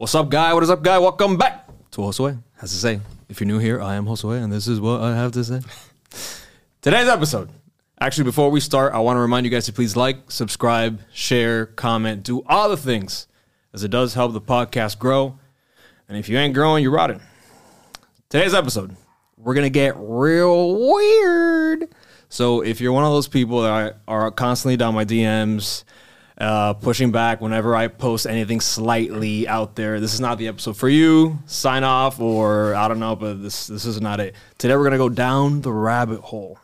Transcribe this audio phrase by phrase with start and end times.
[0.00, 0.54] What's up, guy?
[0.54, 0.98] What is up, guy?
[0.98, 2.42] Welcome back to Josue.
[2.56, 5.14] Has to say, if you're new here, I am Josue, and this is what I
[5.14, 5.60] have to say.
[6.80, 7.50] Today's episode.
[8.00, 11.66] Actually, before we start, I want to remind you guys to please like, subscribe, share,
[11.66, 13.26] comment, do all the things,
[13.74, 15.38] as it does help the podcast grow.
[16.08, 17.20] And if you ain't growing, you're rotting.
[18.30, 18.96] Today's episode,
[19.36, 21.94] we're gonna get real weird.
[22.30, 25.84] So if you're one of those people that are constantly down my DMs,
[26.40, 30.76] uh, pushing back whenever I post anything slightly out there, this is not the episode
[30.76, 31.38] for you.
[31.44, 34.34] Sign off, or I don't know, but this this is not it.
[34.58, 36.58] Today we're gonna go down the rabbit hole.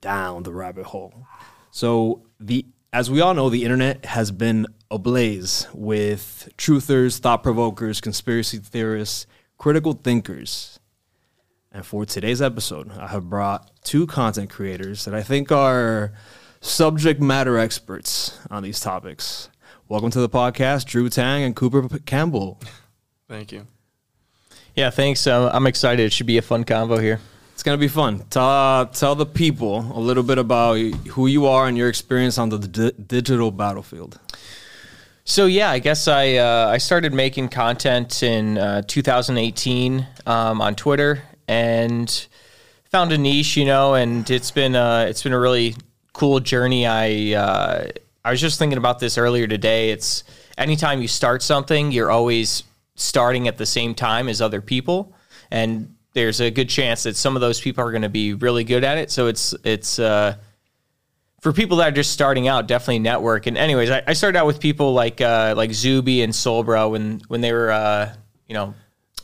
[0.00, 1.26] Down the rabbit hole.
[1.70, 8.00] So the as we all know, the internet has been ablaze with truthers, thought provokers,
[8.00, 9.26] conspiracy theorists,
[9.58, 10.80] critical thinkers.
[11.70, 16.14] And for today's episode, I have brought two content creators that I think are
[16.60, 19.48] subject matter experts on these topics.
[19.88, 22.60] Welcome to the podcast, Dru Tang and Cooper Campbell.
[23.28, 23.66] Thank you.
[24.74, 25.26] Yeah, thanks.
[25.26, 26.04] Uh, I'm excited.
[26.04, 27.20] It should be a fun convo here.
[27.54, 28.24] It's gonna be fun.
[28.28, 32.50] Tell, tell the people a little bit about who you are and your experience on
[32.50, 34.20] the d- digital battlefield.
[35.24, 40.74] So yeah, I guess I uh, I started making content in uh, 2018 um, on
[40.76, 42.26] Twitter and
[42.90, 45.74] found a niche, you know, and it's been uh, it's been a really
[46.16, 46.86] cool journey.
[46.86, 47.88] I uh,
[48.24, 49.90] I was just thinking about this earlier today.
[49.90, 50.24] It's
[50.56, 52.64] anytime you start something, you're always
[52.94, 55.14] starting at the same time as other people,
[55.50, 58.64] and there's a good chance that some of those people are going to be really
[58.64, 59.10] good at it.
[59.10, 60.36] So it's it's uh,
[61.42, 63.46] for people that are just starting out, definitely network.
[63.46, 66.90] And anyways, I, I started out with people like uh, like Zuby and Sol Brah
[66.90, 68.14] when when they were uh,
[68.48, 68.74] you know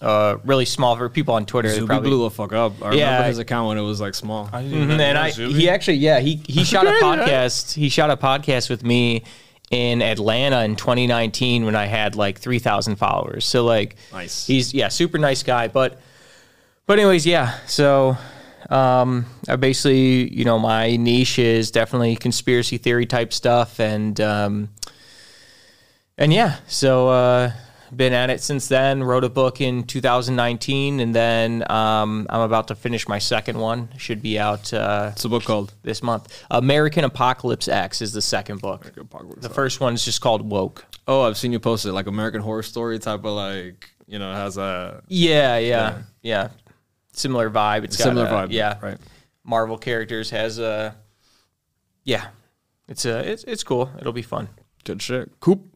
[0.02, 1.68] uh, really small for people on Twitter.
[1.68, 2.72] they Zuby probably- blew the fuck up.
[2.82, 3.04] I Yeah.
[3.06, 4.50] remember his account when it was like small.
[4.52, 5.54] I didn't Mhm, and I, Zuby.
[5.54, 7.74] he actually, yeah, he he shot a podcast.
[7.74, 9.22] He shot a podcast with me
[9.70, 13.46] in Atlanta in 2019 when I had like 3,000 followers.
[13.46, 14.46] So like, Nice.
[14.46, 15.68] He's yeah, super nice guy.
[15.68, 15.98] But
[16.86, 17.58] but anyways, yeah.
[17.66, 18.18] So
[18.70, 24.68] um, I basically, you know, my niche is definitely conspiracy theory type stuff, and um,
[26.18, 27.08] and yeah, so.
[27.08, 27.52] Uh,
[27.94, 29.02] been at it since then.
[29.02, 33.88] Wrote a book in 2019, and then um, I'm about to finish my second one.
[33.98, 35.74] Should be out uh, What's the book called?
[35.82, 36.42] this month.
[36.50, 38.92] American Apocalypse X is the second book.
[39.36, 40.84] The first one is just called Woke.
[41.06, 44.30] Oh, I've seen you post it like American Horror Story type of like you know
[44.32, 46.48] it has a Yeah, yeah, yeah.
[47.12, 47.84] Similar vibe.
[47.84, 48.48] It's got similar a- vibe.
[48.52, 48.98] Yeah, right.
[49.44, 50.94] Marvel characters has a.
[52.04, 52.26] Yeah,
[52.88, 53.90] it's a it's it's cool.
[54.00, 54.48] It'll be fun.
[54.84, 55.30] Good shit.
[55.40, 55.71] Coop.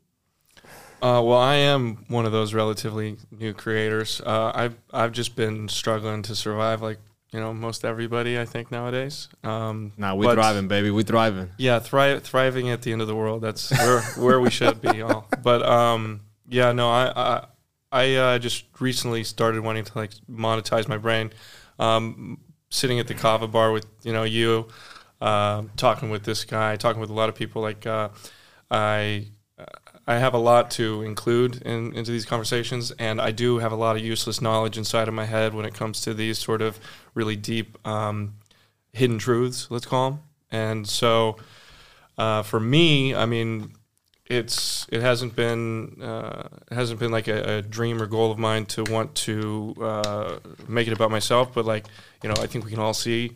[1.06, 4.20] Uh, well, I am one of those relatively new creators.
[4.20, 6.98] Uh, I've I've just been struggling to survive, like
[7.30, 8.40] you know most everybody.
[8.40, 9.28] I think nowadays.
[9.44, 10.90] Um, Nah, we thriving, baby.
[10.90, 11.50] We thriving.
[11.58, 13.40] Yeah, thri- thriving at the end of the world.
[13.40, 15.28] That's where where we should be all.
[15.44, 17.46] But um, yeah, no, I I,
[17.92, 21.30] I uh, just recently started wanting to like monetize my brain.
[21.78, 22.40] Um,
[22.70, 24.66] sitting at the kava bar with you know you,
[25.20, 27.62] uh, talking with this guy, talking with a lot of people.
[27.62, 28.08] Like uh,
[28.72, 29.28] I.
[30.06, 33.76] I have a lot to include in, into these conversations, and I do have a
[33.76, 36.78] lot of useless knowledge inside of my head when it comes to these sort of
[37.14, 38.34] really deep um,
[38.92, 40.20] hidden truths, let's call them.
[40.50, 41.38] And so,
[42.16, 43.72] uh, for me, I mean,
[44.28, 48.38] it's it hasn't been uh, it hasn't been like a, a dream or goal of
[48.38, 51.86] mine to want to uh, make it about myself, but like
[52.22, 53.32] you know, I think we can all see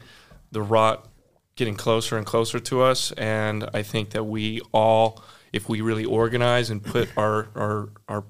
[0.51, 1.09] the rot
[1.57, 6.05] getting closer and closer to us, and I think that we all, if we really
[6.05, 8.25] organize and put our our our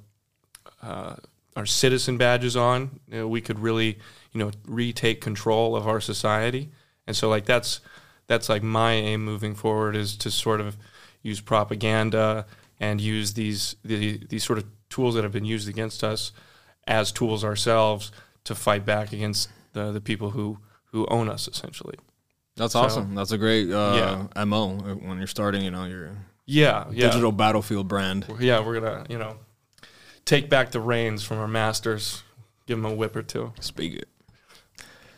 [0.83, 1.17] uh,
[1.57, 3.99] our citizen badges on, you know, we could really,
[4.33, 6.71] you know, retake control of our society.
[7.07, 7.81] And so, like that's
[8.27, 10.77] that's like my aim moving forward is to sort of
[11.23, 12.47] use propaganda
[12.79, 16.33] and use these the, these sort of tools that have been used against us
[16.87, 18.11] as tools ourselves
[18.45, 20.59] to fight back against the the people who
[20.93, 21.97] who own us essentially.
[22.57, 23.15] That's So- awesome.
[23.15, 25.63] That's a great uh, mo when you're starting.
[25.63, 26.17] You know your
[26.51, 28.27] Yeah, yeah, digital battlefield brand.
[28.41, 28.65] yeah.
[28.65, 29.37] We're gonna you know
[30.25, 32.23] take back the reins from our masters,
[32.67, 33.53] give them a whip or two.
[33.61, 34.09] Speak it.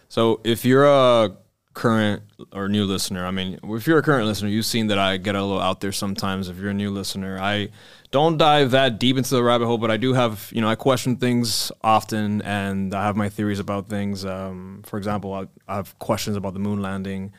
[0.08, 1.34] So if you're a
[1.72, 5.16] current or new listener, I mean, if you're a current listener, you've seen that I
[5.16, 6.50] get a little out there sometimes.
[6.50, 7.70] If you're a new listener, I
[8.10, 10.74] don't dive that deep into the rabbit hole, but I do have, you know, I
[10.74, 14.26] question things often and I have my theories about things.
[14.26, 17.32] Um, for example, I, I have questions about the moon landing.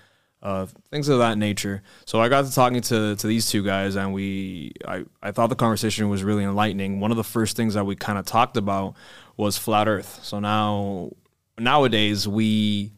[0.44, 1.82] Uh, things of that nature.
[2.06, 5.48] So I got to talking to, to these two guys, and we I, I thought
[5.48, 7.00] the conversation was really enlightening.
[7.00, 8.96] One of the first things that we kind of talked about
[9.38, 10.20] was flat Earth.
[10.22, 11.12] So now
[11.58, 12.92] nowadays we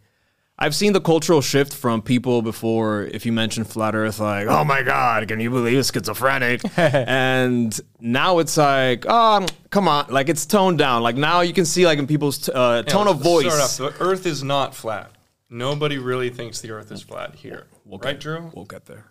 [0.57, 3.03] I've seen the cultural shift from people before.
[3.03, 6.61] If you mention flat Earth, like, oh my god, can you believe it's schizophrenic?
[6.77, 11.03] and now it's like, oh, come on, like it's toned down.
[11.03, 13.45] Like now you can see like in people's uh, tone of voice.
[13.45, 13.77] off.
[13.77, 15.11] The Earth is not flat.
[15.55, 18.51] Nobody really thinks the Earth is flat here, We'll right, get, Dru?
[18.53, 19.05] We'll get there.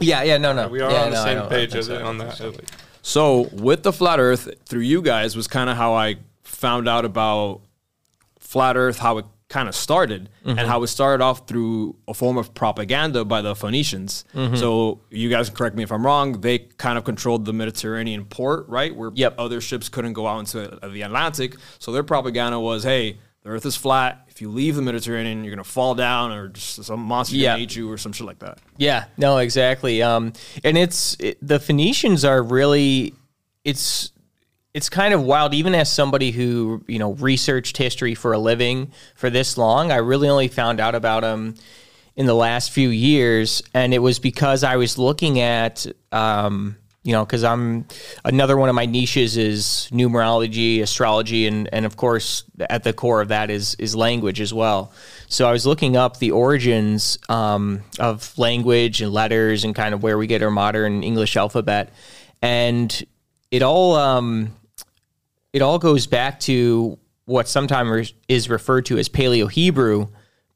[0.00, 0.66] Yeah, yeah, no, no.
[0.66, 2.04] We are yeah, on the no, I same page as, so.
[2.04, 2.60] on that.
[3.02, 7.04] So with the flat Earth through you guys was kind of how I found out
[7.04, 7.60] about
[8.40, 12.36] flat Earth, how it kind of started, and how it started off through a form
[12.36, 14.24] of propaganda by the Phoenicians.
[14.54, 16.40] So you guys can correct me if I'm wrong.
[16.40, 19.34] They kind of controlled the Mediterranean port, right, where Yep.
[19.38, 21.56] other ships couldn't go out into the Atlantic.
[21.78, 23.18] So their propaganda was, hey.
[23.42, 24.26] The Earth is flat.
[24.28, 27.52] If you leave the Mediterranean, you're gonna fall down, or just some monster Yeah.
[27.52, 28.58] gonna eat you, or some shit like that.
[28.76, 30.02] Yeah, no, exactly.
[30.02, 30.32] Um,
[30.62, 33.14] and it's it, the Phoenicians are really
[33.64, 34.12] it's
[34.74, 35.54] it's kind of wild.
[35.54, 39.96] Even as somebody who you know researched history for a living for this long, I
[39.96, 41.54] really only found out about them
[42.16, 45.86] in the last few years, and it was because I was looking at.
[46.12, 47.86] Um, you know, because I'm
[48.24, 53.22] another one of my niches is numerology, astrology, and and of course at the core
[53.22, 54.92] of that is is language as well.
[55.26, 60.02] So I was looking up the origins um, of language and letters and kind of
[60.02, 61.90] where we get our modern English alphabet,
[62.42, 63.02] and
[63.50, 64.54] it all um,
[65.54, 70.08] it all goes back to what sometimes is referred to as Paleo Hebrew,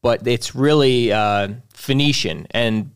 [0.02, 2.46] but it's really uh, Phoenician.
[2.50, 2.90] And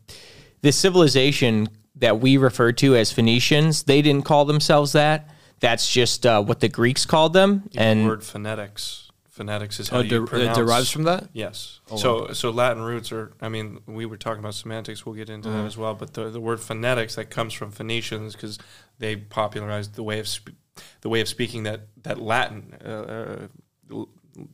[0.60, 1.68] this civilization
[2.00, 5.28] that we refer to as Phoenicians, they didn't call themselves that.
[5.60, 7.68] That's just uh, what the Greeks called them.
[7.72, 9.04] the and word phonetics.
[9.30, 10.58] Phonetics is how Oh, you der- it pronounce.
[10.58, 11.28] derives from that.
[11.32, 11.78] Yes.
[11.96, 13.32] so so Latin roots are.
[13.40, 15.06] I mean, we were talking about semantics.
[15.06, 15.94] We'll get into that as well.
[15.94, 18.58] But the the word phonetics that comes from Phoenicians because
[18.98, 20.58] they popularized the way of sp-
[21.02, 22.74] the way of speaking that that Latin.
[22.84, 23.46] Uh, uh,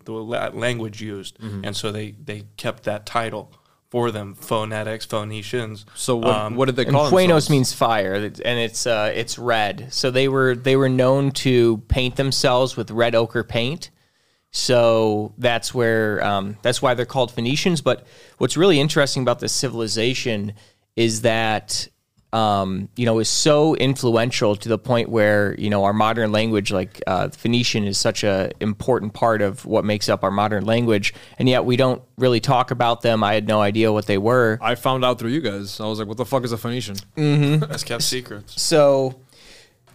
[0.06, 3.52] the language used, and so they, they kept that title
[3.94, 5.86] for them, phonetics, Phoenicians.
[5.94, 7.50] So what, Um, what did they and call Fuenos themselves?
[7.50, 9.86] means fire, and it's uh, it's red.
[9.92, 13.90] So they were they were known to paint themselves with red ochre paint.
[14.50, 17.82] So that's where um, that's why they're called Phoenicians.
[17.82, 18.04] But
[18.38, 20.54] what's really interesting about this civilization
[20.96, 21.86] is that
[22.34, 26.72] um, you know is so influential to the point where you know our modern language,
[26.72, 31.14] like uh, Phoenician, is such a important part of what makes up our modern language,
[31.38, 33.22] and yet we don't really talk about them.
[33.22, 34.58] I had no idea what they were.
[34.60, 35.80] I found out through you guys.
[35.80, 36.96] I was like, what the fuck is a Phoenician?
[37.16, 37.58] Mm-hmm.
[37.70, 38.60] That's kept secrets.
[38.60, 39.20] So,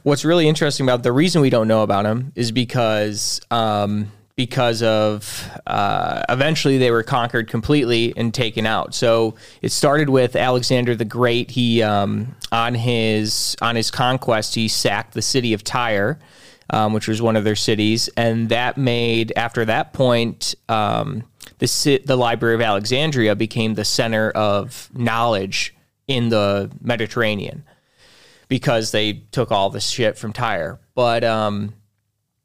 [0.03, 4.81] what's really interesting about the reason we don't know about them is because um, because
[4.81, 8.95] of uh, eventually they were conquered completely and taken out.
[8.95, 11.51] So it started with Alexander the Great.
[11.51, 16.19] He um, on his on his conquest he sacked the city of Tyre.
[16.71, 21.23] Um, which was one of their cities, and that made after that point, um,
[21.57, 25.75] the the Library of Alexandria became the center of knowledge
[26.07, 27.63] in the Mediterranean
[28.49, 30.79] because they took all the shit from Tyre.
[30.93, 31.73] But um,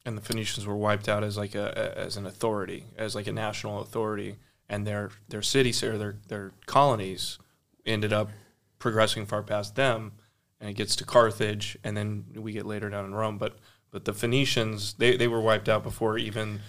[0.04, 3.32] and the Phoenicians were wiped out as like a as an authority, as like a
[3.32, 4.36] national authority,
[4.68, 7.38] and their their cities or their their colonies
[7.86, 8.30] ended up
[8.78, 10.12] progressing far past them,
[10.60, 13.38] and it gets to Carthage, and then we get later down in Rome.
[13.38, 13.56] But
[13.90, 16.60] but the Phoenicians they, they were wiped out before even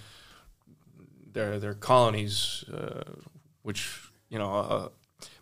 [1.34, 3.04] their their colonies, uh,
[3.64, 4.00] which
[4.30, 4.90] you know uh,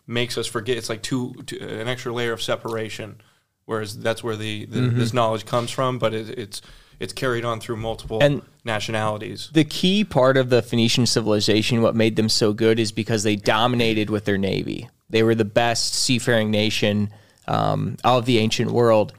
[0.06, 0.76] makes us forget.
[0.76, 3.20] It's like two, two an extra layer of separation.
[3.66, 6.60] Whereas that's where the, the this knowledge comes from, but it, it's
[7.04, 9.50] it's carried on through multiple And- nationalities.
[9.52, 13.36] the key part of the Phoenician civilization, what made them so good, is because they
[13.36, 14.88] dominated with their navy.
[15.10, 17.10] They were the best seafaring nation
[17.46, 19.12] um, of the ancient world.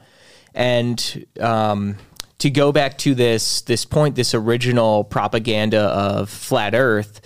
[0.54, 1.96] And um,
[2.38, 7.20] to go back to this this point, this original propaganda of flat Earth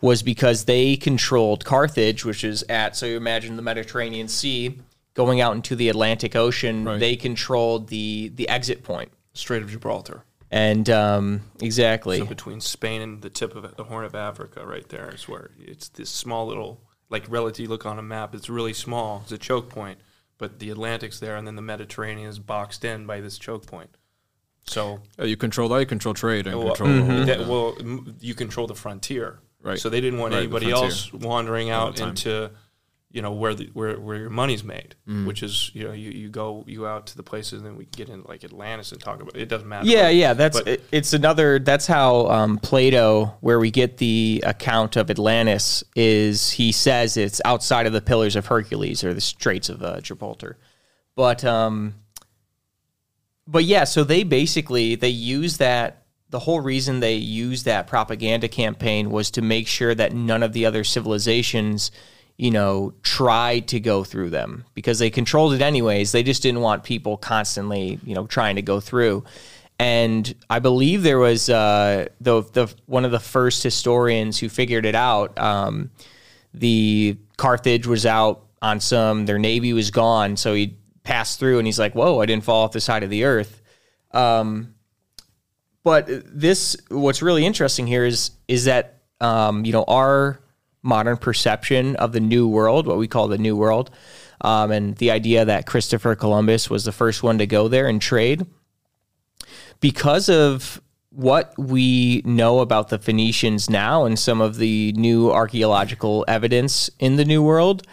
[0.00, 4.78] was because they controlled Carthage, which is at so you imagine the Mediterranean Sea
[5.14, 6.84] going out into the Atlantic Ocean.
[6.84, 7.00] Right.
[7.00, 10.24] They controlled the the exit point, Strait of Gibraltar.
[10.50, 12.18] and um, exactly.
[12.18, 15.50] So between Spain and the tip of the Horn of Africa, right there is where
[15.58, 17.60] it's this small little, like relative.
[17.64, 19.20] You look on a map, it's really small.
[19.24, 19.98] It's a choke point,
[20.38, 23.90] but the Atlantic's there, and then the Mediterranean is boxed in by this choke point.
[24.64, 25.80] So you control that.
[25.80, 27.24] You control trade and well, control the whole.
[27.24, 27.76] that- well,
[28.20, 29.78] you control the frontier, Right.
[29.78, 32.50] So they didn't want Right, anybody else wandering out into,
[33.12, 35.26] you know, where the where where your money's made, Mm.
[35.26, 37.84] which is you know you, you go you out to the places, and then we
[37.84, 39.42] get in like Atlantis and talk about it.
[39.42, 39.86] It doesn't matter.
[39.86, 41.58] Yeah, But- yeah, that's but- it, it's another.
[41.58, 47.40] That's how um, Plato, where we get the account of Atlantis, is he says it's
[47.44, 50.56] outside of the Pillars of Hercules or the Straits of uh, Gibraltar,
[51.14, 51.94] but um,
[53.46, 55.98] but yeah, so they basically they use that
[56.30, 60.54] the whole reason they used that propaganda campaign was to make sure that none of
[60.54, 61.90] the other civilizations,
[62.42, 66.10] you know, tried to go through them because they controlled it anyways.
[66.10, 69.22] They just didn't want people constantly, you know, trying to go through.
[69.78, 74.86] And I believe there was uh, the the one of the first historians who figured
[74.86, 75.38] it out.
[75.38, 75.92] Um,
[76.52, 81.68] the Carthage was out on some, their navy was gone, so he passed through and
[81.68, 83.62] he's like, "Whoa, I didn't fall off the side of the earth."
[84.10, 84.74] Um,
[85.84, 90.40] but this, what's really interesting here is is that um, you know our
[90.82, 93.90] modern perception of the New World, what we call the New World,
[94.40, 98.02] um, and the idea that Christopher Columbus was the first one to go there and
[98.02, 98.46] trade,
[99.80, 106.24] because of what we know about the Phoenicians now and some of the new archaeological
[106.26, 107.86] evidence in the New World,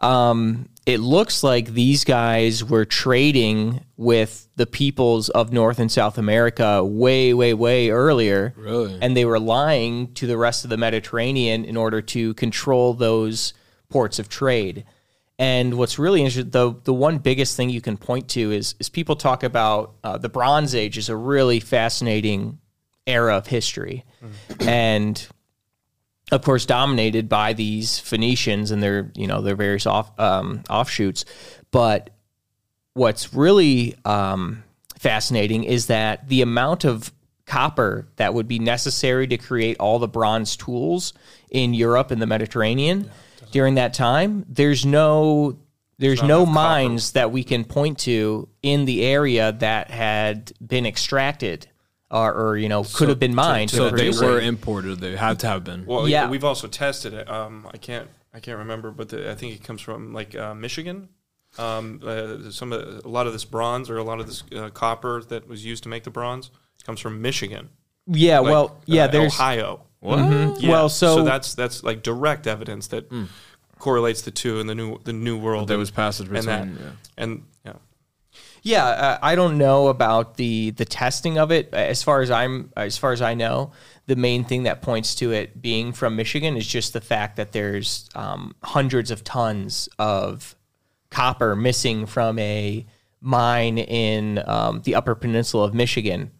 [0.00, 6.16] um, it looks like these guys were trading with the peoples of North and South
[6.18, 8.54] America way, way, way earlier.
[8.56, 8.98] Really?
[9.00, 13.52] And they were lying to the rest of the Mediterranean in order to control those
[13.88, 14.84] ports of trade.
[15.38, 18.88] And what's really interesting, the the one biggest thing you can point to is is
[18.88, 22.58] people talk about uh, the Bronze Age is a really fascinating
[23.06, 24.04] era of history,
[24.60, 25.28] and
[26.32, 31.24] of course dominated by these Phoenicians and their you know their various off um, offshoots.
[31.70, 32.10] But
[32.94, 34.64] what's really um,
[34.98, 37.12] fascinating is that the amount of
[37.46, 41.12] copper that would be necessary to create all the bronze tools
[41.50, 43.08] in Europe and the Mediterranean
[43.52, 45.58] during that time, there's no
[45.98, 46.54] there's no enough copper.
[46.54, 51.66] mines that we can point to in the area that had been extracted
[52.10, 53.70] or, or you know could have been mined.
[53.70, 55.00] So to they produce were imported.
[55.00, 55.86] They had to have been.
[55.86, 56.24] Well, Yeah.
[56.24, 57.28] yeah, we've also tested it.
[57.28, 60.54] Um, I can't, I can't remember, but the, I think it comes from like uh,
[60.54, 61.08] Michigan.
[61.58, 64.68] Um, uh, some of a lot of this bronze or a lot of this uh,
[64.70, 66.50] copper that was used to make the bronze
[66.84, 67.70] comes from Michigan.
[68.06, 69.80] Yeah, like, well, yeah, uh, there's Ohio.
[70.00, 70.18] What?
[70.60, 73.10] Yeah, Well, so- that's that's like direct evidence that
[73.78, 75.68] correlates the two in the new the new world.
[75.68, 76.90] There and- was passage and that yeah.
[77.16, 77.42] and
[78.66, 78.86] yeah.
[78.86, 81.72] Uh, I don't know about the the testing of it.
[81.72, 83.70] As far as I'm, as far as I know,
[84.06, 87.52] the main thing that points to it being from Michigan is just the fact that
[87.52, 90.56] there's um, hundreds of tons of
[91.10, 92.84] copper missing from a
[93.20, 96.32] mine in um, the Upper Peninsula of Michigan,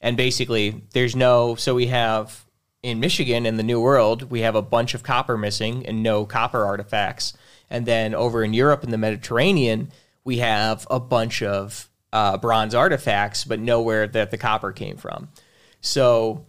[0.00, 1.56] and basically there's no.
[1.56, 2.46] So we have
[2.82, 6.24] in Michigan in the New World we have a bunch of copper missing and no
[6.24, 7.34] copper artifacts,
[7.68, 9.92] and then over in Europe in the Mediterranean
[10.26, 15.28] we have a bunch of uh, bronze artifacts, but nowhere that the copper came from.
[15.80, 16.44] So,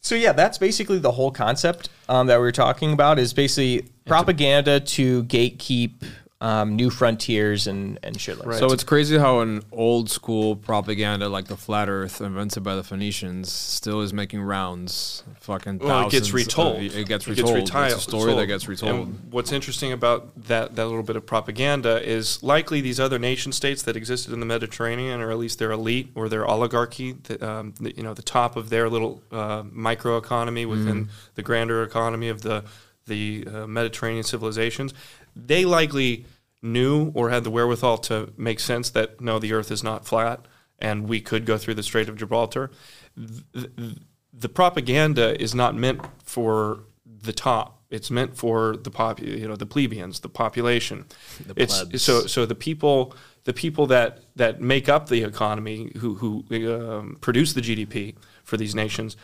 [0.00, 3.18] so yeah, that's basically the whole concept um, that we were talking about.
[3.18, 6.04] Is basically propaganda to gatekeep
[6.42, 8.58] um, new frontiers and and shit like that.
[8.58, 12.82] So it's crazy how an old school propaganda like the flat Earth invented by the
[12.82, 15.22] Phoenicians still is making rounds.
[15.40, 16.82] Fucking Well, it gets thousands of- retold.
[16.82, 17.56] it gets It retold.
[17.70, 19.06] reti- it's a story that gets retold.
[19.08, 23.52] And what's interesting about that that little bit of propaganda is likely these other nation
[23.52, 27.48] states that existed in the Mediterranean, or at least their elite or their oligarchy, the,
[27.48, 32.28] um, the, you know, the top of their little uh, microeconomy within the grander economy
[32.28, 32.64] of the
[33.06, 34.94] the uh, Mediterranean civilizations,
[35.34, 36.26] they likely
[36.62, 40.46] knew or had the wherewithal to make sense that no, the Earth is not flat,
[40.78, 42.70] and we could go through the Strait of Gibraltar.
[43.16, 43.96] Th- th-
[44.32, 47.82] the propaganda is not meant for the top.
[47.90, 51.04] It's meant for the pop, you know, the plebeians, the population.
[51.46, 52.02] The it's plebs.
[52.02, 57.18] so so the people, the people that that make up the economy, who who um,
[57.20, 59.16] produce the GDP for these nations,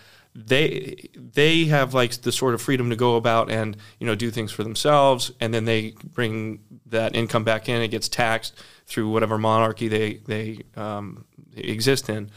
[0.46, 4.30] they they have like the sort of freedom to go about and you know do
[4.30, 7.82] things for themselves, and then they bring that income back in.
[7.82, 8.54] It gets taxed
[8.86, 11.24] through whatever monarchy they they um,
[11.56, 12.30] exist in.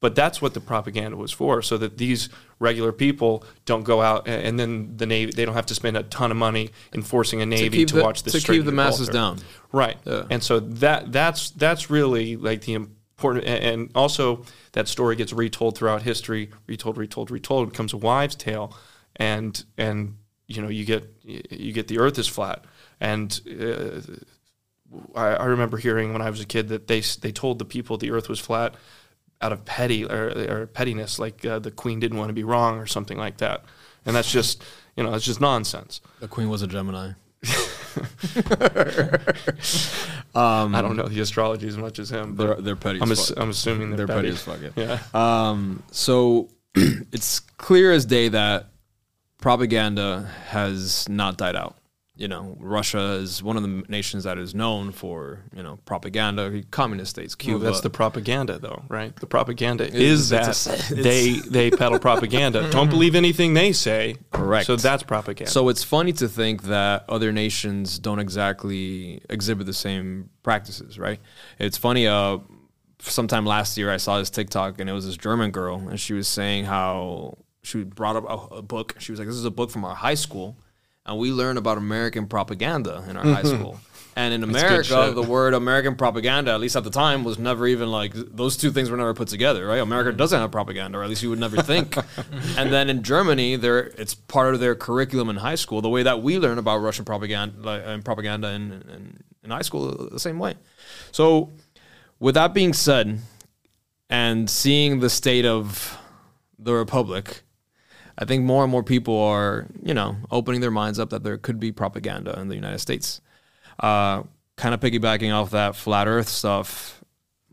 [0.00, 2.28] But that's what the propaganda was for, so that these
[2.58, 6.02] regular people don't go out and then the navy they don't have to spend a
[6.04, 9.08] ton of money enforcing a navy to, keep the- watch the to keep the masses
[9.08, 9.40] Gibraltar.
[9.40, 9.48] down.
[9.72, 9.96] Right.
[10.04, 10.24] Yeah.
[10.30, 15.76] And so that that's that's really like the important and also that story gets retold
[15.78, 17.68] throughout history, retold, retold, retold.
[17.68, 18.76] It becomes a wives' tale,
[19.16, 22.64] and and you know you get you get the Earth is flat,
[23.00, 24.00] and uh,
[25.14, 27.96] I, I remember hearing when I was a kid that they they told the people
[27.96, 28.74] the Earth was flat
[29.40, 32.78] out of petty or, or pettiness, like uh, the Queen didn't want to be wrong
[32.78, 33.64] or something like that,
[34.04, 34.62] and that's just
[34.94, 36.02] you know it's just nonsense.
[36.20, 37.12] the queen was a Gemini.
[40.34, 43.00] I don't know the astrology as much as him, They're but they're petty.
[43.00, 43.38] I'm, as fuck.
[43.38, 44.34] I'm assuming they're, They're petty petty.
[44.34, 44.58] as fuck.
[45.14, 45.48] Yeah.
[45.50, 48.68] Um, so it's clear as day that
[49.38, 51.76] propaganda has not died out.
[52.18, 56.62] You know, Russia is one of the nations that is known for, you know, propaganda,
[56.70, 57.58] communist states, Cuba.
[57.58, 59.14] Well, that's the propaganda, though, right?
[59.16, 62.70] The propaganda It's- is that a- they they peddle propaganda.
[62.76, 64.16] Don't believe anything they say.
[64.32, 64.66] Correct.
[64.66, 65.50] So that's propaganda.
[65.50, 71.20] So it's funny to think that other nations don't exactly exhibit the same practices, right?
[71.58, 72.06] It's funny.
[72.06, 72.38] Uh,
[73.00, 76.14] sometime last year, I saw this TikTok, and it was this German girl, and she
[76.14, 78.94] was saying how she brought up a, a book.
[78.98, 80.56] She was like, "This is a book from our high school,
[81.06, 83.80] and we learn about American propaganda in our high school."
[84.18, 87.90] And in America, the word American propaganda, at least at the time, was never even
[87.90, 89.78] like those two things were never put together, right?
[89.78, 91.96] America doesn't have propaganda, or at least you would never think.
[92.56, 96.02] and then in Germany, there it's part of their curriculum in high school, the way
[96.02, 100.20] that we learn about Russian propaganda like, and propaganda in, in in high school, the
[100.20, 100.54] same way.
[101.12, 101.52] So,
[102.18, 103.20] with that being said,
[104.10, 105.98] and seeing the state of
[106.58, 107.42] the republic,
[108.18, 111.36] I think more and more people are, you know, opening their minds up that there
[111.36, 113.20] could be propaganda in the United States.
[113.78, 114.22] Uh,
[114.56, 117.04] kind of piggybacking off that flat Earth stuff.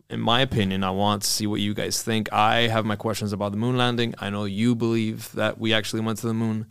[0.09, 2.31] In my opinion, I want to see what you guys think.
[2.31, 4.13] I have my questions about the moon landing.
[4.19, 6.67] I know you believe that we actually went to the moon.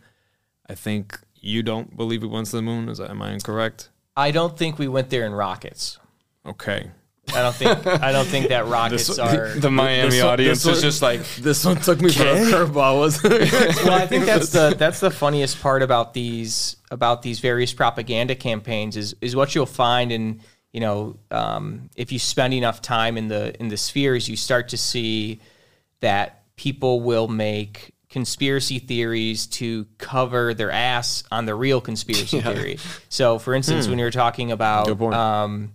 [0.67, 2.89] I think you don't believe we went to the moon.
[2.89, 3.89] Is that, am I incorrect?
[4.15, 5.99] I don't think we went there in rockets.
[6.45, 6.91] Okay.
[7.33, 9.49] I don't think I don't think that rockets are.
[9.55, 12.35] the Miami This one- audience this is just like, This one took me for a
[12.35, 12.99] curveball.
[12.99, 13.51] Was it?
[13.85, 18.35] well, I think that's the that's the funniest part about these about these various propaganda
[18.35, 20.41] campaigns is is what you'll find in
[20.73, 24.69] you know um, if you spend enough time in the in the spheres, you start
[24.69, 25.39] to see
[26.01, 32.77] that people will make conspiracy theories to cover their ass on the real conspiracy theory.
[33.09, 35.15] So, for instance, when you're talking about Good point.
[35.15, 35.73] um,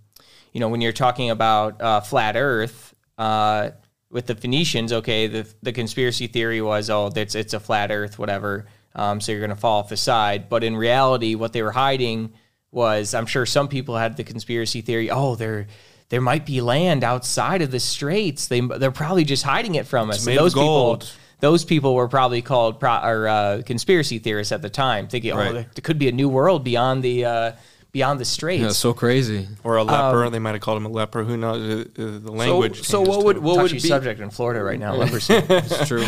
[0.52, 3.71] you know, when you're talking about uh, flat Earth uh,
[4.11, 8.19] with the Phoenicians, okay, the the conspiracy theory was, oh, it's it's a flat Earth,
[8.19, 8.67] whatever.
[8.95, 10.49] Um, so you're going to fall off the side.
[10.49, 12.33] But in reality, what they were hiding
[12.73, 15.67] was, I'm sure some people had the conspiracy theory, oh, there
[16.09, 18.49] there might be land outside of the straits.
[18.49, 20.25] They they're probably just hiding it from us.
[20.25, 21.00] made And of those gold.
[21.00, 21.14] people.
[21.40, 25.49] Those people were probably called pro- or uh, conspiracy theorists at the time, thinking, Right.
[25.50, 27.52] "Oh, there, there could be a new world beyond the uh,
[27.92, 29.49] beyond the straits." yeah, so crazy.
[29.64, 30.30] or a leper.
[30.30, 31.25] they might have called him a leper.
[31.25, 31.87] Who knows?
[31.99, 32.83] Uh, uh, the language.
[32.83, 34.95] so changes what would what would be subject in Florida right now.
[34.95, 35.35] leprosy.
[35.49, 36.04] It's true.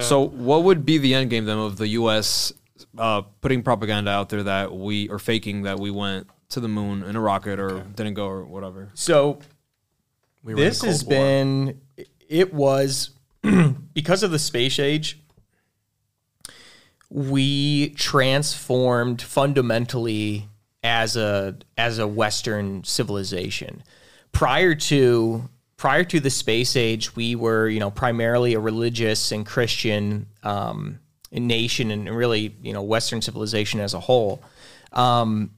[0.00, 2.52] So, what would be the end game then of the U.S.
[2.96, 7.02] Uh, putting propaganda out there that we or faking that we went to the moon
[7.02, 8.90] in a rocket or didn't go or whatever?
[8.94, 9.40] so
[10.42, 11.10] We were this has War.
[11.10, 11.80] been
[12.28, 13.10] it was
[13.94, 15.20] because of the space age
[17.10, 20.48] we transformed fundamentally
[20.84, 23.82] as a as a western civilization.
[24.30, 29.44] Prior to prior to the space age we were you know primarily a religious and
[29.44, 31.00] christian um,
[31.32, 34.42] nation and really you know western civilization as a whole.
[34.92, 35.50] Um,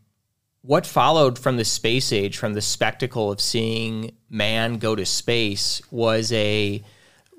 [0.62, 5.80] what followed from the space age, from the spectacle of seeing man go to space,
[5.92, 6.82] was a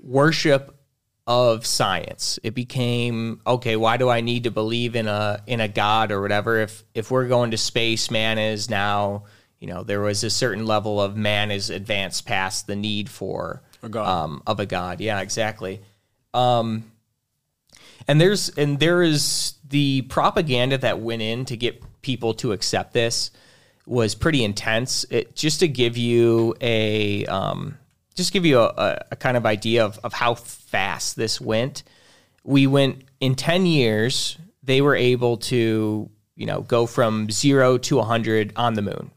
[0.02, 0.77] worship
[1.28, 2.40] of science.
[2.42, 3.76] It became okay.
[3.76, 6.62] Why do I need to believe in a in a god or whatever?
[6.62, 9.26] If if we're going to space, man is now
[9.60, 13.62] you know there was a certain level of man is advanced past the need for
[13.84, 14.08] A god.
[14.08, 15.02] um, of a god.
[15.02, 15.82] Yeah, exactly.
[16.34, 16.92] Um,
[18.08, 22.94] and there's and there is the propaganda that went in to get people to accept
[22.94, 23.32] this
[23.86, 25.06] was pretty intense.
[25.10, 27.78] It just to give you a um,
[28.17, 31.84] just give you a, a, kind of idea of, of how fast this went.
[32.43, 34.38] We went in ten years.
[34.63, 39.12] They were able to you know go from zero to hundred on the moon,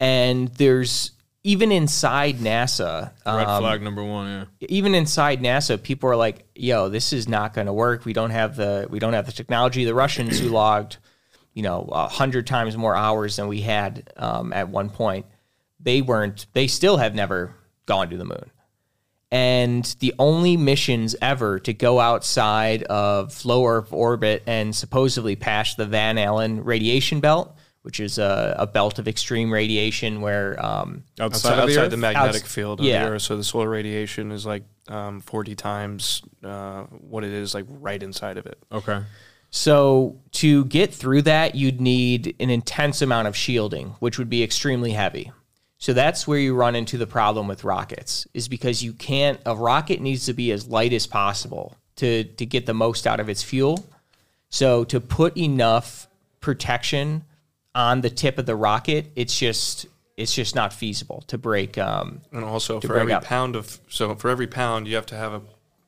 [0.00, 1.10] and there's
[1.42, 3.12] even inside NASA.
[3.26, 4.48] Red um, flag number one.
[4.60, 4.66] Yeah.
[4.68, 8.04] even inside NASA, people are like, "Yo, this is not going to work.
[8.04, 10.98] We don't have the we don't have the technology." The Russians who logged,
[11.54, 15.26] you know, a hundred times more hours than we had um, at one point,
[15.80, 16.46] they weren't.
[16.52, 17.54] They still have never
[17.86, 18.50] gone to the moon.
[19.32, 25.74] And the only missions ever to go outside of low Earth orbit and supposedly pass
[25.74, 31.02] the Van Allen radiation belt, which is a, a belt of extreme radiation where um,
[31.18, 33.04] outside, of the outside the magnetic Outs- field of yeah.
[33.04, 33.22] the Earth.
[33.22, 38.02] So the solar radiation is like um, 40 times uh, what it is like right
[38.02, 38.62] inside of it.
[38.70, 39.02] Okay.
[39.50, 44.42] So to get through that, you'd need an intense amount of shielding, which would be
[44.42, 45.32] extremely heavy.
[45.78, 49.38] So that's where you run into the problem with rockets, is because you can't.
[49.44, 53.20] A rocket needs to be as light as possible to to get the most out
[53.20, 53.84] of its fuel.
[54.48, 56.08] So to put enough
[56.40, 57.24] protection
[57.74, 59.86] on the tip of the rocket, it's just
[60.16, 61.76] it's just not feasible to break.
[61.76, 63.24] Um, And also for break every up.
[63.24, 65.42] pound of so for every pound you have to have a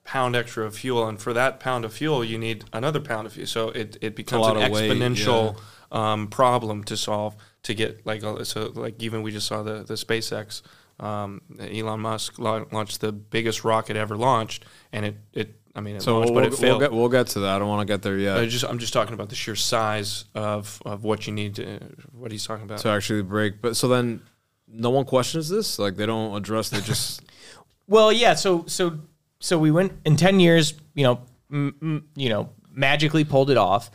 [0.05, 3.33] pound extra of fuel, and for that pound of fuel, you need another pound of
[3.33, 3.47] fuel.
[3.47, 5.59] So it, it becomes an of weight, exponential
[5.93, 7.37] um, problem to solve
[7.69, 10.63] to get like so like even we just saw the the SpaceX.
[11.01, 16.03] Um, Elon Musk launched the biggest rocket ever launched, and it it I mean it
[16.03, 17.55] So launched, we'll, but it we'll get we'll get to that.
[17.55, 18.37] I don't want to get there yet.
[18.39, 21.79] I just I'm just talking about the sheer size of, of what you need to
[22.13, 22.79] what he's talking about.
[22.81, 23.63] to actually break.
[23.63, 24.23] But so then,
[24.67, 25.79] no one questions this.
[25.79, 26.71] Like they don't address.
[26.71, 27.23] They just
[27.87, 28.35] Well, yeah.
[28.35, 28.99] So so
[29.39, 30.75] so we went in ten years.
[30.95, 31.21] You know,
[31.53, 33.91] m- m- you know, magically pulled it off,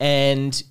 [0.00, 0.62] and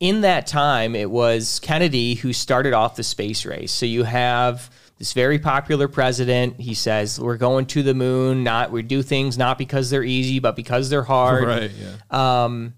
[0.00, 3.72] in that time, it was Kennedy who started off the space race.
[3.72, 6.60] So you have this very popular president.
[6.60, 8.44] He says we're going to the moon.
[8.44, 11.44] Not we do things not because they're easy, but because they're hard.
[11.48, 11.70] right.
[11.70, 12.44] Yeah.
[12.44, 12.74] Um,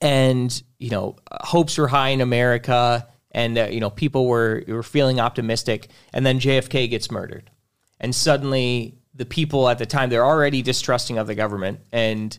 [0.00, 4.82] and you know, hopes were high in America, and uh, you know, people were were
[4.82, 5.88] feeling optimistic.
[6.12, 7.50] And then JFK gets murdered,
[8.00, 12.38] and suddenly the people at the time they're already distrusting of the government, and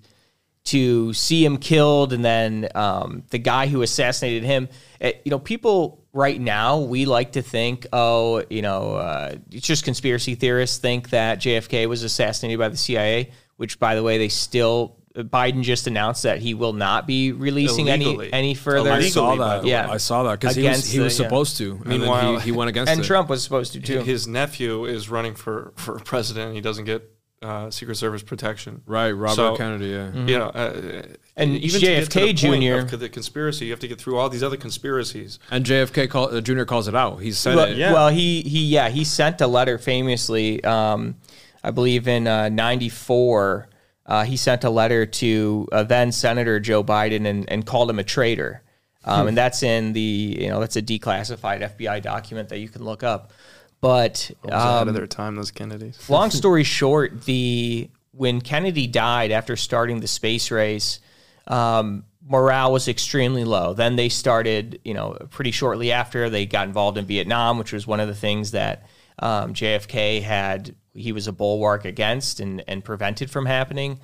[0.65, 4.69] to see him killed, and then um, the guy who assassinated him.
[5.01, 9.65] eh, you know, people right now we like to think, oh, you know, uh, it's
[9.65, 13.31] just conspiracy theorists think that JFK was assassinated by the CIA.
[13.57, 17.87] Which, by the way, they still Biden just announced that he will not be releasing
[17.87, 18.27] Illegally.
[18.31, 18.91] any any further.
[18.91, 19.65] I saw that.
[19.65, 19.89] Yeah.
[19.89, 21.27] I saw that because he was he was the- yeah.
[21.29, 21.71] supposed to.
[21.71, 23.03] And then Meanwhile- he, he went against and it.
[23.05, 23.99] Trump was supposed to too.
[24.01, 26.47] His nephew is running for for president.
[26.47, 27.09] and He doesn't get
[27.41, 28.81] uh, Secret Service protection.
[28.85, 29.87] Right, Robert So- Kennedy.
[29.87, 30.13] Yeah.
[30.13, 31.03] You know, uh,
[31.37, 32.93] And even to get to JFK Jr.
[32.95, 35.39] of the conspiracy, you have to get through all these other conspiracies.
[35.49, 36.63] And JFK call, uh, Jr.
[36.63, 37.21] calls it out.
[37.21, 37.77] He said well, it.
[37.77, 37.93] yeah.
[37.93, 40.63] well, he he yeah he sent a letter famously.
[40.63, 41.15] Um,
[41.63, 43.69] I believe in '94,
[44.05, 47.99] uh, he sent a letter to uh, then Senator Joe Biden and, and called him
[47.99, 48.63] a traitor.
[49.05, 52.83] Um, and that's in the you know that's a declassified FBI document that you can
[52.83, 53.31] look up.
[53.81, 56.09] But It was ahead um, of their time, those Kennedys.
[56.09, 60.99] long story short, the when Kennedy died after starting the space race,
[61.47, 63.73] um, morale was extremely low.
[63.73, 67.87] Then they started, you know, pretty shortly after they got involved in Vietnam, which was
[67.87, 68.87] one of the things that
[69.19, 70.75] um, JFK had.
[70.93, 73.99] He was a bulwark against and and prevented from happening.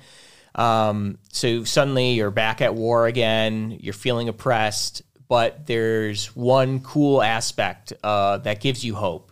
[0.54, 3.76] Um, so suddenly you're back at war again.
[3.80, 9.25] You're feeling oppressed, but there's one cool aspect uh, that gives you hope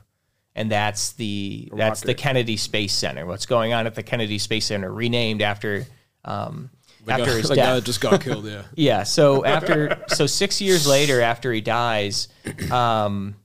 [0.55, 3.27] and that's the that's the Kennedy Space Center.
[3.27, 5.87] What's going on at the Kennedy Space Center, renamed after
[6.25, 6.71] um,
[7.09, 7.75] after guy, his the guy death?
[7.77, 8.47] that just got killed.
[8.47, 8.63] Yeah.
[8.75, 9.03] yeah.
[9.03, 12.29] So after so six years later, after he dies,
[12.71, 13.37] um,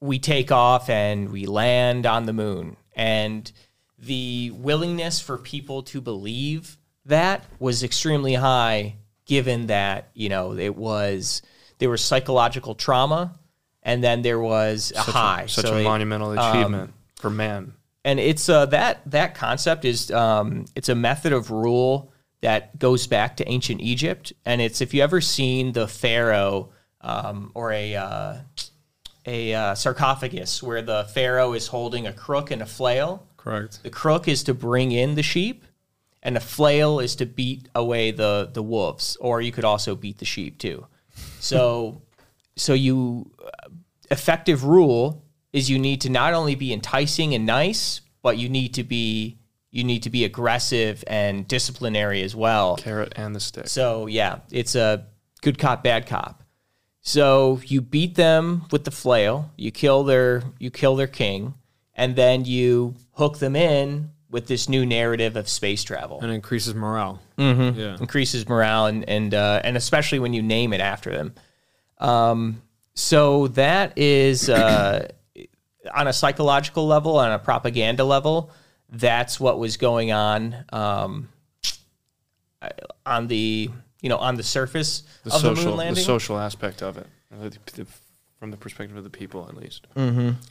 [0.00, 3.50] we take off and we land on the moon, and
[3.98, 10.76] the willingness for people to believe that was extremely high, given that you know it
[10.76, 11.40] was
[11.78, 13.34] there was psychological trauma,
[13.82, 15.46] and then there was a high.
[15.46, 17.72] Such So a it- monumental achievement for man.
[18.04, 23.06] and it's uh, that that concept is um, it's a method of rule that goes
[23.06, 27.94] back to ancient Egypt, and it's if you ever seen the pharaoh um, or a
[27.96, 28.34] uh,
[29.26, 33.24] a uh, sarcophagus where the pharaoh is holding a crook and a flail.
[33.36, 33.82] Correct.
[33.82, 35.64] The crook is to bring in the sheep,
[36.22, 40.18] and the flail is to beat away the the wolves, or you could also beat
[40.18, 40.86] the sheep too.
[41.40, 42.02] So,
[42.56, 43.68] so you uh,
[44.10, 48.74] effective rule is you need to not only be enticing and nice, but you need
[48.74, 49.38] to be
[49.70, 52.76] you need to be aggressive and disciplinary as well.
[52.76, 53.68] Carrot and the stick.
[53.68, 55.06] So yeah, it's a
[55.40, 56.42] good cop, bad cop.
[57.00, 61.54] So you beat them with the flail, you kill their you kill their king,
[61.94, 66.20] and then you hook them in with this new narrative of space travel.
[66.20, 67.20] And increases morale.
[67.36, 67.78] Mm-hmm.
[67.78, 67.96] Yeah.
[67.98, 71.34] Increases morale and and uh, and especially when you name it after them.
[72.02, 72.60] Um,
[72.94, 75.08] so that is uh,
[75.94, 78.50] on a psychological level, on a propaganda level,
[78.90, 81.28] that's what was going on um,
[83.06, 86.04] on the you know on the surface the of the social, moon the landing.
[86.04, 87.86] social aspect of it, the- the-
[88.38, 89.86] from the perspective of the people, at least.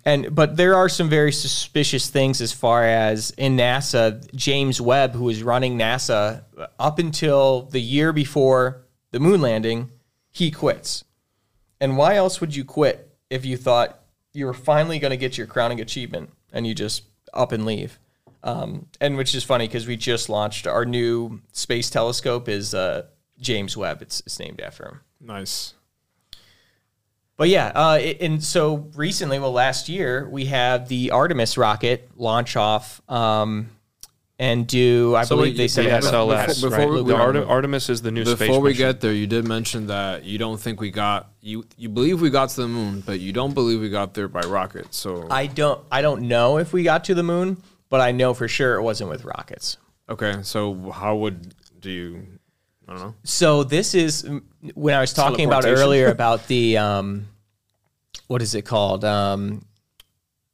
[0.05, 5.11] And but there are some very suspicious things as far as in NASA, James Webb,
[5.13, 6.43] who was running NASA
[6.79, 9.91] up until the year before the moon landing,
[10.31, 11.03] he quits.
[11.81, 13.99] And why else would you quit if you thought
[14.33, 17.99] you were finally going to get your crowning achievement and you just up and leave?
[18.43, 23.07] Um, and which is funny because we just launched our new space telescope is uh,
[23.39, 24.01] James Webb.
[24.01, 25.01] It's, it's named after him.
[25.19, 25.73] Nice.
[27.37, 32.09] But yeah, uh, it- and so recently, well, last year we had the Artemis rocket
[32.15, 33.69] launch off um,
[34.41, 35.15] and do.
[35.15, 36.89] I So believe wait, they you- said The Yeah, it before- SLS, before right?
[36.89, 38.87] we- the we- Artemis is the new space Before we mission.
[38.87, 41.63] get there, you did mention that you don't think we got you.
[41.77, 44.41] You believe we got to the moon, but you don't believe we got there by
[44.41, 44.87] rocket.
[44.95, 45.79] So I don't.
[45.91, 47.57] I don't know if we got to the moon,
[47.89, 49.77] but I know for sure it wasn't with rockets.
[50.09, 52.25] Okay, so how would do you?
[52.87, 53.13] I don't know.
[53.23, 54.27] So this is
[54.73, 57.27] when I was talking about earlier about the um,
[58.27, 59.05] what is it called?
[59.05, 59.65] Um,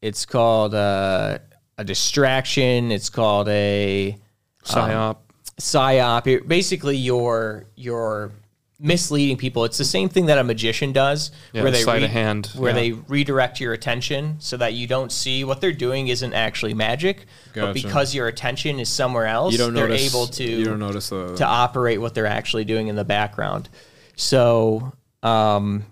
[0.01, 1.39] it's called uh,
[1.77, 2.91] a distraction.
[2.91, 4.17] It's called a
[4.63, 5.17] psyop.
[5.59, 6.27] psyop.
[6.27, 8.31] It- basically, you're you're
[8.79, 9.65] misleading people.
[9.65, 12.69] It's the same thing that a magician does, Yeah, where they sleight of hand, where
[12.69, 12.75] yeah.
[12.75, 17.25] they redirect your attention so that you don't see what they're doing isn't actually magic,
[17.55, 20.13] but because your attention is somewhere else, You don't they're notice.
[20.13, 21.35] able to You don't notice the.
[21.37, 23.67] to operate what they're actually doing in the background.
[24.15, 25.83] So, um,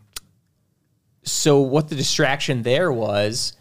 [1.24, 3.54] so what the distraction there was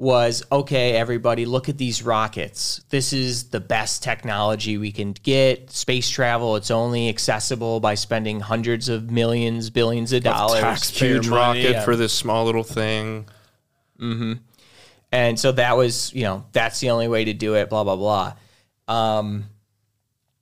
[0.00, 2.80] was okay, everybody, look at these rockets.
[2.88, 5.70] This is the best technology we can get.
[5.70, 10.60] Space travel, it's only accessible by spending hundreds of millions, billions of dollars.
[10.62, 11.84] taxpayer Huge money, rocket yeah.
[11.84, 13.26] for this small little thing.
[15.12, 17.96] And so that was, you know, that's the only way to do it, blah, blah,
[17.96, 18.32] blah.
[18.88, 19.50] Um,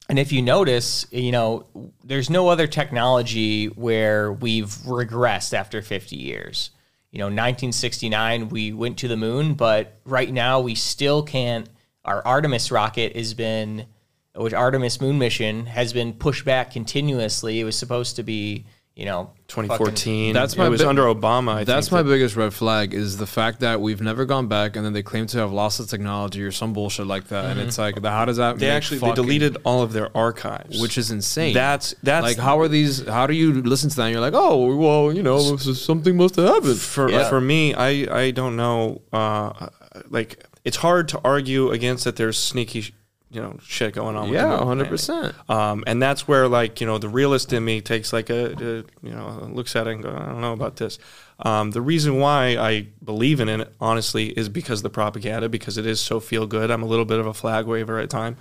[0.09, 1.67] and if you notice, you know,
[2.05, 6.71] there's no other technology where we've regressed after 50 years.
[7.11, 11.69] You know, 1969, we went to the moon, but right now we still can't.
[12.05, 13.87] Our Artemis rocket has been,
[14.35, 17.61] which Artemis moon mission has been pushed back continuously.
[17.61, 18.67] It was supposed to be,
[18.99, 20.35] you know, 2014.
[20.35, 21.53] That's my it was bi- under Obama.
[21.55, 24.49] I That's think, my that- biggest red flag is the fact that we've never gone
[24.49, 27.45] back, and then they claim to have lost the technology or some bullshit like that,
[27.47, 28.59] and it's like, how does that?
[28.59, 31.55] They make actually they deleted all of their archives, which is insane.
[31.55, 33.07] That's- that's- like how are these?
[33.07, 34.03] How do you listen to that?
[34.03, 36.79] and You're like, oh, well, you know, this is- something must have happened.
[36.79, 37.29] for Yeah.
[37.29, 37.91] for me, I
[38.25, 39.01] I don't know.
[39.13, 39.69] Uh,
[40.11, 42.17] like it's hard to argue against that.
[42.17, 42.93] There's sneaky, sh-
[43.31, 44.29] you know, shit going on.
[44.31, 44.67] Yeah, 100.
[44.67, 44.87] landing.
[44.87, 48.53] percent Um, and that's where like you know the realist in me takes like a,
[48.53, 50.99] a you know looks at it and go I don't know about this.
[51.41, 55.79] Um, the reason why I believe in it honestly is because of the propaganda because
[55.79, 56.71] it is so feel good.
[56.71, 58.37] I'm a little bit of a flag waver at time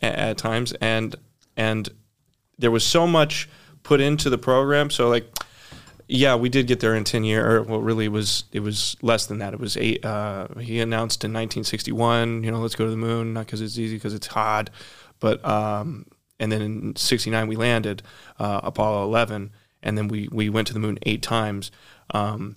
[0.00, 1.14] at times and
[1.56, 1.88] and
[2.58, 3.48] there was so much
[3.82, 4.90] put into the program.
[4.90, 5.32] So like
[6.12, 7.66] yeah, we did get there in ten years.
[7.66, 9.54] Well, really, it was it was less than that.
[9.54, 10.04] It was eight.
[10.04, 12.44] Uh, he announced in 1961.
[12.44, 14.68] You know, let's go to the moon, not because it's easy, because it's hot,
[15.20, 16.04] but um,
[16.38, 18.02] and then in '69 we landed
[18.38, 19.50] uh, Apollo 11,
[19.82, 21.70] and then we we went to the moon eight times.
[22.10, 22.56] Um,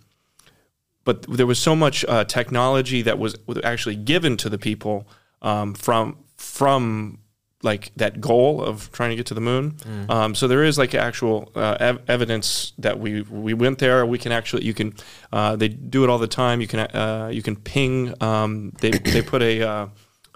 [1.06, 5.08] but there was so much uh, technology that was was actually given to the people
[5.42, 7.20] um, from from
[7.72, 9.66] like that goal of trying to get to the moon.
[10.10, 14.06] Um, so there is like actual uh, ev- evidence that we we went there.
[14.06, 14.94] We can actually you can
[15.34, 16.62] uh, they do it all the time.
[16.62, 18.14] You can uh, you can ping.
[18.24, 19.88] Um, they they put a uh,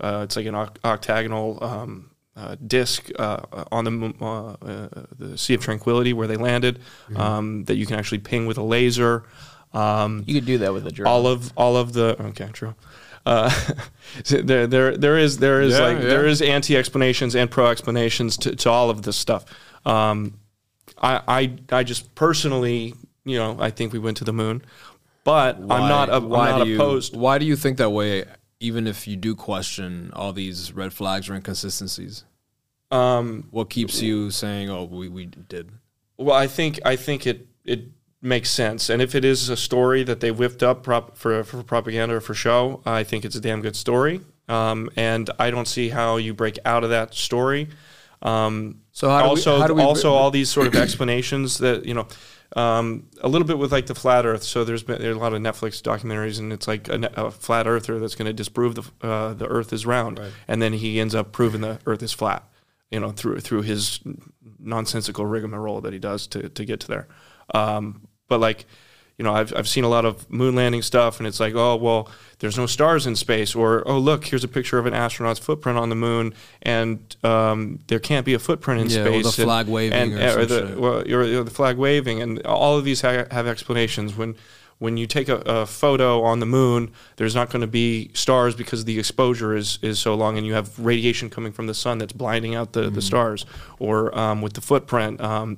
[0.05, 1.57] uh, it's like an oct- octagonal.
[1.63, 4.87] Um, uh, disc uh, on the uh, uh,
[5.19, 6.79] the Sea of Tranquility where they landed
[7.17, 9.23] um, that you can actually ping with a laser.
[9.73, 11.07] Um, You could do that with a drone.
[11.13, 12.73] all of all of the okay true
[13.25, 13.49] uh,
[14.25, 16.08] there there there is there is Yeah, like yeah.
[16.08, 19.45] there is anti explanations and pro explanations to, to all of this stuff
[19.86, 20.39] um,
[21.01, 24.63] I, I I just personally you know I think we went to the moon
[25.23, 28.25] but I'm not a, I'm not do you, opposed Why do you think that way?
[28.60, 32.25] Even if you do question all these red flags or inconsistencies,
[32.91, 35.69] um, what keeps you saying, "Oh, we, we did"?
[36.17, 37.86] Well, I think I think it it
[38.21, 41.63] makes sense, and if it is a story that they whipped up prop, for for
[41.63, 44.21] propaganda or for show, I think it's a damn good story.
[44.47, 47.69] Um, and I don't see how you break out of that story.
[48.21, 51.58] Um, So how do we- also how do we- also all these sort of explanations
[51.60, 52.08] that you know.
[52.55, 54.41] Um, a little bit with like the flat Earth.
[54.41, 57.67] So there's been there's a lot of Netflix documentaries, and it's like a, a flat
[57.67, 61.13] Earther that's going to disprove the uh, the Earth is round, and then he ends
[61.13, 62.43] up proving the Earth is flat.
[62.89, 63.99] You know, through through his
[64.60, 67.08] nonsensical rigmarole that he does to to get to there.
[67.53, 68.65] Um, but like,
[69.17, 71.75] you know, I've I've seen a lot of moon landing stuff, and it's like, oh
[71.75, 75.39] well, there's no stars in space, or oh look, here's a picture of an astronaut's
[75.39, 79.35] footprint on the moon, and um, there can't be a footprint in Yeah, or space.
[79.35, 82.85] the flag waving and, or some the, well, you're the flag waving, and all of
[82.85, 84.15] these ha- have explanations.
[84.15, 84.35] When
[84.77, 88.55] when you take a, a photo on the moon, there's not going to be stars
[88.55, 91.97] because the exposure is is so long, and you have radiation coming from the sun
[91.97, 92.95] that's blinding out the, Mm-hmm.
[92.95, 93.45] the stars.
[93.79, 95.19] Or um, with the footprint.
[95.19, 95.57] Um,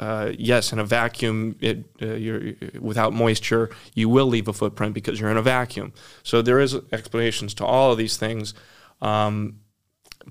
[0.00, 4.94] uh, yes, in a vacuum, it, uh, you're, without moisture, you will leave a footprint
[4.94, 5.92] because you're in a vacuum.
[6.22, 8.54] So there is explanations to all of these things.
[9.02, 9.60] Um,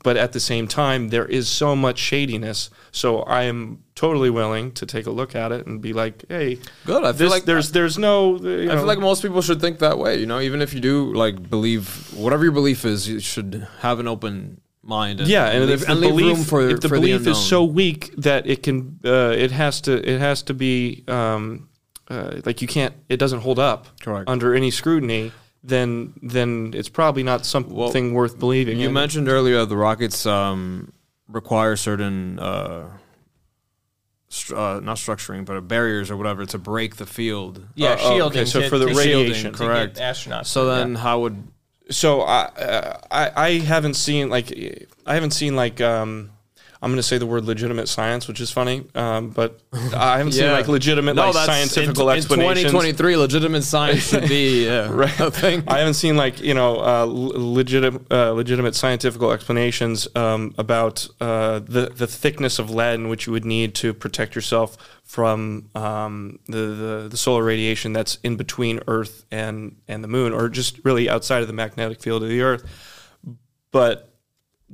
[0.04, 2.70] but at the same time, there is so much shadiness.
[2.92, 6.60] So I am totally willing to take a look at it and be like, "Hey,
[6.86, 7.04] Good.
[7.04, 9.60] I feel this, like there's there's no." You I know, feel like most people should
[9.60, 10.20] think that way.
[10.20, 14.00] You know, even if you do like believe whatever your belief is, you should have
[14.00, 15.20] an open mind.
[15.20, 17.24] And, yeah, and leave, if and the leave belief, room for if the for belief
[17.24, 21.04] the is so weak that it can, uh, it has to, it has to be
[21.08, 21.70] um,
[22.10, 24.30] uh, like you can't, it doesn't hold up Correct.
[24.30, 25.32] under any scrutiny.
[25.64, 28.80] then then it's probably not something worth believing.
[28.80, 28.94] You in.
[28.94, 30.94] mentioned earlier the rockets um,
[31.28, 32.88] require certain uh,
[34.54, 37.66] uh, not structuring, but barriers or whatever to break the field.
[37.76, 38.40] Yeah, Uh, oh, shielding.
[38.42, 39.98] okay, so to- for the to- radiation, correct.
[39.98, 40.48] Astronauts.
[40.48, 40.78] So yeah.
[40.80, 41.48] then, how would
[41.90, 44.52] so I, uh, I I haven't seen like
[45.06, 46.32] I haven't seen like um
[46.82, 49.60] I'm going to say the word legitimate science, which is funny, um, but
[49.96, 52.66] I haven't seen like legitimate like scientific in, explanations.
[52.66, 55.20] In 2023, legitimate science should be yeah, Right.
[55.20, 55.64] a thing.
[55.68, 61.60] I haven't seen like you know uh, legitimate uh, legitimate scientific explanations um, about uh,
[61.60, 66.38] the the thickness of lead in which you would need to protect yourself from um,
[66.48, 70.84] the, the the solar radiation that's in between Earth and and the Moon, or just
[70.86, 72.64] really outside of the magnetic field of the Earth.
[73.72, 74.07] But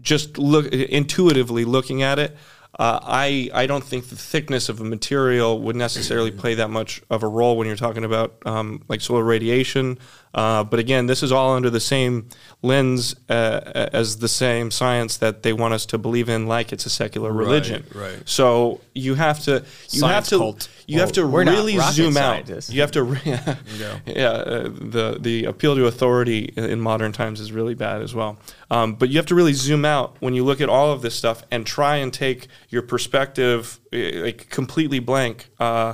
[0.02, 2.36] just look intuitively looking at it,
[2.80, 7.02] uh, I I don't think the thickness of a material would necessarily play that much
[7.10, 10.00] of a role when you're talking about um, like solar radiation.
[10.34, 12.28] Uh, but again, this is all under the same
[12.64, 16.86] lens uh, as the same science that they want us to believe in, like it's
[16.86, 17.86] a secular religion.
[17.94, 18.14] right.
[18.14, 18.30] right.
[18.30, 20.70] So you have to you Science have to cult.
[20.88, 22.34] you have to we're not really rocket zoom out.
[22.46, 22.72] scientists.
[22.72, 23.20] You have to re-
[24.06, 28.40] yeah, uh, the the appeal to authority in modern times is really bad as well.
[28.72, 31.14] Um, but you have to really zoom out when you look at all of this
[31.16, 35.50] stuff and try and take your perspective eh, like completely blank.
[35.60, 35.94] Uh,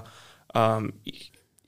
[0.55, 0.93] um,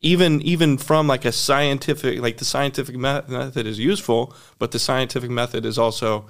[0.02, 4.80] even even from like a scientific like the scientific me- method is useful, but the
[4.80, 6.26] scientific method is also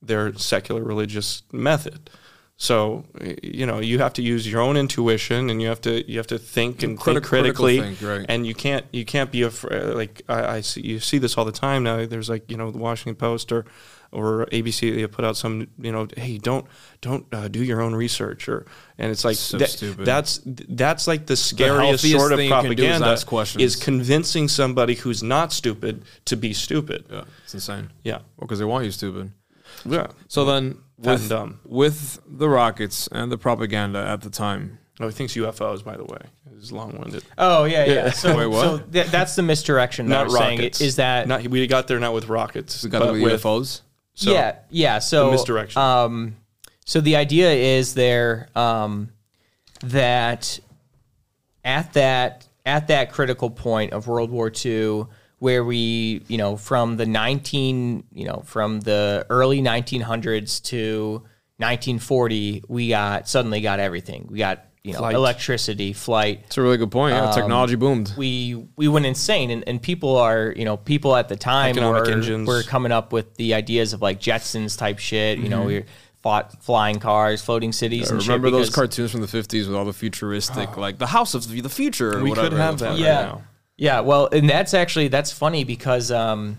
[0.00, 2.10] their secular religious method.
[2.56, 3.04] So
[3.42, 6.26] you know you have to use your own intuition, and you have to you have
[6.28, 8.26] to think and Criti- think critical critically, think, right.
[8.28, 9.94] and you can't you can't be afraid.
[9.94, 12.06] Like I, I see you see this all the time now.
[12.06, 13.64] There's like you know the Washington Post or
[14.10, 16.66] or ABC they put out some you know hey don't
[17.02, 18.64] don't uh, do your own research or
[18.96, 20.06] and it's like So that- stupid.
[20.06, 22.62] that's that's like the scariest healthiest sort of thing you is
[23.24, 27.04] propaganda is convincing somebody who's not stupid to be stupid.
[27.10, 27.90] Yeah, it's insane.
[28.02, 29.30] Yeah, Well, because they want you stupid.
[29.84, 30.06] yeah.
[30.28, 31.60] So then, with, dumb.
[31.64, 36.04] with the rockets and the propaganda at the time, Oh, he thinks UFOs, by the
[36.04, 36.18] way.
[36.56, 37.22] It's long-winded.
[37.38, 38.10] Oh yeah, yeah.
[38.10, 38.62] So, Wait, what?
[38.62, 40.06] so th- that's the misdirection.
[40.08, 40.58] That Not I was saying.
[40.58, 40.80] rockets.
[40.80, 41.46] Is that not?
[41.46, 42.82] We got there not with rockets.
[42.82, 43.82] we got but with UFOs.
[44.18, 44.98] So, yeah, yeah.
[44.98, 45.80] So misdirection.
[45.80, 46.36] Um,
[46.84, 49.10] so the idea is there um,
[49.84, 50.58] that
[51.64, 55.04] at that at that critical point of World War II,
[55.38, 61.22] where we, you know, from the nineteen, you know, from the early 1900s to
[61.58, 64.26] 1940, we got suddenly got everything.
[64.28, 65.14] We got you know Flight.
[65.14, 67.14] electricity, flight, It's a really good point.
[67.14, 68.12] Yeah, technology boomed.
[68.16, 72.06] we we went insane and, and people are you know people at the time Economic
[72.06, 72.48] were, engines.
[72.48, 75.68] were coming up with the ideas of like Jetsons type shit you know Mm-hmm.
[75.68, 75.84] we
[76.22, 79.84] fought flying cars floating cities and shit Remember those cartoons from the 50s with all
[79.84, 82.16] the futuristic, like the house of the future?
[82.18, 82.98] Or We whatever could have that fuck.
[82.98, 83.42] right yeah now.
[83.76, 86.56] yeah well and that's actually that's funny because um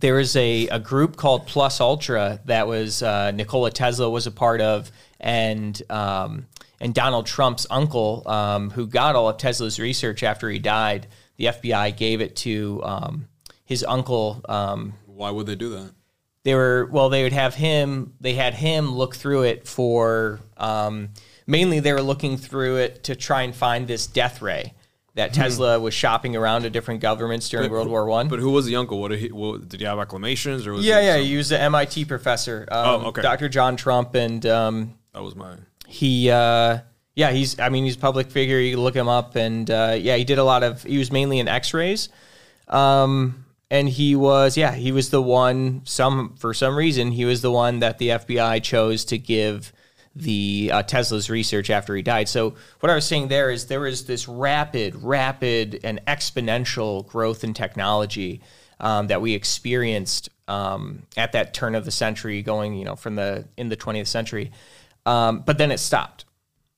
[0.00, 4.30] there is a, a group called Plus Ultra that was uh, Nikola Tesla was a
[4.30, 6.46] part of, and um,
[6.80, 11.06] and Donald Trump's uncle, um, who got all of Tesla's research after he died.
[11.36, 13.28] The FBI gave it to um,
[13.64, 14.40] his uncle.
[14.48, 15.92] Um, Why would they do that?
[16.44, 18.14] they were well, they would have him.
[18.20, 21.10] They had him look through it for um,
[21.46, 24.72] mainly they were looking through it to try and find this death ray
[25.14, 28.28] that Tesla was shopping around to different governments during World War One.
[28.28, 29.00] But who was the uncle?
[29.00, 29.28] What did he?
[29.32, 31.16] What, did he have acclamations or was Yeah, yeah.
[31.16, 33.20] some- He was the MIT professor, um, Oh, okay.
[33.22, 33.48] Dr.
[33.48, 35.54] John Trump, and um, that was my.
[35.90, 36.80] He, uh,
[37.14, 37.58] yeah, he's.
[37.58, 38.58] I mean, he's a public figure.
[38.58, 40.82] You look him up, and uh, yeah, he did a lot of.
[40.82, 42.10] He was mainly in X-rays,
[42.68, 45.80] um, and he was, yeah, he was the one.
[45.84, 49.72] Some for some reason, he was the one that the FBI chose to give
[50.14, 52.28] the uh, Tesla's research after he died.
[52.28, 57.44] So what I was saying there is there was this rapid, rapid, and exponential growth
[57.44, 58.42] in technology
[58.78, 63.14] um, that we experienced um, at that turn of the century, going you know from
[63.14, 64.52] the in the 20th century.
[65.08, 66.26] Um, but then it stopped.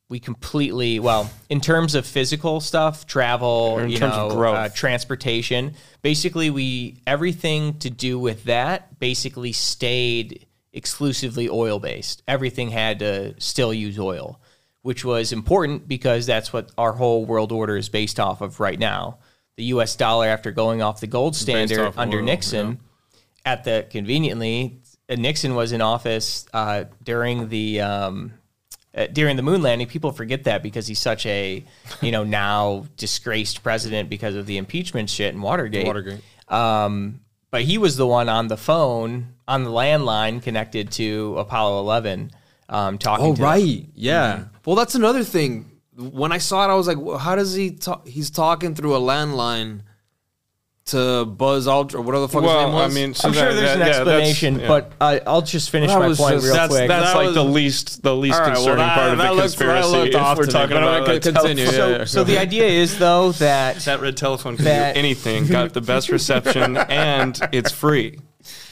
[0.08, 4.56] We completely well in terms of physical stuff, travel, in you terms know, of growth.
[4.56, 5.74] uh, transportation.
[6.02, 12.22] Basically, we everything to do with that basically stayed exclusively oil based.
[12.26, 14.40] Everything had to still use oil,
[14.82, 18.78] which was important because that's what our whole world order is based off of right
[18.78, 19.18] now.
[19.56, 19.94] The U.S.
[19.94, 22.80] dollar, after going off the gold standard under oil, Nixon,
[23.44, 24.80] at the conveniently,
[25.16, 28.32] Nixon was in office uh, during the um,
[28.94, 29.86] uh, during the moon landing.
[29.86, 31.64] People forget that because he's such a
[32.00, 35.86] you know now disgraced president because of the impeachment shit and Watergate.
[35.86, 36.20] Watergate.
[36.48, 41.80] Um, but he was the one on the phone on the landline connected to Apollo
[41.80, 42.30] 11,
[42.68, 43.26] um, talking.
[43.26, 44.44] Oh right, yeah.
[44.64, 45.66] Well, that's another thing.
[45.96, 48.94] When I saw it, I was like, well, "How does he talk?" He's talking through
[48.94, 49.82] a landline
[50.90, 52.94] to Buzz Aldrin or whatever the fuck his name Well, I was.
[52.94, 54.68] mean, so I'm sure there's that- an explanation, yeah.
[54.68, 56.88] but uh, I'll just finish That my point just- real that's quick.
[56.88, 59.18] that's That like was- the least the least All right, well, concerning that- part of
[59.18, 59.88] the looked- conspiracy.
[59.90, 61.32] looked if we're talking but about okay, continue.
[61.32, 62.04] telephone- Yeah, so, yeah.
[62.04, 66.08] so the idea is though that that red telephone can do anything, got the best
[66.10, 68.18] reception, and it's free.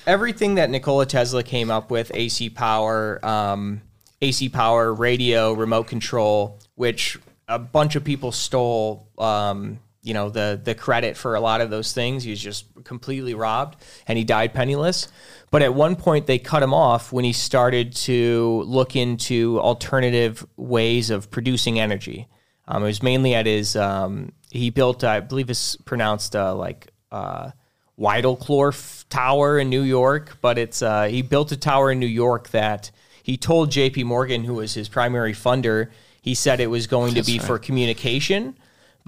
[0.07, 3.83] everything that Nikola Tesla came up with AC power, um,
[4.23, 9.07] AC power, radio, remote control, which a bunch of people stole.
[9.19, 9.79] Um,
[10.09, 12.25] you know the the credit for a lot of those things.
[12.25, 15.09] He was just completely robbed, and he died penniless.
[15.51, 20.47] But at one point, they cut him off when he started to look into alternative
[20.57, 22.27] ways of producing energy.
[22.67, 23.77] Um, it was mainly at his.
[23.77, 26.89] Um, he built, I believe, it's pronounced uh, like.
[27.13, 27.51] Uh,
[27.99, 32.49] Weidelklorf Tower in New York, but it's uh, he built a tower in New York
[32.51, 32.93] that
[33.25, 34.05] he told J.P.
[34.05, 35.91] Morgan, who was his primary funder,
[36.23, 38.57] he said it was going to be for communication.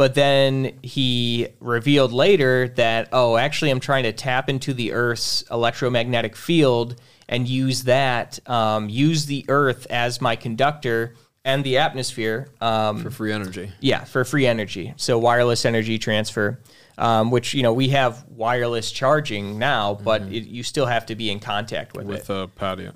[0.01, 5.45] But then he revealed later that, oh, actually, I'm trying to tap into the Earth's
[5.51, 6.99] electromagnetic field
[7.29, 13.11] and use that, um, use the Earth as my conductor and the atmosphere um, for
[13.11, 13.73] free energy.
[13.81, 14.95] yeah, for free energy.
[14.97, 16.61] So wireless energy transfer,
[17.01, 21.17] um, which you know we have wireless charging now, but it, you still have to
[21.17, 22.09] be in contact with, it.
[22.09, 22.93] With a patio.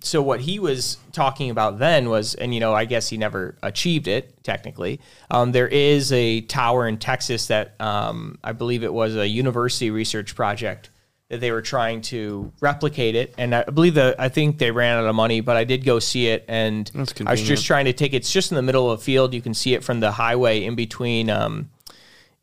[0.00, 3.56] So what he was talking about then was, and you know, I guess he never
[3.62, 5.00] achieved it technically.
[5.30, 9.90] Um, there is a tower in Texas that um, I believe it was a university
[9.90, 10.90] research project
[11.28, 14.96] that they were trying to replicate it, and I believe that I think they ran
[14.96, 16.90] out of money, but I did go see it, and
[17.28, 18.14] I was just trying to take.
[18.14, 19.34] It's just in the middle of a field.
[19.34, 21.68] You can see it from the highway in between, um,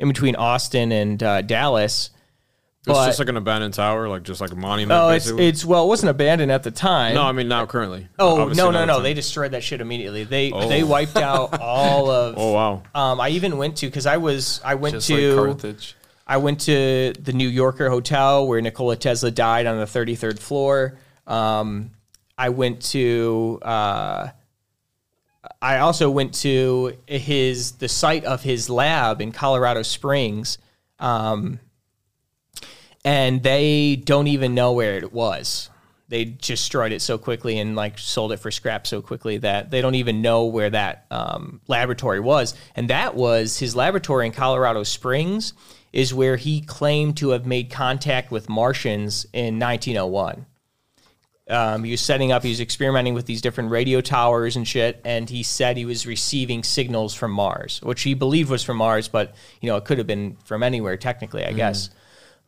[0.04, 2.12] in between Austin and uh, Dallas.
[2.86, 5.00] It's just like an abandoned tower, like just like a monument.
[5.00, 5.48] Oh, it's basically.
[5.48, 7.16] it's well, it wasn't abandoned at the time.
[7.16, 8.10] no, I mean now currently.
[8.20, 8.98] Oh Obviously no no no!
[8.98, 10.26] the They destroyed that shit immediately.
[10.26, 10.68] They Oh.
[10.68, 12.36] they wiped out all of.
[12.38, 12.84] Oh wow.
[12.94, 15.96] Um, I even went to because I was I went Just like to Carthage.
[16.28, 20.98] I went to the New Yorker hotel where Nikola Tesla died on the 33rd floor.
[21.26, 21.92] Um,
[22.38, 23.60] I went to.
[23.62, 24.28] Uh,
[25.64, 30.58] I also went to his the site of his lab in Colorado Springs,
[31.00, 31.58] um,
[33.06, 35.70] and they don't even know where it was.
[36.10, 39.82] They destroyed it so quickly and like sold it for scrap so quickly that they
[39.82, 42.56] don't even know where that um, laboratory was.
[42.76, 45.54] And that was his laboratory in Colorado Springs,
[45.94, 50.46] is where he claimed to have made contact with Martians in 1901
[51.54, 55.00] um, he was setting up, he was experimenting with these different radio towers and shit,
[55.06, 59.08] and he said he was receiving signals from Mars, which he believed was from Mars,
[59.08, 61.90] but you know it could have been from anywhere technically, I guess.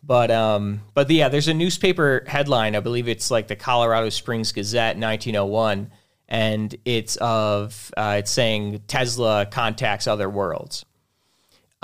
[0.04, 4.52] But um, but yeah, there's a newspaper headline, I believe it's like the Colorado Springs
[4.52, 5.92] Gazette, 1901,
[6.28, 10.86] and it's of uh, it's saying Tesla contacts other worlds.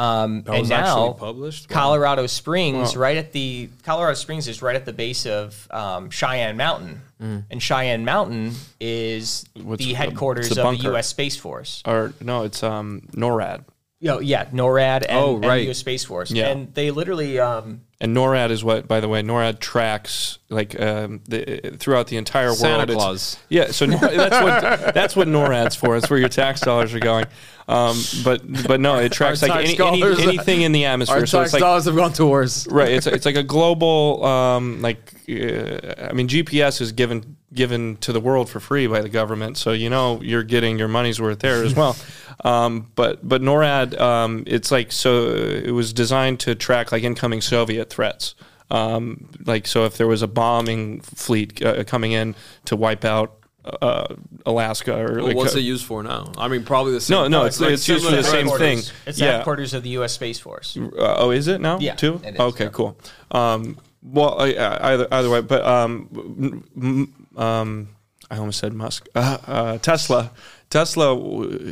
[0.02, 1.70] Um, That and was now actually published.
[1.70, 1.76] Wow.
[1.76, 6.58] Colorado Springs, right at the Colorado Springs is right at the base of um, Cheyenne
[6.58, 10.84] Mountain, and Cheyenne Mountain is What's the the- headquarters it's of the.
[10.90, 11.08] U.S.
[11.08, 11.84] Space Force.
[11.86, 13.64] Or no, it's um NORAD.
[14.00, 15.58] Yo, yeah, NORAD and, Oh, and right.
[15.60, 15.78] the U.S.
[15.78, 16.48] Space Force, Yeah.
[16.48, 21.22] and they literally, um, And NORAD is what, by the way, NORAD tracks like um,
[21.30, 22.90] the, throughout the entire Santa world.
[22.90, 23.38] It's- Claus.
[23.48, 25.96] Yeah, so Nor- that's what that's what NORAD's for.
[25.96, 27.26] It's where your tax dollars are going.
[27.68, 31.28] Um, but but no, it tracks Our like any, any, anything in the Our atmosphere.
[31.28, 32.68] So tax it's like dollars have gone towards.
[32.68, 32.90] right.
[32.90, 38.12] It's it's like a global um, like uh, I mean GPS is given given to
[38.14, 41.40] the world for free by the government, so you know you're getting your money's worth
[41.40, 41.96] there as well.
[42.44, 47.42] Um, but but NORAD, um, it's like so it was designed to track like incoming
[47.42, 48.36] Soviet threats.
[48.70, 52.36] Um, like so, if there was a bombing fleet uh, coming in
[52.66, 54.16] to wipe out uh,
[54.46, 56.32] Alaska or Well, like, what's uh, it used for now?
[56.38, 57.16] I mean, probably the same.
[57.16, 58.80] no, no, it's, like it's used for the same thing.
[59.06, 59.38] it's yeah.
[59.38, 60.14] headquarters of the U.S.
[60.14, 60.78] Space Force.
[60.78, 61.80] Uh, oh, is it now?
[61.80, 62.20] Yeah, too.
[62.24, 62.70] it is, okay, yeah.
[62.72, 62.98] cool.
[63.30, 67.90] Um, well, I, I, either either way, but um, m- m- um,
[68.30, 69.08] I almost said Musk.
[69.16, 70.32] Uh, uh, Tesla,
[70.72, 71.16] Tesla.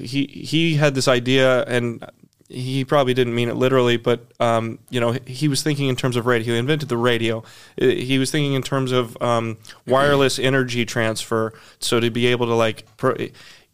[0.01, 2.05] He he had this idea, and
[2.49, 6.15] he probably didn't mean it literally, but um, you know, he was thinking in terms
[6.15, 6.53] of radio.
[6.53, 7.43] He invented the radio.
[7.81, 12.45] Uh, He was thinking in terms of um, wireless energy transfer, so to be able
[12.45, 12.85] to like.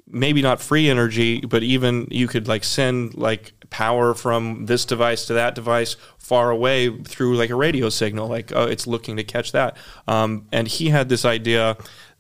[0.08, 5.26] Maybe not free energy, but even you could like send like power from this device
[5.26, 8.28] to that device far away through like a radio signal.
[8.28, 9.76] Like oh, it's looking to catch that.
[10.08, 11.76] Um, and he had this idea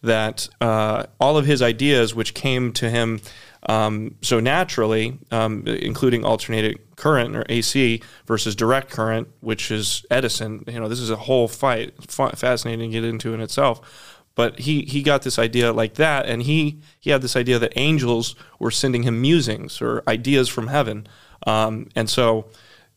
[0.06, 3.22] that uh, all of his ideas, which came to him
[3.68, 10.64] um, so naturally, um, including alternating current or AC versus direct current, which is Edison.
[10.68, 14.60] You know, this is a whole fight, fa- fascinating to get into in itself but
[14.60, 18.36] he he got this idea like that and he he had this idea that angels
[18.60, 21.08] were sending him musings or ideas from heaven
[21.48, 22.46] um, and so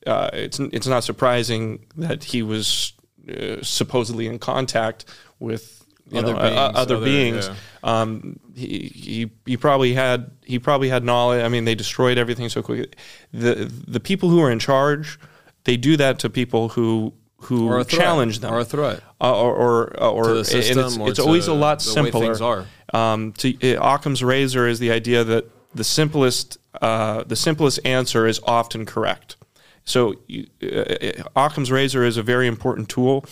[0.07, 2.93] uh, it's it's not surprising that he was
[3.29, 5.05] uh, supposedly in contact
[5.39, 5.78] with
[6.15, 7.49] Other know, uh, beings, other, other- beings.
[7.49, 7.55] yeah.
[7.83, 11.43] Um, he, he he probably had he probably had knowledge.
[11.45, 12.89] I mean, they destroyed everything so quickly.
[13.33, 15.19] The the people who are in charge,
[15.65, 19.01] they do that to people who who Or challenge them Or a threat.
[19.21, 22.67] uh, or or, or To the and system it's, or it's always a lot simpler.
[22.93, 25.45] Um, to uh, Occam's razor is the idea that
[25.75, 29.37] the simplest uh, the simplest answer is often correct.
[29.85, 33.25] So you, uh, Occam's razor is a very important tool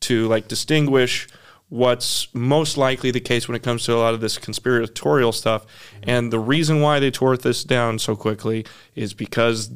[0.00, 1.26] to like distinguish
[1.74, 5.66] what's most likely the case when it comes to a lot of this conspiratorial stuff.
[6.04, 8.64] And the reason why they tore this down so quickly
[8.94, 9.72] is because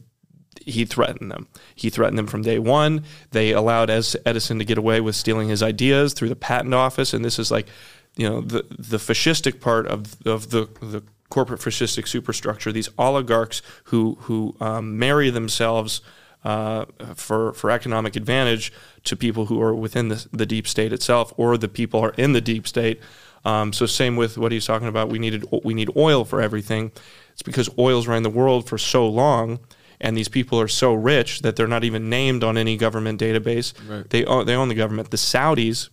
[0.64, 1.49] he threatened them.
[1.74, 3.03] He threatened them from day one.
[3.32, 7.24] They allowed Edison to get away with stealing his ideas through the patent office, and
[7.24, 7.66] this is like,
[8.14, 12.70] you know, the the fascistic part of of the the corporate fascistic superstructure.
[12.70, 16.01] These oligarchs who who um, marry themselves.
[16.45, 16.84] Uh,
[17.14, 18.72] for for economic advantage
[19.03, 22.32] to people who are within the, the deep state itself, or the people are in
[22.32, 23.01] the deep state.
[23.45, 25.09] Um, so same with what he's talking about.
[25.09, 26.93] We needed we need oil for everything.
[27.32, 29.59] It's because oil's ran the world for so long,
[30.01, 33.74] and these people are so rich that they're not even named on any government database.
[33.89, 34.09] Right.
[34.09, 35.11] They own, they own the government.
[35.11, 35.91] The Saudis,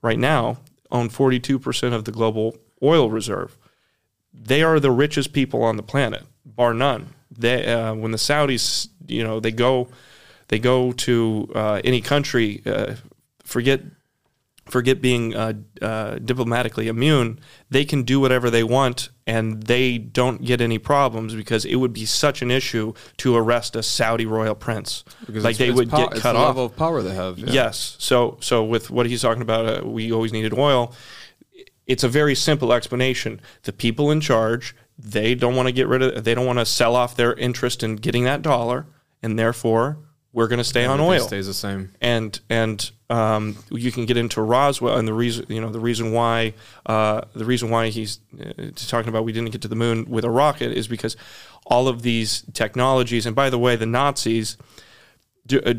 [0.00, 0.58] right now,
[0.92, 3.58] own forty two percent of the global oil reserve.
[4.32, 7.14] They are the richest people on the planet, bar none.
[7.38, 9.88] They uh, when the Saudis, you know, they go
[10.48, 12.62] they go to uh, any country.
[12.66, 12.94] Uh,
[13.44, 13.80] forget
[14.66, 20.44] forget being uh, uh, diplomatically immune, they can do whatever they want and they don't
[20.44, 24.54] get any problems because it would be such an issue to arrest a Saudi royal
[24.54, 25.04] prince.
[25.24, 26.48] Because like it's- they would pow- get cut the off.
[26.48, 27.38] level of power they have.
[27.38, 27.46] yeah.
[27.50, 27.96] Yes.
[27.98, 30.92] So so with what he's talking about, uh, we always needed oil.
[31.86, 33.40] It's a very simple explanation.
[33.62, 36.24] The people in charge, they don't want to get rid of.
[36.24, 38.86] They don't want to sell off their interest in getting that dollar,
[39.22, 39.98] and therefore
[40.32, 41.90] we're going to stay on oil stays the same.
[42.00, 46.12] and and um, you can get into Roswell and the reason you know the reason
[46.12, 46.54] why
[46.86, 50.24] uh, the reason why he's uh, talking about we didn't get to the moon with
[50.24, 51.16] a rocket is because
[51.66, 54.56] all of these technologies and by the way the Nazis
[55.52, 55.74] uh,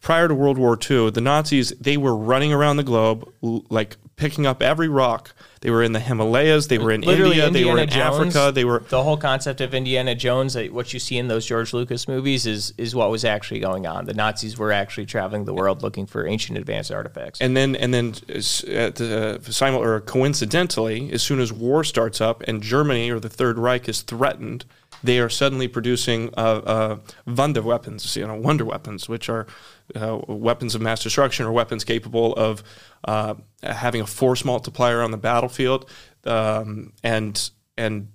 [0.00, 4.46] prior to World War II the Nazis they were running around the globe like picking
[4.46, 7.78] up every rock they were in the Himalayas they were in Literally, India they were
[7.78, 10.56] in Jones, Africa they were the whole concept of Indiana Jones.
[10.56, 14.06] What you see in those George Lucas movies is is what was actually going on.
[14.06, 17.40] The Nazis were actually traveling the world looking for ancient advanced artifacts.
[17.40, 22.42] and then and then at the, simul- or coincidentally, as soon as war starts up
[22.46, 24.64] and Germany or the Third Reich is threatened,
[25.02, 26.96] they are suddenly producing uh, uh,
[27.26, 29.46] Wonder weapons, you know, wonder weapons, which are
[29.94, 32.62] uh, weapons of mass destruction or weapons capable of
[33.04, 35.88] uh, having a force multiplier on the battlefield,
[36.24, 38.08] um, and and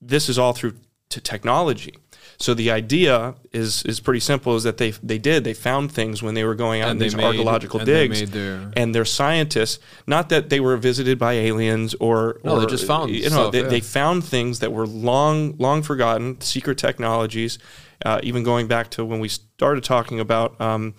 [0.00, 0.74] this is all through
[1.10, 1.94] to technology.
[2.36, 6.22] So the idea is is pretty simple: is that they they did they found things
[6.22, 9.04] when they were going out And in these made- archaeological and digs, their- and they're
[9.04, 9.78] scientists.
[10.06, 13.28] Not that they were visited by aliens or No, or, they just found you know
[13.28, 13.68] stuff, they, yeah.
[13.68, 17.58] they found things that were long long forgotten, secret technologies.
[18.04, 20.60] Uh, even going back to when we started talking about.
[20.60, 20.94] Um,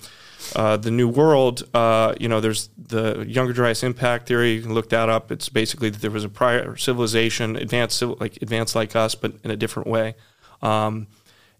[0.55, 4.53] uh, the New World, uh, you know, there's the Younger Dryas impact theory.
[4.53, 5.31] You can look that up.
[5.31, 9.51] It's basically that there was a prior civilization, advanced, like advanced like us, but in
[9.51, 10.15] a different way.
[10.61, 11.07] Um,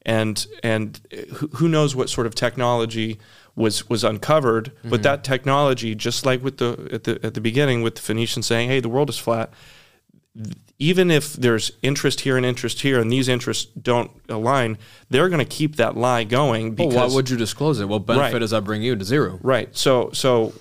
[0.06, 1.00] and and
[1.54, 3.20] who, knows what sort of technology
[3.56, 4.72] was was uncovered?
[4.84, 8.46] But that technology, just like with the at the at the beginning with the Phoenicians
[8.46, 9.52] saying, "Hey, the world is flat."
[10.78, 14.78] Even if there's interest here and interest here, and these interests don't align,
[15.10, 17.88] they're going to keep that lie going Well, why would you disclose it?
[17.88, 18.40] What benefit Right.
[18.40, 19.40] does that bring you to zero?
[19.42, 19.76] Right.
[19.76, 20.54] So so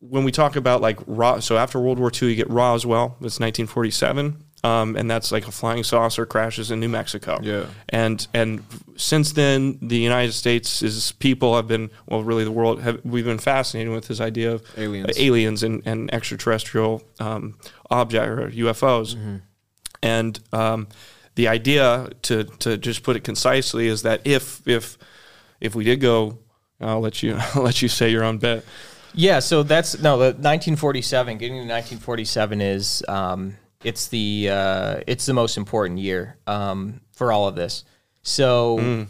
[0.00, 3.16] when we talk about like Ro- so after World War II, you get Roswell.
[3.22, 7.38] It's 1947, um, and that's like a flying saucer crashes in New Mexico.
[7.42, 7.66] Yeah.
[7.90, 8.64] And and
[8.96, 13.26] since then, the United States' is people have been well, really the world have we've
[13.26, 15.18] been fascinated with this idea of Aliens.
[15.18, 17.58] aliens and, and extraterrestrial um,
[17.90, 19.40] object or UFOs.
[20.02, 20.88] And um,
[21.34, 24.96] the idea, to to just put it concisely, is that if if
[25.60, 26.38] if we did go,
[26.80, 28.64] I'll let you I'll let you say your own bet.
[29.12, 31.36] Yeah, so that's no the 1947.
[31.36, 37.30] Getting to 1947 is um, it's the uh, it's the most important year um, for
[37.30, 37.84] all of this.
[38.22, 39.06] So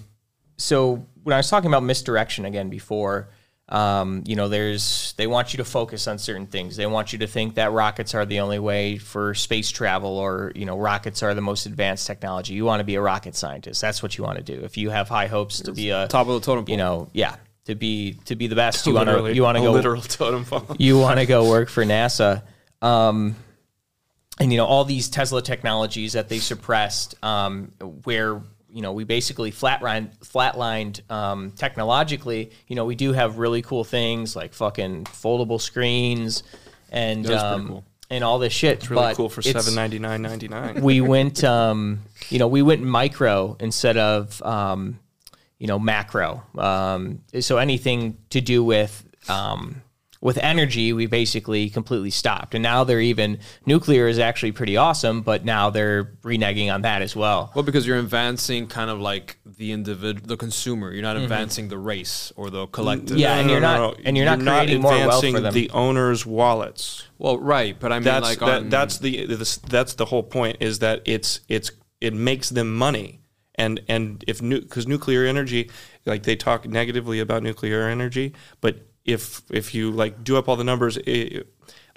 [0.57, 3.29] so when I was talking about misdirection again before,
[3.69, 6.77] um, you know, there's they want you to focus on certain things.
[6.77, 10.53] They want you to think that rockets are the only way for space travel, or
[10.55, 12.55] you know, rockets are the most advanced technology.
[12.55, 13.81] You want to be a rocket scientist.
[13.81, 14.65] That's what you want to do.
[14.65, 16.73] If you have high hopes to be a Top of the totem pole.
[16.73, 18.87] you know, yeah, to be to be the best.
[18.87, 20.77] You want to you want to go literal totem pole.
[20.79, 22.43] you want to go work for NASA.
[22.83, 23.35] Um,
[24.41, 27.73] and you know all these Tesla technologies that they suppressed, um,
[28.05, 32.51] where you know we basically flatlined flatlined um, technologically.
[32.67, 36.43] You know we do have really cool things like fucking foldable screens
[36.91, 37.85] and um, cool.
[38.11, 38.79] and all this shit.
[38.79, 40.83] It's really but cool for seven ninety nine ninety nine.
[40.83, 44.99] we went um, you know we went micro instead of um,
[45.59, 49.83] you know macro um, so anything to do with um,
[50.25, 55.21] with energy we basically completely stopped and now they're even nuclear is actually pretty awesome
[55.23, 59.37] but now they're reneging on that as well Well, because you're advancing kind of like
[59.45, 60.93] the individual, the consumer.
[60.93, 63.11] You're not advancing the race or the collective.
[63.11, 63.19] Mm-hmm.
[63.19, 65.55] Yeah, and you're not- and you're not creating more wealth for advancing them.
[65.55, 67.07] the owners' wallets.
[67.19, 70.23] Well, right, but I mean, That's like that, on, that's the this, that's the whole
[70.25, 71.71] point is that it's it's
[72.01, 73.21] it makes them money
[73.55, 75.71] and and if because nuclear energy
[76.07, 80.57] like they talk negatively about nuclear energy but if if you like do up all
[80.57, 81.47] the numbers it,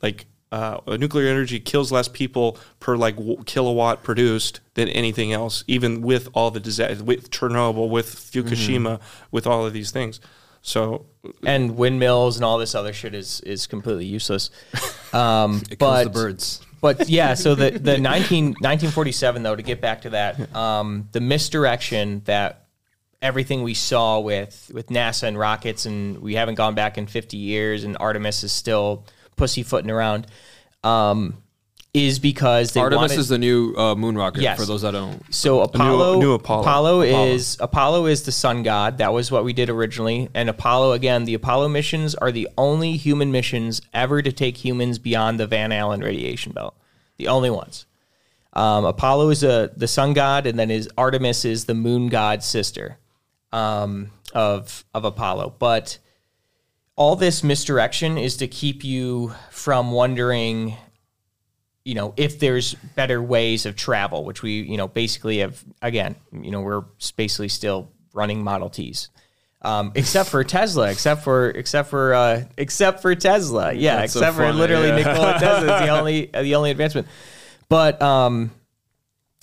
[0.01, 5.63] like uh, nuclear energy kills less people per like w- kilowatt produced than anything else
[5.67, 8.99] even with all the disaster with Chernobyl with Fukushima
[9.31, 10.21] with all of these things.
[10.61, 11.05] So
[11.45, 14.49] and windmills and all this other shit is is completely useless.
[15.13, 16.61] Um, it kills but the birds.
[16.81, 21.21] but yeah, so the, the 19, 1947, though, to get back to that, um, the
[21.21, 22.66] misdirection that
[23.21, 27.37] everything we saw with, with NASA and rockets, and we haven't gone back in 50
[27.37, 29.05] years, and Artemis is still
[29.35, 30.27] pussyfooting around,
[30.83, 31.41] um,
[31.93, 34.41] is because they Artemis wanted, is the new uh, moon rocket.
[34.41, 34.59] Yes.
[34.59, 36.61] For those that don't, so Apollo, new Apollo.
[36.61, 37.27] Apollo Apollo.
[37.27, 38.99] is Apollo is the sun god.
[38.99, 40.29] That was what we did originally.
[40.35, 44.99] And Apollo again, the Apollo missions are the only human missions ever to take humans
[44.99, 46.75] beyond the Van Allen radiation belt.
[47.17, 47.85] The only ones.
[48.53, 52.45] Um, Apollo is a the sun god, and then is Artemis is the moon god's
[52.45, 52.99] sister
[53.51, 55.55] um, of of Apollo.
[55.59, 55.97] But
[56.95, 60.77] all this misdirection is to keep you from wondering
[61.87, 66.17] you know, if there's better ways of travel, which we, you know, basically have, again,
[66.33, 66.83] you know, we're
[67.15, 69.07] basically still running Model Ts.
[69.61, 74.19] Um, except for Tesla, except for except for uh, except for Tesla, yeah, That's so
[74.19, 74.95] except for literally yeah.
[74.97, 77.07] Nikola Tesla is the only the only advancement.
[77.69, 78.51] But um,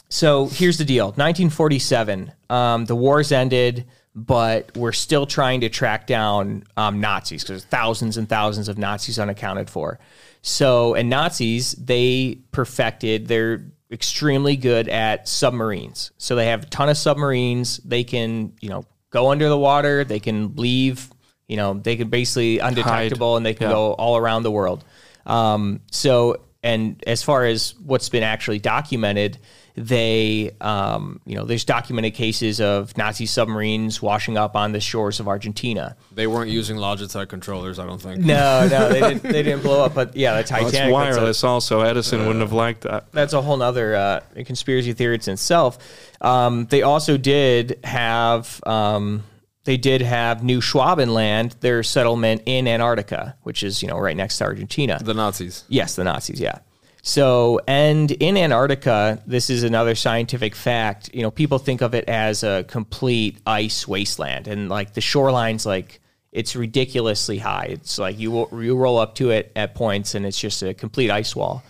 [0.09, 6.07] so here's the deal: 1947, um, the wars ended, but we're still trying to track
[6.07, 9.99] down um, Nazis because thousands and thousands of Nazis unaccounted for.
[10.43, 13.27] So, and Nazis, they perfected.
[13.29, 16.11] They're extremely good at submarines.
[16.19, 17.79] So they have a ton of submarines.
[17.79, 20.05] They can, you know, go under the water.
[20.05, 21.09] They can leave.
[21.49, 23.75] You know, they can basically undetectable, and they can Yeah.
[23.75, 24.85] go all around the world.
[25.27, 29.39] Um, so, and as far as what's been actually documented,
[29.77, 35.19] they, um, you know, there's documented cases of Nazi submarines washing up on the shores
[35.19, 35.97] of Argentina.
[36.13, 37.79] they weren't using Logitech controllers.
[37.81, 38.21] I don't think.
[38.21, 39.23] No, no, they didn't.
[39.25, 39.95] They didn't blow up.
[39.95, 40.63] But yeah, the Titanic.
[40.63, 41.81] Well, it's that's a- wireless also.
[41.81, 43.11] Edison wouldn't have liked that.
[43.13, 45.79] that's a whole other uh, conspiracy theory in itself.
[46.21, 49.25] Um, they also did have um,
[49.65, 54.39] they did have New Schwabenland, their settlement in Antarctica, which is you know right next
[54.39, 55.01] to Argentina.
[55.03, 55.65] The Nazis.
[55.69, 56.59] Yes, the Nazis, yeah.
[57.07, 61.11] So, and in Antarctica, this is another scientific fact.
[61.13, 65.67] You know, people think of it as a complete ice wasteland, and like the shoreline's
[65.67, 66.01] like
[66.33, 67.67] it's ridiculously high.
[67.67, 71.11] It's like you you roll up to it at points, and it's just a complete
[71.11, 71.63] ice wall.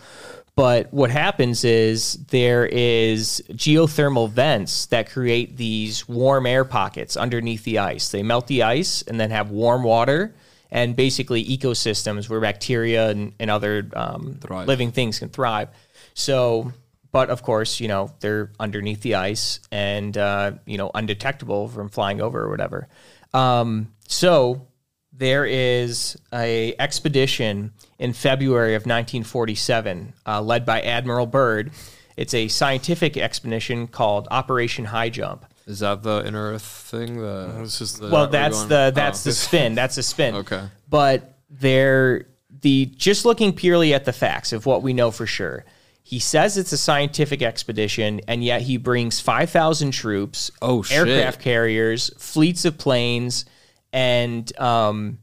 [0.55, 7.65] But what happens is there is geothermal vents that create these warm air pockets underneath
[7.65, 8.07] the ice.
[8.07, 10.33] They melt the ice and then have warm water
[10.75, 15.69] and basically ecosystems where bacteria and, and other um, living things can thrive.
[16.15, 16.73] So,
[17.13, 21.87] but of course, you know, they're underneath the ice and, uh, you know, undetectable from
[21.87, 22.89] flying over or whatever.
[23.33, 24.67] Um, so
[25.13, 31.71] there is a expedition in February of 1947 uh, led by Admiral Byrd.
[32.17, 35.45] It's a scientific expedition called Operation High Jump.
[35.67, 37.17] Is that the inner Earth thing?
[37.17, 39.29] The This is the- Well, that we're that's the that's oh.
[39.29, 39.75] the spin.
[39.75, 40.35] That's the spin.
[40.45, 40.63] Okay.
[40.89, 42.27] But they're
[42.61, 45.65] the just looking purely at the facts of what we know for sure.
[46.03, 51.07] He says it's a scientific expedition, and yet he brings five thousand troops, Oh, shit.
[51.07, 53.45] aircraft carriers, fleets of planes,
[53.91, 55.17] and um,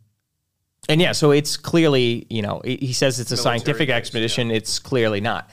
[0.88, 1.12] and yeah.
[1.12, 4.50] So it's clearly you know he he says it's a scientific base, expedition.
[4.50, 5.48] It's clearly not.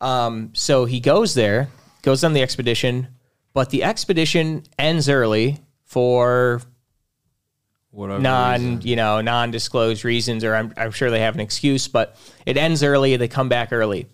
[0.00, 1.68] Um, so he goes there,
[2.02, 3.08] goes on the expedition,
[3.52, 6.62] but the expedition ends early for
[7.92, 8.20] Whatever.
[8.20, 8.80] non reason.
[8.82, 12.84] you know non-disclosed reasons or I'm, I'm sure they have an excuse but it ends
[12.84, 14.06] early they come back early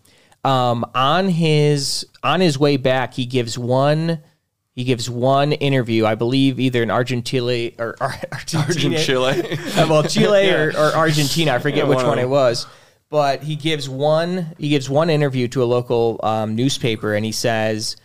[0.44, 4.20] um, on his on his way back he gives one
[4.72, 9.58] he gives one interview i believe either in argentina or, or argentina Chile.
[9.76, 12.66] Uh, well chile or, or argentina i forget Yeah, which one one it was
[13.10, 17.32] but he gives one he gives one interview to a local um, newspaper and he
[17.32, 17.96] says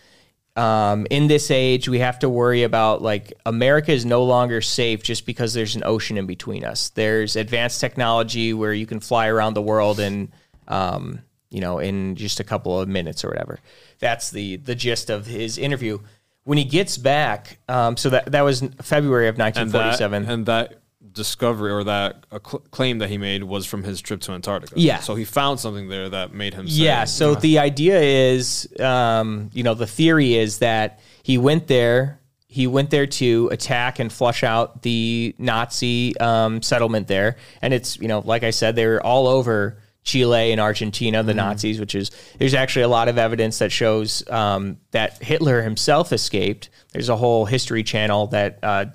[0.54, 5.02] um, in this age, we have to worry about like America is no longer safe
[5.02, 6.90] just because there's an ocean in between us.
[6.90, 10.30] There's advanced technology where you can fly around the world and,
[10.68, 13.60] um, you know, in just a couple of minutes or whatever.
[13.98, 16.00] That's the the gist of his interview.
[16.44, 20.28] When he gets back, um, so that that was February of and that 1947.
[20.28, 20.81] and that
[21.12, 24.74] discovery or that cl- claim that he made was from his trip to Antarctica.
[24.78, 25.00] Yeah.
[25.00, 26.68] So he found something there that made him.
[26.68, 27.04] Say, Yeah.
[27.04, 32.20] So the idea is, um, you know, the theory is that he went there.
[32.46, 37.98] He went there to attack and flush out the Nazi um, settlement there, and it's
[37.98, 41.80] you know, like I said, they were all over Chile and Argentina, the Nazis.
[41.80, 46.68] Which is there's actually a lot of evidence that shows um, that Hitler himself escaped.
[46.92, 48.86] There's a whole History Channel that uh,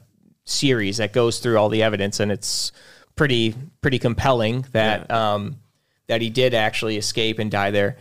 [0.47, 2.71] series that goes through all the evidence, and it's
[3.15, 5.57] pretty pretty compelling that um,
[6.07, 7.97] that he did actually escape and die there.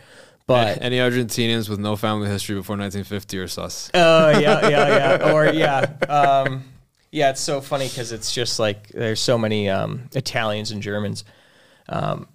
[0.47, 3.91] But Any Argentinians with no family history before 1950 are sus.
[3.93, 5.33] Oh yeah, yeah, yeah.
[5.33, 6.63] Or yeah, um,
[7.11, 7.31] yeah.
[7.31, 11.25] It's so funny because it's just like there's so many um, Italians and Germans,
[11.89, 12.29] um,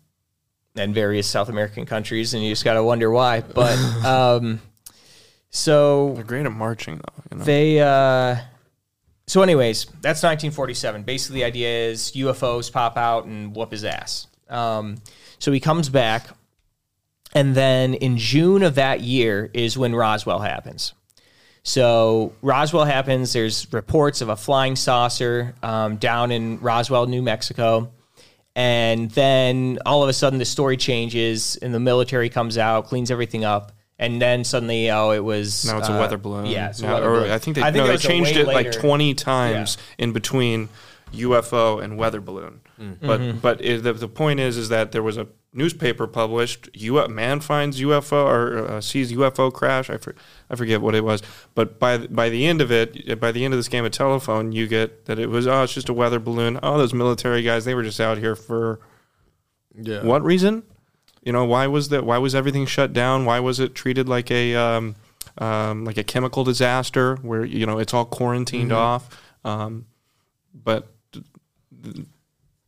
[0.77, 3.41] and various South American countries, and you just got to wonder why.
[3.41, 4.61] But um,
[5.49, 7.23] so They're great at marching, though.
[7.31, 7.45] You know?
[7.45, 7.81] they.
[7.81, 8.37] Uh,
[9.33, 11.05] so, anyways, that's 1947.
[11.05, 14.27] Basically, the idea is UFOs pop out and whoop his ass.
[14.51, 14.97] Um,
[15.39, 16.27] so he comes back,
[17.35, 20.93] and then in June of that year is when Roswell happens.
[21.63, 23.33] So Roswell happens.
[23.33, 27.91] There's reports of a flying saucer um, down in Roswell, New Mexico,
[28.55, 33.11] and then all of a sudden the story changes, and the military comes out, cleans
[33.11, 33.73] everything up,
[34.05, 36.47] and then suddenly, oh, it was Now it's a uh, weather balloon.
[36.47, 37.31] Yeah, it's a Now- weather or balloon.
[37.31, 40.69] I think they, I no, they changed way it like 20 times in between
[41.13, 42.61] UFO and weather balloon.
[43.01, 43.39] But Mm-hmm.
[43.39, 46.69] but it, the, the point is is that there was a newspaper published.
[46.75, 49.89] U, man finds UFO or uh, sees UFO crash.
[49.91, 50.17] I, for,
[50.51, 51.23] I forget what it was.
[51.55, 53.93] But by the- by the end of it, by the end of this game of
[53.93, 56.59] telephone, you get that it was oh it's just a weather balloon.
[56.63, 58.81] Oh those military guys they were just out here for
[59.81, 60.03] Yeah.
[60.03, 60.65] what reason?
[61.23, 62.05] You know, why was that?
[62.05, 63.25] Why was everything shut down?
[63.25, 64.97] Why was it treated like a um,
[65.39, 69.23] um, like a chemical disaster where you know it's all quarantined off?
[69.45, 69.87] Um,
[70.53, 70.89] but
[71.71, 72.07] the,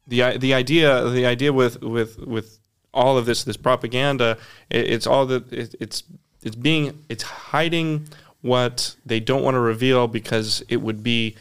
[0.06, 2.58] the the idea the idea with with with
[2.92, 4.38] all of this this propaganda
[4.70, 6.04] it, it's all that it, it's
[6.42, 8.06] it's being it's hiding
[8.40, 11.34] what they don't want to reveal because it would be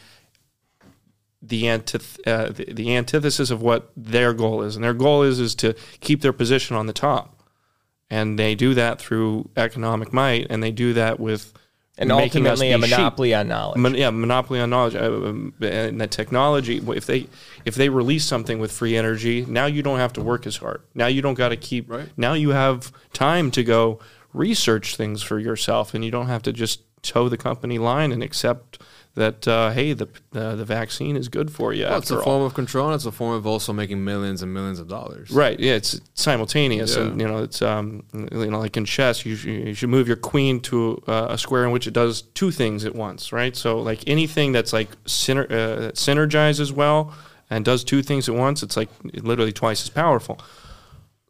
[1.48, 5.40] the, antith- uh, the the antithesis of what their goal is, and their goal is
[5.40, 7.42] is to keep their position on the top,
[8.10, 11.52] and they do that through economic might, and they do that with
[11.96, 12.98] and making us ultimately a be sheep.
[12.98, 13.78] monopoly on knowledge.
[13.78, 16.82] Mon- yeah, monopoly on knowledge uh, um, and that technology.
[16.88, 17.28] If they
[17.64, 20.82] if they release something with free energy, now you don't have to work as hard.
[20.94, 21.90] Now you don't got to keep.
[21.90, 22.08] Right.
[22.16, 24.00] Now you have time to go
[24.32, 28.22] research things for yourself, and you don't have to just toe the company line and
[28.22, 28.82] accept
[29.16, 31.84] that uh, hey the uh, the vaccine is good for you.
[31.84, 32.22] Well, it's a all.
[32.24, 35.30] form of control, and it's a form of also making millions and millions of dollars.
[35.30, 35.58] Right.
[35.60, 37.02] Yeah, it's simultaneous, Yeah.
[37.04, 40.16] and you know, it's um, you know, like in chess, you, you should move your
[40.16, 43.54] queen to uh, a square in which it does two things at once, right?
[43.54, 47.14] So, like anything that's like syner- uh, synergizes well
[47.50, 50.40] and does two things at once, it's like literally twice as powerful.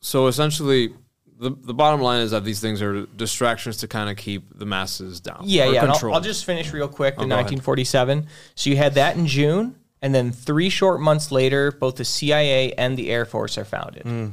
[0.01, 0.95] So essentially,
[1.45, 4.65] the the bottom line is that these things are distractions to kind of keep the
[4.67, 5.43] masses down.
[5.45, 5.85] Yeah, yeah.
[5.85, 6.15] I'll.
[6.15, 7.17] I'll just finish real quick.
[7.17, 7.45] The Oh, go ahead.
[7.45, 8.27] 1947.
[8.55, 12.73] So you had that in June, and then three short months later, both the CIA
[12.73, 14.05] and the Air Force are founded.
[14.05, 14.33] Mm.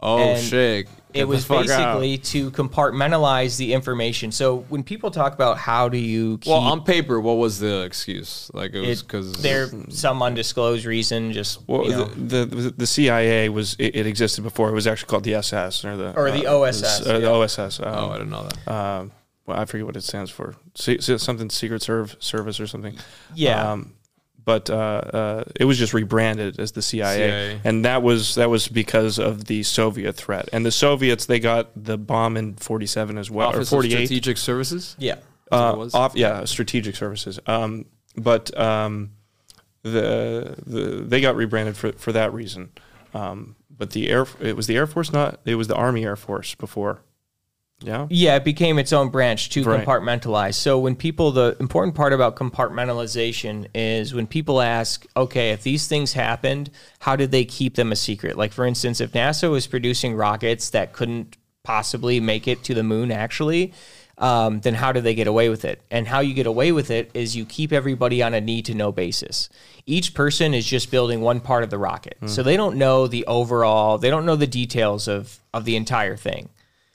[0.00, 0.86] Oh and shit!
[1.12, 1.98] Get It was fuck out.
[2.00, 4.32] basically to compartmentalize the information.
[4.32, 7.20] So when people talk about how do you keep well on paper.
[7.20, 8.50] What was the excuse?
[8.52, 12.86] Like it was because there some undisclosed reason, just Well, you know, the, the the
[12.86, 14.70] CIA was it, it existed before.
[14.70, 17.28] It was actually called the SS or the Or the uh, OSS, the yeah.
[17.28, 17.80] OSS.
[17.80, 18.72] Um, oh, I didn't know that.
[18.72, 19.12] um,
[19.46, 20.54] well, I forget what it stands for.
[20.74, 22.96] Something Secret Serv- Service or something.
[23.34, 23.72] Yeah.
[23.72, 23.93] Um,
[24.44, 27.60] but uh, uh, it was just rebranded as the CIA, CIA.
[27.64, 30.48] and that was that was because of the Soviet threat.
[30.52, 33.88] And the Soviets they got the bomb in forty seven as well, Office or forty
[33.94, 34.06] eight.
[34.06, 34.96] Strategic Services.
[34.98, 35.16] yeah.
[35.52, 35.94] Uh, it was?
[35.94, 37.38] off, yeah, strategic services.
[37.46, 37.84] Um,
[38.16, 39.12] but um,
[39.82, 42.70] the, the they got rebranded for for that reason.
[43.12, 46.16] Um, but the air it was the Air Force, not it was the Army Air
[46.16, 47.02] Force before.
[47.84, 48.06] Yeah.
[48.08, 49.86] Yeah, it became its own branch to Right.
[49.86, 50.54] compartmentalize.
[50.54, 55.86] So when people, the important part about compartmentalization is when people ask, okay, if these
[55.86, 56.70] things happened,
[57.00, 58.36] how did they keep them a secret?
[58.38, 62.82] Like for instance, if NASA was producing rockets that couldn't possibly make it to the
[62.82, 63.72] moon, actually.
[64.16, 65.82] Um, then how do they get away with it?
[65.90, 68.74] And how you get away with it is you keep everybody on a need to
[68.74, 69.48] know basis.
[69.86, 73.26] Each person is just building one part of the rocket, so they don't know the
[73.26, 73.98] overall.
[73.98, 76.48] They don't know the details of of the entire thing.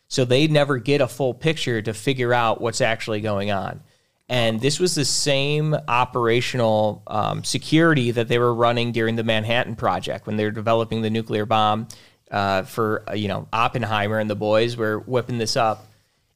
[0.09, 3.81] So they never get a full picture to figure out what's actually going on.
[4.27, 9.75] And this was the same operational um, security that they were running during the Manhattan
[9.75, 11.87] Project when they were developing the nuclear bomb
[12.29, 15.87] uh, for uh, you know Oppenheimer and the boys were whipping this up.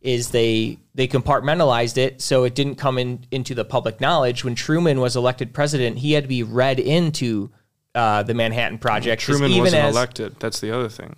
[0.01, 4.43] Is they they compartmentalized it so it didn't come in into the public knowledge.
[4.43, 7.51] When Truman was elected president, he had to be read into
[7.95, 9.21] uh, the Manhattan Project.
[9.21, 10.35] Truman wasn't as, elected.
[10.39, 11.15] That's the other thing.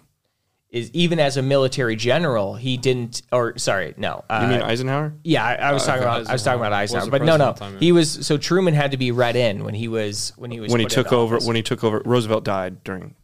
[0.76, 3.22] Is even as a military general, he didn't.
[3.32, 4.26] Or sorry, no.
[4.30, 5.14] Uh, You mean Eisenhower?
[5.24, 7.94] yeah, I, I was talking about I was talking about Eisenhower, but no, no, he
[7.94, 10.82] was so Truman had to be read in when he was when he was when
[10.82, 13.16] he took over when he took over Roosevelt died during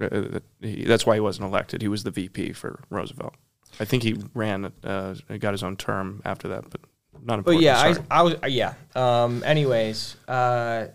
[0.00, 3.34] uh, uh, he, that's why he wasn't elected he was the VP for Roosevelt
[3.80, 6.82] I think he ran uh, got his own term after that but
[7.24, 7.44] not important.
[7.44, 8.18] But important yeah, I.
[8.18, 8.74] I was yeah.
[8.94, 10.86] Um, anyways, uh,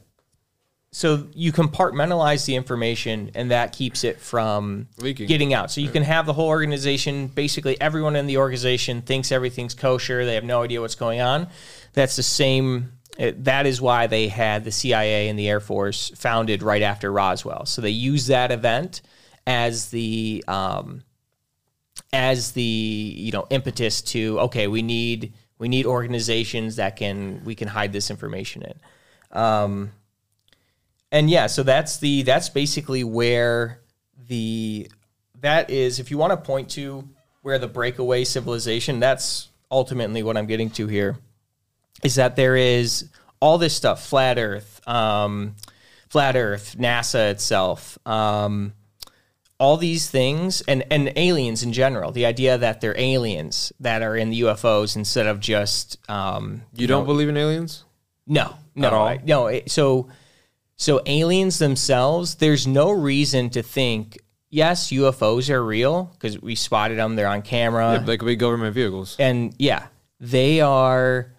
[0.98, 5.28] so you compartmentalize the information, and that keeps it from Leaking.
[5.28, 5.70] getting out.
[5.70, 7.28] So you can have the whole organization.
[7.28, 10.26] Basically, everyone in the organization thinks everything's kosher.
[10.26, 11.50] They have no idea what's going on.
[11.93, 12.93] That's the same.
[13.16, 17.12] It, that is why they had the CIA and the Air Force founded right after
[17.12, 17.68] Roswell.
[17.68, 19.04] So they use that event
[19.45, 21.04] as the um,
[22.12, 27.54] as the you know impetus to okay we need we need organizations that can we
[27.54, 28.80] can hide this information in
[29.39, 29.91] um,
[31.12, 33.80] and yeah so that's the that's basically where
[34.28, 34.89] the
[35.41, 37.08] that is if you want to point to
[37.41, 41.18] where the breakaway civilization that's ultimately what i'm getting to here
[42.03, 45.55] is that there is all this stuff flat earth um,
[46.10, 48.74] flat earth nasa itself um,
[49.60, 54.16] all these things and, and aliens in general the idea that they're aliens that are
[54.16, 57.84] in the ufos instead of just um, You don't believe in aliens?
[58.28, 59.08] no no At all?
[59.08, 60.10] I- no it- so
[60.78, 64.17] so aliens themselves there's no reason to think
[64.49, 68.73] yes ufos are real because we spotted them they're on camera They could be government
[68.73, 69.15] vehicles.
[69.19, 69.88] and yeah,
[70.19, 71.32] they are.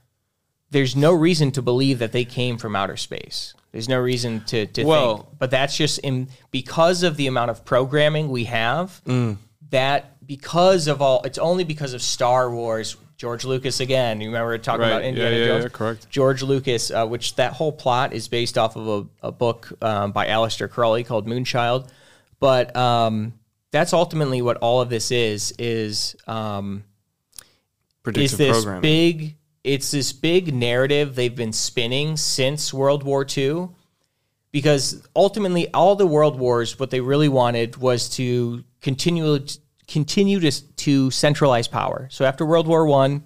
[0.71, 3.55] There's no reason to believe that they came from outer space.
[3.73, 7.51] There's no reason to, to Well- think, but that's just in because of the amount
[7.51, 9.01] of programming we have.
[9.07, 9.39] Mm.
[9.71, 12.97] That because of all, it's only because of Star Wars.
[13.19, 14.21] George Lucas again.
[14.21, 14.89] You remember talking Right.
[14.89, 15.65] about Indiana yeah, Jones?
[15.65, 16.09] yeah, correct.
[16.09, 18.89] George Lucas, uh, which that whole plot is based off of
[19.23, 21.91] a, a book um, by Aleister Crowley called Moonchild.
[22.39, 23.35] But um,
[23.73, 25.53] that's ultimately what all of this is.
[25.59, 26.85] Is um,
[28.05, 33.27] predictive is this programming big it's this big narrative they've been spinning since World War
[33.37, 33.69] II
[34.51, 39.41] because ultimately all the world wars what they really wanted was to continue
[39.89, 42.09] continue to, to centralize power.
[42.11, 43.25] So after World War 1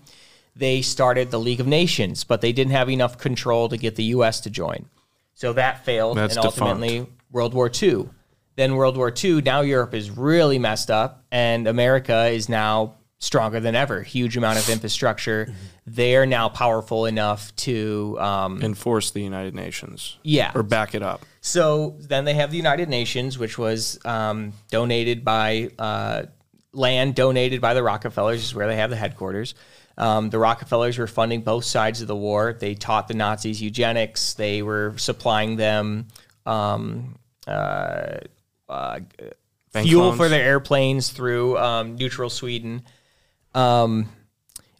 [0.55, 4.05] they started the League of Nations but they didn't have enough control to get the
[4.05, 4.87] US to join.
[5.35, 8.09] So that failed That's and ultimately World War II.
[8.55, 13.61] Then World War II, now Europe is really messed up, and America is now stronger
[13.61, 14.03] than ever.
[14.03, 15.53] Huge amount of infrastructure.
[15.87, 20.53] They are now powerful enough to, um, enforce the United Nations yeah.
[20.55, 25.25] or back it up So then they have the United Nations, which was um, donated
[25.25, 26.25] by uh,
[26.73, 29.55] land donated by the Rockefellers, is where they have the headquarters.
[29.99, 32.57] Um, the Rockefellers were funding both sides of the war.
[32.59, 34.35] They taught the Nazis eugenics.
[34.35, 36.09] They were supplying them
[36.47, 38.19] um, uh,
[38.69, 39.01] uh,
[39.71, 40.17] fuel loans.
[40.17, 42.83] for their airplanes through um, neutral Sweden.
[43.55, 44.09] Um,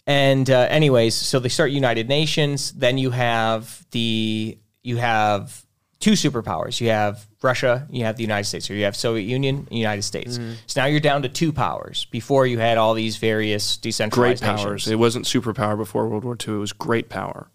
[0.07, 2.73] and uh, anyways, so they start United Nations.
[2.73, 5.65] Then you have the you have
[6.03, 6.81] two superpowers.
[6.81, 10.03] You have Russia, you have the United States, or you have Soviet Union, and United
[10.03, 10.37] States.
[10.37, 10.55] Mm-hmm.
[10.67, 12.07] So now you're down to two powers.
[12.11, 14.89] Before you had all these various great decentralized powers nations.
[14.89, 17.49] it wasn't superpower before World War II it was great power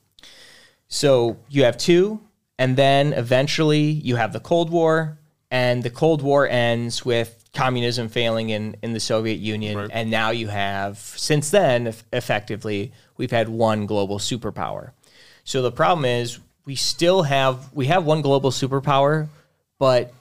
[0.87, 2.21] So you have two,
[2.57, 5.19] and then eventually you have the Cold War,
[5.51, 10.29] and the Cold War ends with communism failing in, in the Soviet Union, and now
[10.29, 14.91] you have, since then, eff- effectively, we've had one global superpower.
[15.43, 19.29] So the problem is we still have we have one global superpower,
[19.79, 20.13] but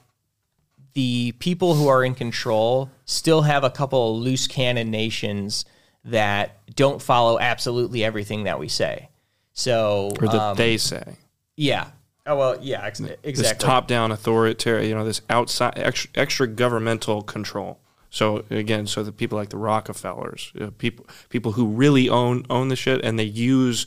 [0.93, 5.65] the people who are in control still have a couple of loose cannon nations
[6.05, 9.09] that don't follow absolutely everything that we say.
[9.51, 11.17] So or that um, they say
[11.57, 11.89] yeah.
[12.25, 13.31] Oh well, yeah, ex- exactly.
[13.33, 17.79] this top-down authoritarian, you know, this outside extra, extra governmental control.
[18.09, 22.69] So again, so the people like the Rockefellers, uh, people people who really own own
[22.69, 23.85] the shit, and they use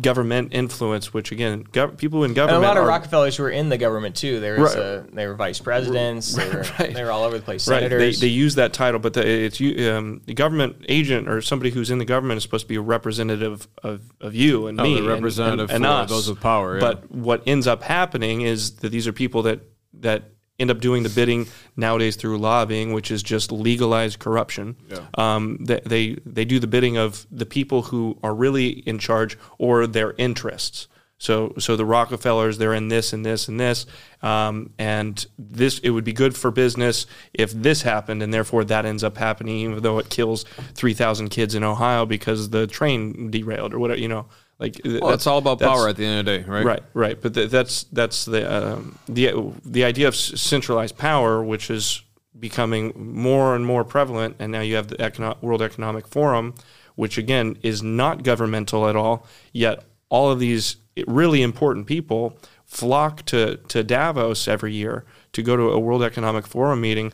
[0.00, 2.56] government influence, which again, gov- people in government.
[2.56, 4.38] and a lot of are, Rockefellers were in the government too.
[4.40, 4.82] There was Right.
[4.84, 6.34] a, they were vice presidents.
[6.34, 6.94] They were, right.
[6.94, 7.66] they were all over the place.
[7.68, 11.70] Right, they, they use that title, but the, it's um, the government agent or somebody
[11.70, 14.84] who's in the government is supposed to be a representative of, of you and Oh,
[14.84, 16.10] me, the and- representative and, and for us.
[16.10, 16.80] those with power, yeah.
[16.80, 19.60] But what ends up happening is that these are people that
[20.00, 20.24] that
[20.58, 21.46] end up doing the bidding
[21.76, 24.76] nowadays through lobbying, which is just legalized corruption.
[25.14, 29.38] Um, they, they they do the bidding of the people who are really in charge
[29.58, 30.88] or their interests.
[31.18, 33.86] So so the Rockefellers they're in this and this and this,
[34.22, 38.84] um, and this it would be good for business if this happened, and therefore that
[38.84, 40.44] ends up happening, even though it kills
[40.74, 43.98] three thousand kids in Ohio because the train derailed or whatever.
[43.98, 44.26] You know,
[44.58, 46.64] like Well, it's all about power at the end of the day, right?
[46.64, 47.20] Right, right.
[47.20, 48.42] But th- that's that's the
[48.74, 52.02] um, the the idea of s- centralized power, which is
[52.38, 56.54] becoming more and more prevalent, and now you have the Econo- World Economic Forum,
[56.94, 59.26] which again is not governmental at all.
[59.52, 60.76] Yet all of these
[61.06, 66.46] really important people flock to to Davos every year to go to a World Economic
[66.46, 67.12] Forum meeting.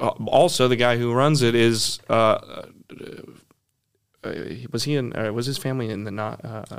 [0.00, 2.00] Uh, also, the guy who runs it is.
[2.08, 2.66] Uh,
[4.70, 5.16] was he in?
[5.16, 6.74] Uh, was his family in the not uh, uh,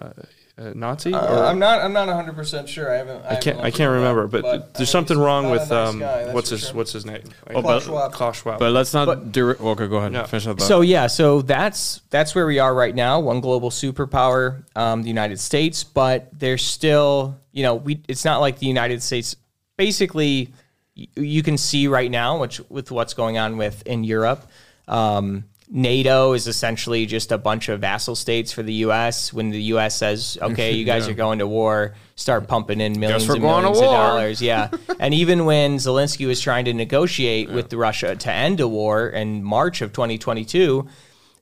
[0.57, 1.13] uh, Nazi?
[1.13, 1.81] or- I'm not.
[1.81, 2.91] I'm not 100 percent sure.
[2.93, 3.25] I haven't.
[3.25, 3.59] I can't.
[3.59, 5.99] I can't remember, but, there's something wrong with um,
[6.33, 7.21] what's his what's his name?
[7.49, 8.13] Klaus Schwab.
[8.13, 8.59] Klaus Schwab.
[8.59, 9.05] But let's not.
[9.05, 10.13] But- dir- okay, go ahead.
[10.13, 10.25] Yeah.
[10.25, 10.61] Finish that.
[10.61, 13.19] So yeah, so that's that's where we are right now.
[13.19, 18.01] One global superpower, um, the United States, but there's still, you know, we.
[18.07, 19.35] It's not like the United States.
[19.77, 20.53] Basically,
[20.95, 24.47] y- you can see right now, which with what's going on with in Europe.
[24.87, 29.33] Um, NATO is essentially just a bunch of vassal states for the U.S.
[29.33, 29.95] When the U.S.
[29.97, 31.13] says, "Okay, you guys Yeah.
[31.13, 34.41] are going to war," start pumping in millions and millions of dollars.
[34.41, 39.07] Yeah, and even when Zelensky was trying to negotiate with Russia to end a war
[39.09, 40.87] in March of 2022,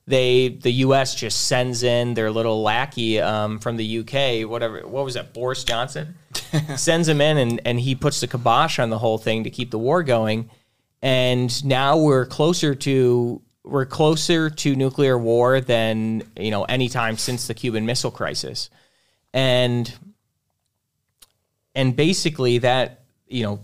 [0.06, 1.14] they the U.S.
[1.14, 4.86] just sends in their little lackey um, from the UK, whatever.
[4.86, 5.34] What was that?
[5.34, 6.14] Boris Johnson
[6.76, 9.70] sends him in, and and he puts the kibosh on the whole thing to keep
[9.70, 10.48] the war going.
[11.02, 17.16] And now we're closer to we're closer to nuclear war than you know any time
[17.16, 18.70] since the Cuban Missile Crisis,
[19.32, 19.92] and
[21.74, 23.60] and basically that you know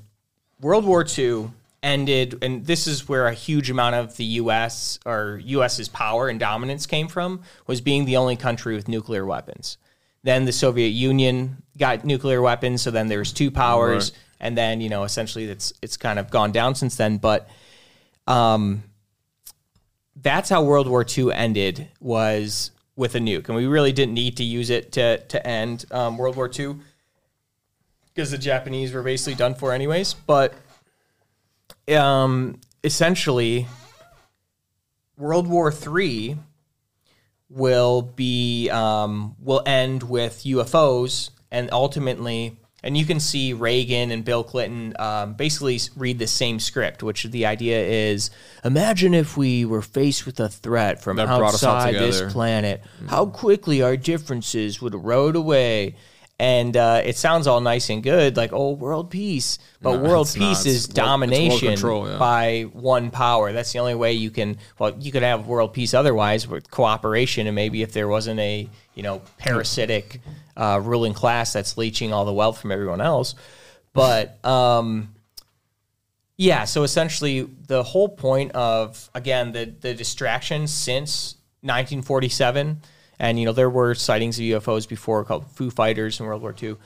[0.60, 1.50] World War II
[1.82, 4.98] ended, and this is where a huge amount of the U.S.
[5.06, 9.78] or U.S.'s power and dominance came from, was being the only country with nuclear weapons.
[10.22, 14.18] Then the Soviet Union got nuclear weapons, so then there's two powers, Right.
[14.40, 17.16] and then you know essentially it's it's kind of gone down since then.
[17.18, 17.48] But
[18.26, 18.82] um,
[20.22, 24.36] that's how World War II ended was with a nuke, and we really didn't need
[24.36, 26.76] to use it to to end um, World War II
[28.12, 30.14] because the Japanese were basically done for anyways.
[30.14, 30.54] But
[31.88, 33.66] um, essentially,
[35.16, 36.36] World War III
[37.48, 44.24] will be um, will end with UFOs, and ultimately, and you can see Reagan and
[44.24, 48.30] Bill Clinton um, basically read the same script, which the idea is:
[48.64, 53.82] imagine if we were faced with a threat from That outside this planet, how quickly
[53.82, 55.96] our differences would erode away.
[56.38, 59.58] And uh, it sounds all nice and good, like oh, world peace.
[59.82, 60.48] But No, world it's not.
[60.48, 62.16] peace It's is world- world domination control, yeah.
[62.16, 63.52] by one power.
[63.52, 64.56] That's the only way you can.
[64.78, 68.70] Well, you could have world peace otherwise with cooperation, and maybe if there wasn't a
[69.00, 70.20] you know parasitic
[70.58, 73.34] uh, ruling class that's leeching all the wealth from everyone else.
[73.94, 75.14] But um,
[76.36, 82.82] yeah, so essentially the whole point of again the the distraction since 1947,
[83.18, 86.54] and you know there were sightings of UFOs before called Foo Fighters in World War
[86.62, 86.76] II,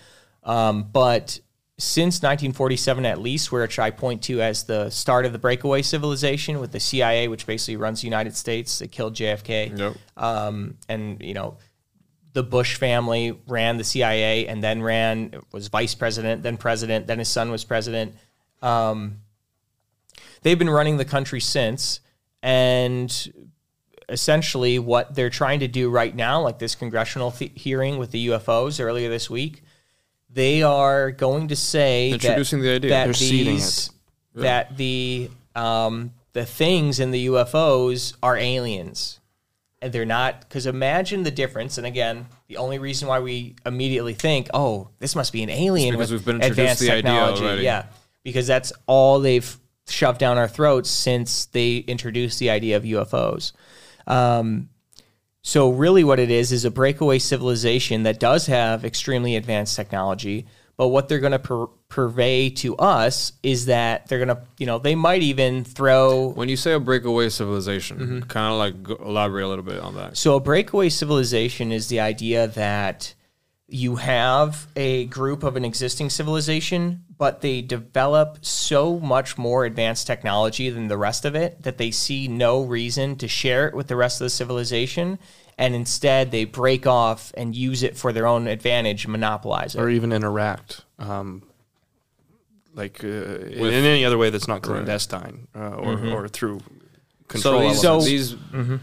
[0.44, 1.40] um, but
[1.78, 6.60] since 1947 at least, which I point to as the start of the breakaway civilization
[6.60, 9.96] with the CIA, which basically runs the United States, they killed JFK, Yep.
[10.16, 11.56] um, and you know
[12.34, 17.18] the Bush family ran the CIA and then ran was vice president, then president, then
[17.18, 18.14] his son was president.
[18.60, 19.20] Um,
[20.42, 22.00] they've been running the country since,
[22.42, 23.32] and
[24.08, 28.28] essentially what they're trying to do right now, like this congressional th- hearing with the
[28.28, 29.62] UFOs earlier this week,
[30.28, 32.90] they are going to say that- Introducing the idea.
[32.90, 33.12] that They're
[33.54, 33.90] these
[34.34, 39.20] that the um, the things in the UFOs are aliens
[39.84, 44.14] and they're not because imagine the difference and again the only reason why we immediately
[44.14, 46.92] think oh this must be an alien because with we've been introduced advanced to the
[46.92, 47.62] idea technology already.
[47.62, 47.84] yeah
[48.22, 53.52] because that's all they've shoved down our throats since they introduced the idea of UFOs
[54.06, 54.70] um,
[55.42, 60.46] so really what it is is a breakaway civilization that does have extremely advanced technology
[60.78, 64.66] but what they're going to pur- purvey to us is that they're going to you
[64.66, 68.20] know they might even throw When you say a breakaway civilization, Mm-hmm.
[68.22, 70.16] kind of like go, elaborate a little bit on that.
[70.16, 73.14] So a breakaway civilization is the idea that
[73.68, 80.06] you have a group of an existing civilization, but they develop so much more advanced
[80.06, 83.86] technology than the rest of it that they see no reason to share it with
[83.86, 85.18] the rest of the civilization.
[85.56, 89.80] And instead, they break off and use it for their own advantage, monopolize it.
[89.80, 90.82] or even interact.
[90.98, 91.42] Um,
[92.74, 96.60] like uh, in any other way that's not clandestine uh, or or through
[97.28, 97.54] control.
[97.54, 98.06] So these, So- elements.
[98.06, 98.80] these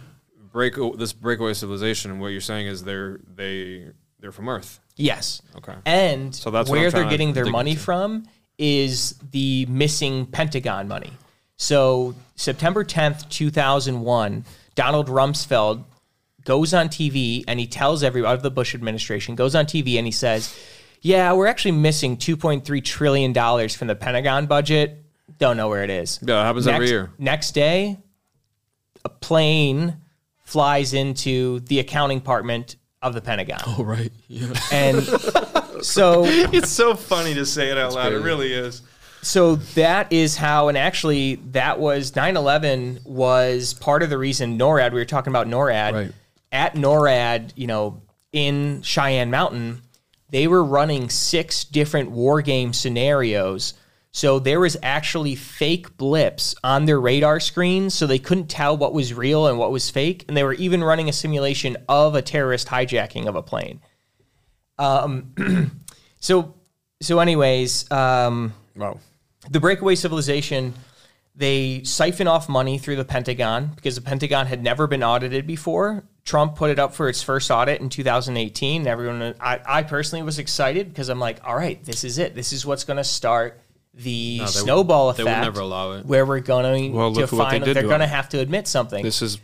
[0.53, 2.19] break this breakaway civilization.
[2.19, 3.87] What you're saying is they're they
[4.19, 4.79] they're from Earth.
[4.97, 5.41] Yes.
[5.57, 5.73] Okay.
[5.85, 7.83] And So that's where they're getting their money into.
[7.83, 8.25] from
[8.57, 11.11] is the missing Pentagon money.
[11.55, 15.83] So September 10th, 2001, Donald Rumsfeld
[16.43, 20.05] goes on TV and he tells everybody of the Bush administration goes on TV and
[20.05, 20.55] he says,
[21.01, 25.03] "Yeah, we're actually missing 2.3 trillion dollars from the Pentagon budget.
[25.39, 27.11] Don't know where it is." Yeah, it happens next, every year.
[27.17, 27.97] Next day,
[29.03, 29.97] a plane
[30.43, 33.61] flies into the accounting department of the Pentagon.
[33.65, 34.11] Oh right.
[34.27, 34.53] Yeah.
[34.71, 35.01] And
[35.81, 38.13] so it's so funny to say it out loud.
[38.13, 38.81] It really is.
[39.23, 44.91] so that is how and actually that was 9/11 was part of the reason NORAD
[44.93, 46.11] we were talking about NORAD Right.
[46.51, 48.01] at NORAD, you know,
[48.33, 49.81] in Cheyenne Mountain,
[50.31, 53.73] they were running six different war game scenarios.
[54.13, 58.93] So there was actually fake blips on their radar screens, so they couldn't tell what
[58.93, 60.25] was real and what was fake.
[60.27, 63.79] And they were even running a simulation of a terrorist hijacking of a plane.
[64.77, 65.71] Um,
[66.19, 66.55] so,
[67.01, 68.99] so, anyways, um, Wow.
[69.49, 70.73] the breakaway civilization
[71.33, 76.03] they siphon off money through the pentagon because the pentagon had never been audited before
[76.23, 80.37] trump put it up for its first audit in 2018 everyone I, I personally was
[80.39, 83.59] excited because i'm like all right this is it this is what's going to start
[83.93, 86.05] the they would- snowball they effect would never allow it.
[86.05, 88.39] where we're going Well, to look what they find did they're going to have to
[88.39, 89.39] admit something This is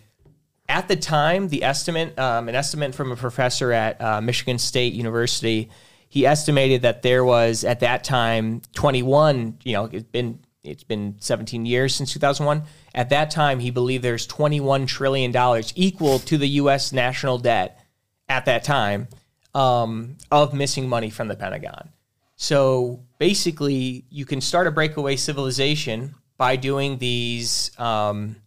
[0.70, 4.92] at the time, the estimate, um, an estimate from a professor at uh, Michigan State
[4.92, 5.70] University,
[6.10, 9.60] he estimated that there was at that time 21.
[9.64, 12.64] You know, it's been it's been 17 years since 2001.
[12.98, 16.92] At that time, he believed there's 21 trillion dollars, equal to the U.S.
[16.92, 17.80] national debt
[18.28, 19.08] at that time,
[19.54, 21.90] um, of missing money from the Pentagon.
[22.38, 27.72] So basically, you can start a breakaway civilization by doing these.
[27.80, 28.38] Um,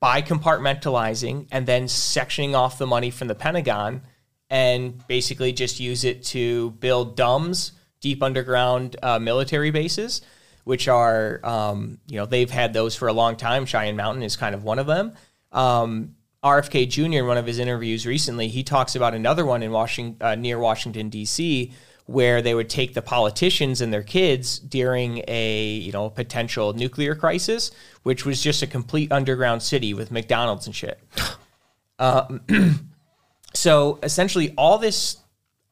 [0.00, 4.00] by compartmentalizing and then sectioning off the money from the Pentagon
[4.48, 10.22] and basically just use it to build DUMBs, deep underground uh, military bases,
[10.68, 13.64] which are, um, you know, they've had those for a long time.
[13.64, 15.14] Cheyenne Mountain is kind of one of them.
[15.50, 16.14] Um,
[16.44, 17.20] RFK Jr.
[17.20, 20.58] in one of his interviews recently, he talks about another one in Washington, uh, near
[20.58, 21.72] Washington D.C.,
[22.04, 27.14] where they would take the politicians and their kids during a you know potential nuclear
[27.14, 27.70] crisis,
[28.02, 31.00] which was just a complete underground city with McDonald's and shit.
[32.00, 32.42] Um,
[33.54, 35.16] so essentially, all this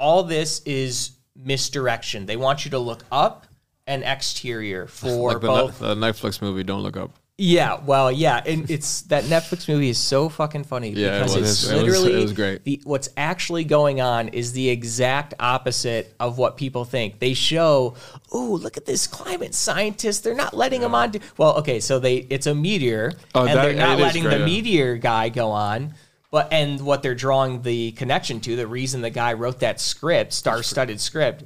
[0.00, 2.26] all this is misdirection.
[2.26, 3.45] They want you to look up
[3.86, 5.80] and exterior for Like the, both.
[5.80, 6.62] Ne- the Netflix movie.
[6.64, 7.10] Don't look up.
[7.38, 11.36] Yeah, well, yeah, and it's that Netflix movie is so fucking funny Yeah, it because
[11.36, 11.50] was.
[11.50, 12.64] it's It was- literally it was great.
[12.64, 17.18] The, what's actually going on is the exact opposite of what people think.
[17.18, 17.94] They show,
[18.32, 20.24] oh, look at this climate scientist.
[20.24, 21.12] They're not letting him on.
[21.12, 24.38] To, well, okay, so they it's a meteor, Oh, and that- they're not letting great.
[24.38, 25.92] the meteor guy go on.
[26.30, 30.32] But and what they're drawing the connection to, the reason the guy wrote that script,
[30.32, 31.44] star-studded script,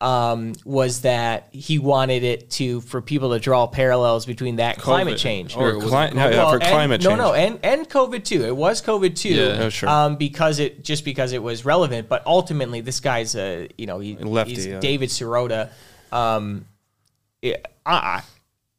[0.00, 5.18] um, was that he wanted it to for people to draw parallels between that climate
[5.18, 5.56] change.
[5.56, 7.18] Or Or was cli- yeah, yeah, Well, for and- climate change.
[7.18, 8.44] No, no, and and COVID too.
[8.44, 9.28] It was COVID too.
[9.30, 9.64] Yeah.
[9.64, 9.88] Oh, sure.
[9.88, 13.98] Um, because it just because it was relevant, but ultimately this guy's a you know
[13.98, 14.78] he, Lefty, he's yeah.
[14.80, 15.70] David Sirota.
[16.12, 16.64] Um,
[17.42, 18.22] yeah, I, I-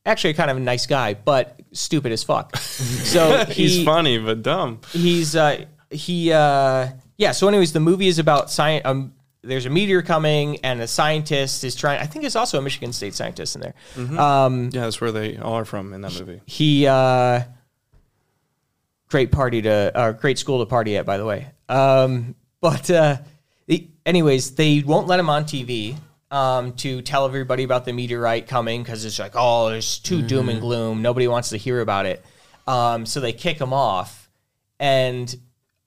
[0.06, 2.56] actually kind of a nice guy, but stupid as fuck.
[3.10, 4.80] So he, he's funny but dumb.
[4.94, 9.70] he's uh he uh yeah so anyways the movie is about science um there's a
[9.70, 13.56] meteor coming and a scientist is trying i think there's also a michigan state scientist
[13.56, 14.20] in there.
[14.20, 16.42] Um Yeah, that's where they all are from in that movie.
[16.46, 17.44] he uh
[19.10, 21.48] great party to uh, great school to party at by the way.
[21.68, 23.18] Um but uh
[24.06, 25.96] anyways they won't let him on tv
[26.32, 30.50] um to tell everybody about the meteorite coming because it's like oh there's too doom
[30.50, 31.02] and gloom.
[31.02, 32.24] Nobody wants to hear about it.
[32.68, 34.30] Um so they kick him off
[34.80, 35.34] and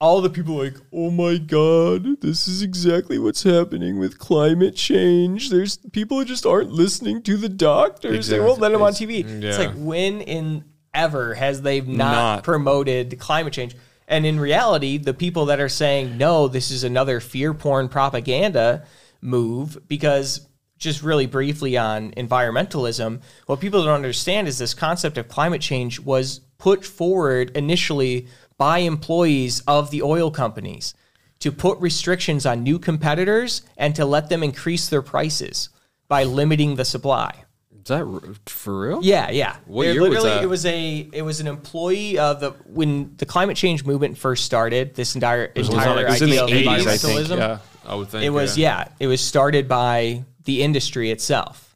[0.03, 4.75] all the people are like, oh my god, this is exactly what's happening with climate
[4.75, 5.49] change.
[5.49, 8.27] There's people who just aren't listening to the doctors.
[8.27, 8.61] They won't Exactly.
[8.61, 9.43] let them on TV.
[9.43, 12.43] It's like when in ever has they not, Not.
[12.43, 13.77] promoted climate change?
[14.05, 18.85] And in reality, the people that are saying no, this is another fear porn propaganda
[19.21, 20.45] move because
[20.77, 25.99] just really briefly on environmentalism, what people don't understand is this concept of climate change
[26.01, 28.27] was put forward initially
[28.57, 30.93] by employees of the oil companies
[31.39, 35.69] to put restrictions on new competitors and to let them increase their prices
[36.07, 37.43] by limiting the supply.
[37.81, 38.99] Is that r- for real?
[39.03, 39.57] Yeah, yeah.
[39.65, 40.43] What They're year was literally- that?
[40.43, 44.45] It was a it was an employee of the when the climate change movement first
[44.45, 44.95] started.
[44.95, 47.37] This entire was entire like- it was in the idea of 80s, I think, environmentalism.
[47.37, 47.57] yeah.
[47.85, 48.87] I would think It was yeah.
[49.01, 51.75] It was started by the industry itself,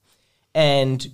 [0.56, 1.06] And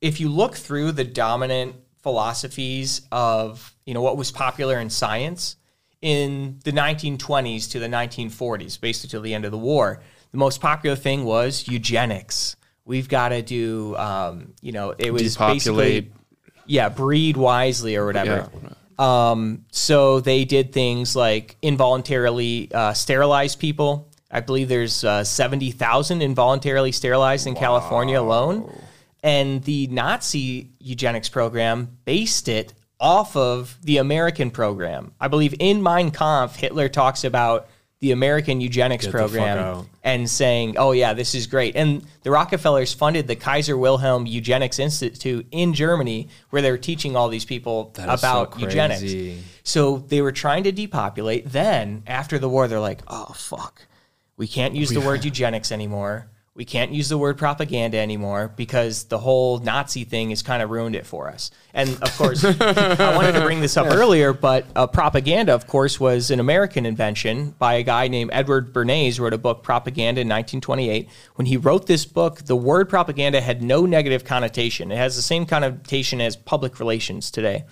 [0.00, 1.74] if you look through the dominant
[2.06, 5.56] philosophies of you know what was popular in science
[6.00, 10.00] in the 1920s to the 1940s, basically till the end of the war,
[10.30, 12.54] the most popular thing was eugenics.
[12.84, 16.04] We've got to do, um, you know, it was Depopulate.
[16.04, 16.12] basically,
[16.66, 18.48] yeah, breed wisely or whatever.
[19.00, 24.12] Um, so they did things like involuntarily uh, sterilize people.
[24.30, 28.70] I believe there's uh, 70,000 involuntarily sterilized in California alone.
[29.26, 35.14] And the Nazi eugenics program based it off of the American program.
[35.20, 37.66] I believe in Mein Kampf, Hitler talks about
[37.98, 42.94] the American eugenics Get program and saying, "Oh yeah, this is great." And the Rockefellers
[42.94, 47.90] funded the Kaiser Wilhelm Eugenics Institute in Germany, where they were teaching all these people
[47.94, 49.02] That is so about eugenics.
[49.64, 51.50] So they were trying to depopulate.
[51.50, 53.88] Then after the war, they're like, "Oh fuck,
[54.36, 56.28] we can't use the word eugenics anymore.
[56.56, 60.70] We can't use the word propaganda anymore because the whole Nazi thing has kind of
[60.70, 64.66] ruined it for us." And of course, I wanted to bring this up earlier, but
[64.74, 69.20] uh, propaganda, of course, was an American invention by a guy named Edward Bernays.
[69.20, 71.08] Wrote a book, Propaganda, in 1928.
[71.34, 74.90] When he wrote this book, the word propaganda had no negative connotation.
[74.90, 77.64] It has the same connotation as public relations today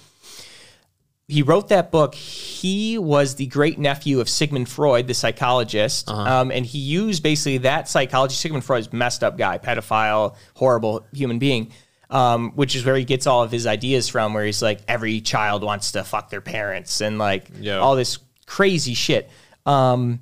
[1.28, 2.14] he wrote that book.
[2.14, 7.58] He was the great nephew of Sigmund Freud, the psychologist, um, and he used basically
[7.58, 8.34] that psychology.
[8.34, 11.72] Sigmund Freud's messed up guy, pedophile, horrible human being,
[12.10, 14.34] um, which is where he gets all of his ideas from.
[14.34, 17.78] Where he's like, every child wants to fuck their parents and like Yeah.
[17.78, 19.30] all this crazy shit.
[19.64, 20.20] Um,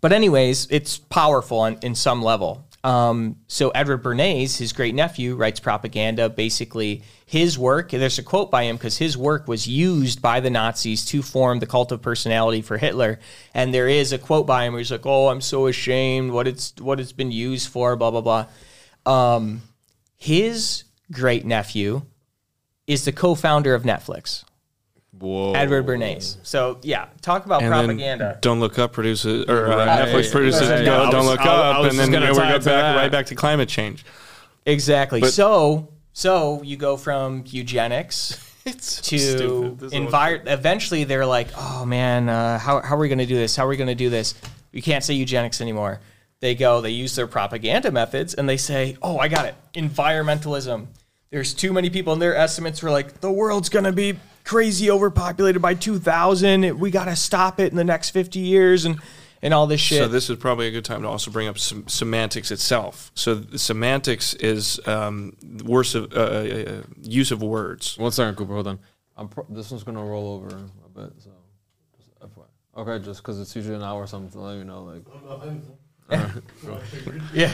[0.00, 2.63] but anyways, it's powerful on, in some level.
[2.84, 6.28] Um, so Edward Bernays, his great nephew, writes propaganda.
[6.28, 7.90] Basically, his work.
[7.90, 11.60] There's a quote by him because his work was used by the Nazis to form
[11.60, 13.20] the cult of personality for Hitler.
[13.54, 16.46] And there is a quote by him where he's like, "Oh, I'm so ashamed what
[16.46, 18.46] it's what it's been used for." Blah blah blah.
[19.06, 19.62] Um,
[20.16, 22.02] his great nephew
[22.86, 24.44] is the co-founder of Netflix,
[25.18, 25.52] Whoa.
[25.54, 26.36] Edward Bernays.
[26.42, 28.24] So yeah, talk about And propaganda.
[28.32, 30.08] then Don't Look Up produces, or uh, Right.
[30.08, 30.84] Netflix produces Right.
[30.84, 32.62] Go, I Don't was- Look I- I Up, and then gonna we're tie go back
[32.64, 32.96] that.
[32.96, 34.04] right back to climate change.
[34.66, 35.20] Exactly.
[35.20, 39.78] But- so so you go from eugenics It's to stupid.
[39.78, 43.18] This is what- envir- eventually they're like, "Oh man, uh, how how are we going
[43.18, 43.54] to do this?
[43.56, 44.34] How are we going to do this?
[44.72, 46.00] We can't say eugenics anymore."
[46.40, 49.54] They go, they use their propaganda methods and they say, "Oh, I got it.
[49.74, 50.86] Environmentalism.
[51.30, 54.14] There's too many people and their estimates were like the world's going to be
[54.44, 56.78] crazy overpopulated by 2000.
[56.78, 59.00] We got to stop it in the next 50 years and
[59.42, 61.58] and all this shit." So this is probably a good time to also bring up
[61.58, 63.10] sem- semantics itself.
[63.14, 67.98] So the semantics is um, worse of uh, uh, use of words.
[67.98, 68.54] One second, Cooper.
[68.54, 68.78] Hold on.
[69.16, 71.30] I'm pro- this one's gonna roll over a bit, so
[71.96, 72.10] just
[72.76, 75.04] Okay, just because it's usually an hour or something, let you know, like.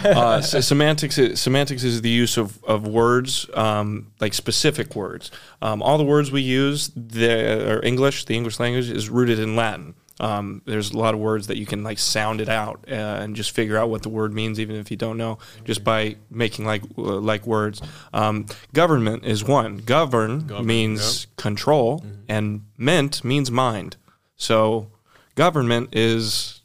[0.05, 5.31] Uh, so semantics is, semantics is the use of, of words um, like specific words.
[5.62, 9.56] Um, all the words we use the or english the english language is rooted in
[9.56, 9.94] latin.
[10.18, 13.35] Um, there's a lot of words that you can like sound it out uh, and
[13.35, 16.66] just figure out what the word means even if you don't know just by making
[16.66, 17.81] like uh, like words.
[18.12, 19.78] Um, government is one.
[19.78, 23.97] Govern means control and ment means mind.
[24.36, 24.90] So
[25.36, 26.60] government is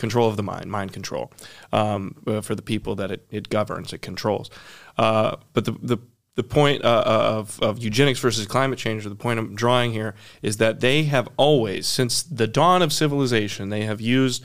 [0.00, 1.32] control of the mind, mind control
[1.72, 4.50] um, uh, for the people that it, it governs, it controls.
[4.98, 5.98] Uh, but the, the,
[6.34, 10.14] the point uh, of, of eugenics versus climate change, or the point I'm drawing here,
[10.42, 14.44] is that they have always, since the dawn of civilization, they have used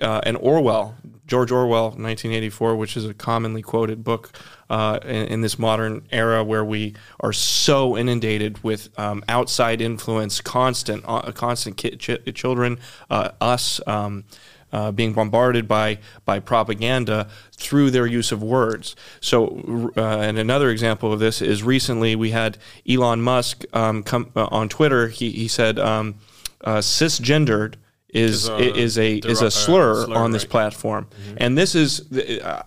[0.00, 0.96] uh, an Orwell,
[1.26, 4.38] George Orwell, 1984, which is a commonly quoted book
[4.70, 10.40] uh, in, in this modern era where we are so inundated with um, outside influence,
[10.40, 12.78] constant, uh, constant ki- ch- children,
[13.10, 13.80] uh, us.
[13.86, 14.24] Um,
[14.72, 18.96] uh, being bombarded by by propaganda through their use of words.
[19.20, 22.58] So, uh, and another example of this is recently we had
[22.88, 25.08] Elon Musk um, come uh, on Twitter.
[25.08, 26.16] He he said um,
[26.62, 27.74] uh, cisgendered
[28.08, 30.50] is Is a is a is deri- a uh, slur, slur, on this right.
[30.50, 32.10] platform, and this is.
[32.12, 32.62] Uh,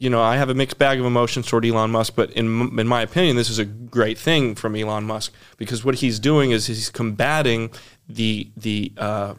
[0.00, 2.86] you know, I have a mixed bag of emotions toward Elon Musk, but in in
[2.86, 6.66] my opinion, this is a great thing from Elon Musk because what he's doing is
[6.68, 7.70] he's combating
[8.08, 9.34] the the uh,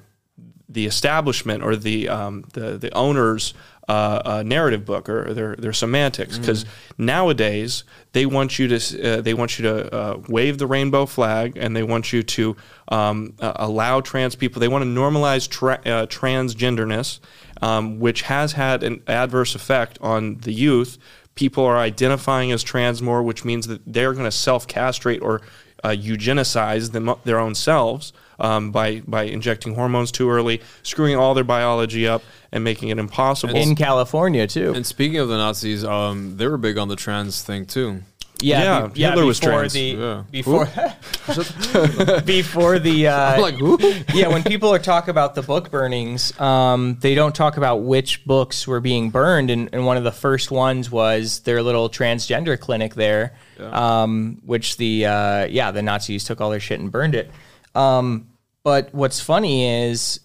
[0.69, 3.53] the establishment or the um, the the owners.
[3.87, 6.37] Uh, uh, narrative book or their their semantics.
[6.37, 6.63] Because
[6.99, 11.57] nowadays they want you to uh, they want you to uh, wave the rainbow flag
[11.57, 12.55] and they want you to
[12.89, 17.19] um, uh, allow trans people they want to normalize tra- uh, transgenderness
[17.63, 20.99] um, which has had an adverse effect on the youth.
[21.33, 25.41] People are identifying as trans more which means that they're going to self castrate or
[25.83, 31.33] uh, eugenicize them, their own selves um, by by injecting hormones too early, screwing all
[31.33, 33.55] their biology up, and making it impossible.
[33.55, 34.73] in California too.
[34.73, 38.01] And speaking of the Nazis, um, they were big on the trans thing too.
[38.41, 39.73] Yeah, be- Hitler was before trans.
[39.73, 40.23] The, Yeah.
[40.31, 40.65] Before
[42.25, 43.77] before the uh, like who?
[44.13, 48.25] yeah, when people are talk about the book burnings, um, they don't talk about which
[48.25, 52.57] books were being burned, and, and one of the first ones was their little transgender
[52.57, 57.15] clinic there, um, which the uh, yeah the Nazis took all their shit and burned
[57.15, 57.29] it.
[57.75, 58.28] Um,
[58.63, 60.19] but what's funny is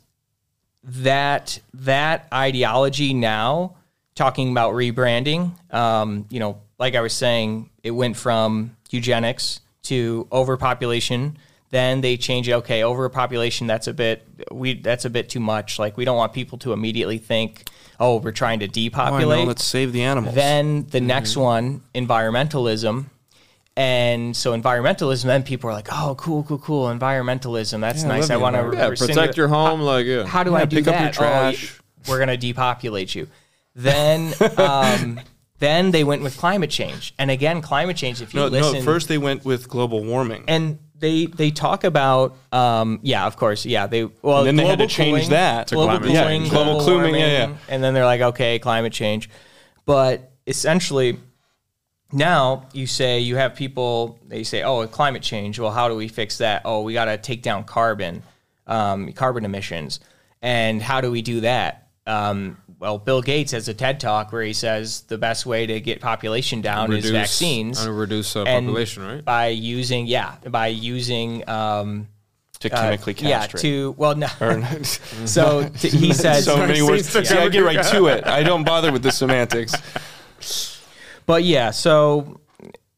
[0.82, 3.76] that that ideology now
[4.14, 10.26] talking about rebranding um, you know like i was saying it went from eugenics to
[10.32, 11.38] overpopulation.
[11.70, 15.78] Then they change it okay overpopulation that's a bit we that's a bit too much.
[15.78, 18.88] Like we don't want people to immediately think oh we're trying to Oh, I know,
[18.90, 19.46] depopulate.
[19.46, 20.34] Let's save the animals.
[20.34, 23.06] then the next one, environmentalism.
[23.76, 26.86] And so environmentalism, then people are like, oh, cool, cool, cool.
[26.86, 27.80] Environmentalism.
[27.80, 28.30] That's Yeah, nice.
[28.30, 28.76] I want to.
[28.76, 30.24] Yeah, protect your home, like yeah.
[30.24, 31.16] How do Yeah, I do pick up that?
[31.16, 31.72] your Oh, trash.
[31.80, 33.26] y- we're going to depopulate you.
[33.74, 35.20] Then, um,
[35.58, 37.14] then they went with climate change.
[37.18, 38.74] And again, climate change, if you no, listen.
[38.74, 38.82] no.
[38.82, 40.44] First, they went with global warming.
[40.46, 44.64] and they they talk about um, yeah of course yeah they well And then they
[44.64, 46.50] had to change cooling- that to global climate cooling change.
[46.50, 47.56] Global global cooling, yeah, yeah.
[47.68, 49.28] and then they're like okay climate change
[49.84, 51.18] but essentially
[52.14, 56.08] now you say you have people they say oh climate change well how do we
[56.08, 58.22] fix that oh we got to take down carbon
[58.66, 60.00] um, carbon emissions
[60.40, 64.42] and how do we do that um, well bill gates has a ted talk where
[64.42, 68.66] he says the best way to get population down is vaccines and reduce uh, and
[68.66, 69.24] population, right?
[69.24, 72.06] by using yeah by using um
[72.60, 73.62] to uh, chemically yeah castrate.
[73.62, 74.26] to well no
[74.82, 77.08] so t- he says so many words.
[77.08, 78.26] Vaccines to See, I get right to it.
[78.26, 79.74] I don't bother with the semantics.
[81.26, 82.40] but yeah so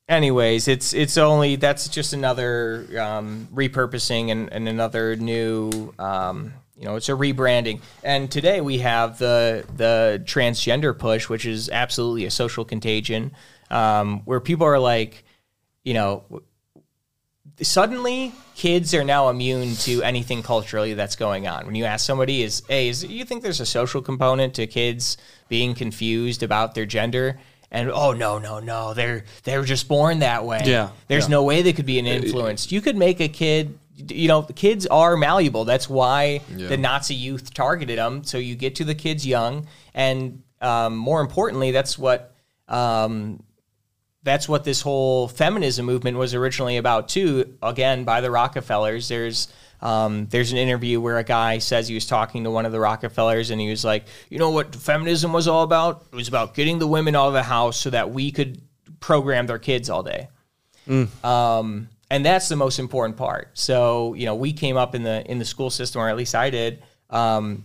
[0.09, 6.85] anyways it's it's only that's just another um, repurposing and, and another new um, you
[6.85, 12.25] know it's a rebranding and today we have the the transgender push which is absolutely
[12.25, 13.33] a social contagion
[13.71, 15.25] um, where people are like
[15.83, 16.25] you know
[17.63, 21.67] suddenly kids are now immune to anything culturally that's going on.
[21.67, 25.17] When you ask somebody, is hey, is you think there's a social component to kids
[25.49, 27.39] being confused about their gender?
[27.77, 30.63] And oh no no no they're they're just born that way.
[30.65, 31.33] Yeah, there's yeah.
[31.33, 32.73] no way they could be an influence.
[32.73, 33.79] You could make a kid.
[33.97, 35.67] You know, kids are malleable.
[35.67, 38.25] That's why the Nazi youth targeted them.
[38.25, 42.35] So you get to the kids young, and um, more importantly, that's what
[42.67, 43.43] um,
[44.23, 47.57] that's what this whole feminism movement was originally about too.
[47.63, 49.09] Again, by the Rockefellers.
[49.09, 49.49] There's
[49.81, 52.81] um, there's an interview where a guy says he was talking to one of the
[52.81, 56.07] Rockefellers and he was like, you know what feminism was all about?
[56.13, 58.61] It was about getting the women out of the house so that we could
[59.01, 60.29] program their kids all day.
[61.25, 63.51] Um, and that's the most important part.
[63.59, 66.35] So you know, we came up in the in the school system, or at least
[66.35, 66.83] I did.
[67.11, 67.65] Um,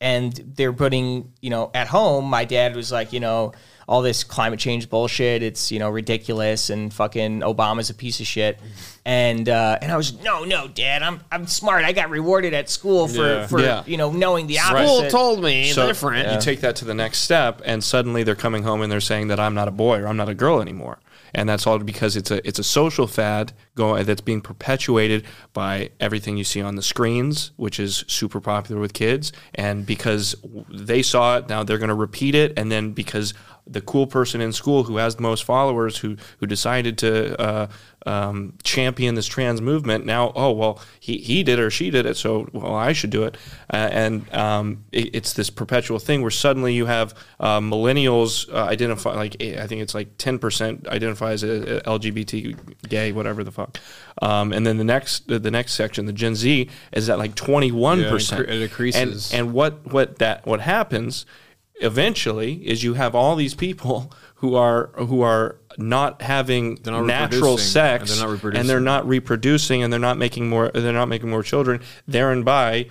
[0.00, 3.52] and they're putting, you know, at home, my dad was like, you know,
[3.88, 8.26] all this climate change bullshit, it's, you know, ridiculous and fucking Obama's a piece of
[8.26, 8.58] shit.
[9.04, 11.84] And uh, and I was, no, no, dad, I'm I'm smart.
[11.84, 13.46] I got rewarded at school for, Yeah.
[13.48, 13.82] for Yeah.
[13.86, 16.30] you know, knowing the School told me So different.
[16.32, 19.28] you take that to the next step, and suddenly they're coming home and they're saying
[19.28, 20.98] that I'm not a boy or I'm not a girl anymore,
[21.34, 25.90] and that's all because it's a it's a social fad going that's being perpetuated by
[26.00, 30.36] everything you see on the screens, which is super popular with kids, and because
[30.70, 33.34] they saw it, now they're going to repeat it, and then because
[33.66, 37.66] the cool person in school who has the most followers who who decided to uh,
[38.06, 42.16] um, champion this trans movement now oh well he, he did or she did it
[42.16, 43.36] so well I should do it.
[43.72, 48.64] Uh, and um, it, it's this perpetual thing where suddenly you have uh, millennials uh,
[48.64, 53.44] identify like eh, I think it's like 10% identify as a, a LGBT gay whatever
[53.44, 53.78] the fuck.
[54.20, 58.00] Um, and then the next the next section the Gen Z is at like 21%
[58.00, 59.32] it incre- it increases.
[59.32, 61.26] and, and what what that what happens
[61.76, 67.58] eventually is you have all these people who are who are not having not natural
[67.58, 68.60] sex and they're not reproducing.
[68.60, 72.86] and they're not reproducing and they're not making more they're not making more children thereby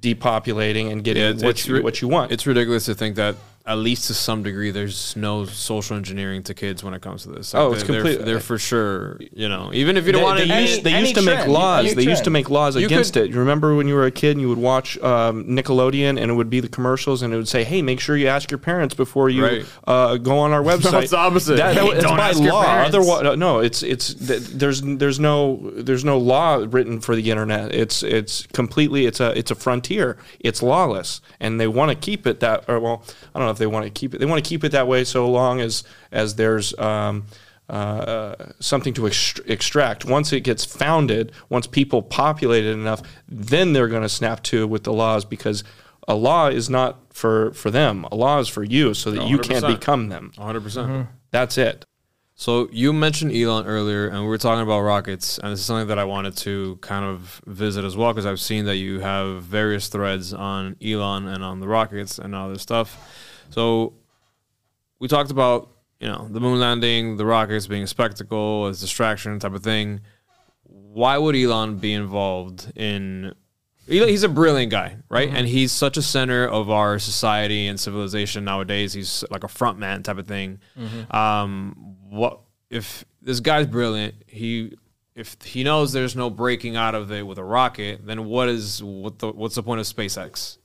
[0.00, 3.16] depopulating and getting Yeah, it's- what it's you, what you want It's ridiculous to think
[3.16, 3.36] that
[3.68, 7.28] at least to some degree, there's no social engineering to kids when it comes to
[7.30, 7.52] this.
[7.52, 10.22] Like, Oh, it's they're, complete- They're, they're for sure, you know, even if you don't
[10.22, 10.60] they, want they to.
[10.62, 11.84] used, they used to make laws.
[11.84, 13.30] any They used to make laws You against could- it.
[13.30, 16.34] You remember when you were a kid and you would watch um, Nickelodeon and it
[16.34, 18.94] would be the commercials and it would say, "Hey, make sure you ask your parents
[18.94, 19.66] before you Right.
[19.86, 21.56] uh, go on our website." it's the opposite.
[21.58, 22.64] That, that, Hey, it's don't by ask your law.
[22.64, 22.96] parents.
[22.96, 27.74] Otherwise, no, it's it's th- there's there's no there's no law written for the internet.
[27.74, 30.16] It's it's completely it's a it's a frontier.
[30.40, 32.64] It's lawless, and they want to keep it that.
[32.68, 33.02] Or well,
[33.34, 34.18] I don't know if they want to keep it.
[34.18, 35.82] They want to keep it that way so long as
[36.12, 37.24] as there's um,
[37.68, 40.04] uh, something to ext- extract.
[40.04, 44.66] Once it gets founded, once people populate it enough, then they're going to snap to
[44.66, 45.64] with the laws because
[46.06, 48.06] a law is not for for them.
[48.12, 50.32] A law is for you, so that you can't become them.
[50.36, 50.62] 100%.
[50.62, 51.84] percent That's it.
[52.40, 55.88] So you mentioned Elon earlier, and we were talking about rockets, and this is something
[55.88, 59.42] that I wanted to kind of visit as well because I've seen that you have
[59.42, 62.96] various threads on Elon and on the rockets and all this stuff.
[63.50, 63.94] So
[64.98, 65.70] we talked about
[66.00, 70.00] you know the moon landing, the rockets being a spectacle, as distraction type of thing.
[70.64, 73.34] Why would Elon be involved in?
[73.86, 75.30] He's a brilliant guy, right?
[75.32, 78.92] And he's such a center of our society and civilization nowadays.
[78.92, 80.58] He's like a front man type of thing.
[81.10, 84.14] Um, what if this guy's brilliant?
[84.26, 84.76] He
[85.14, 88.82] if he knows there's no breaking out of it with a rocket, then what is
[88.82, 90.57] what the what's the point of SpaceX?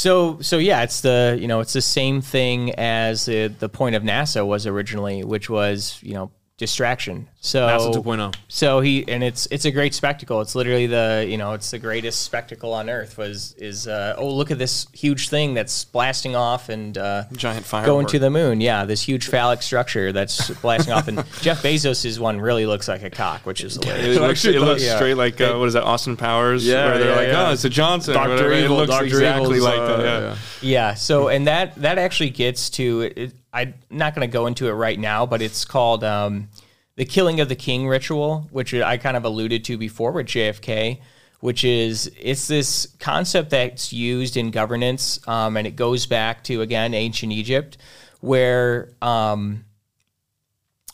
[0.00, 3.96] So so yeah, it's the you know it's the same thing as the the point
[3.96, 6.30] of NASA was originally, which was you know
[6.60, 7.26] distraction.
[7.40, 8.34] So NASA 2.0.
[8.48, 10.42] So he and it's it's a great spectacle.
[10.42, 13.16] It's literally the you know it's the greatest spectacle on earth.
[13.16, 17.64] Was is uh, oh look at this huge thing that's blasting off and uh, Giant
[17.64, 18.60] fire going to the moon.
[18.60, 21.08] Yeah, this huge phallic structure that's blasting off.
[21.08, 24.16] And Jeff Bezos' one really looks like a cock, which is hilarious.
[24.16, 24.96] It looks, it looks Yeah.
[24.96, 25.84] straight like uh, what is that?
[25.84, 26.66] Austin Powers.
[26.66, 27.48] Yeah, where they're yeah, like, yeah.
[27.48, 28.12] oh, it's a Johnson.
[28.12, 28.52] or Doctor.
[28.52, 28.76] Evil.
[28.76, 30.04] It looks Doctor exactly Evil's, like uh, that.
[30.04, 30.20] Yeah.
[30.20, 30.36] yeah.
[30.60, 30.94] Yeah.
[30.94, 34.72] So and that that actually gets to it, I'm not going to go into it
[34.72, 36.48] right now, but it's called um,
[36.96, 41.00] the Killing of the King ritual, which I kind of alluded to before with JFK.
[41.40, 46.60] Which is it's this concept that's used in governance, um, and it goes back to
[46.60, 47.78] again ancient Egypt,
[48.20, 49.64] where um,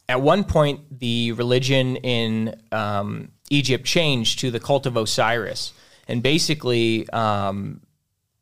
[0.08, 5.72] at one point the religion in um, Egypt changed to the cult of Osiris,
[6.06, 7.80] and basically um,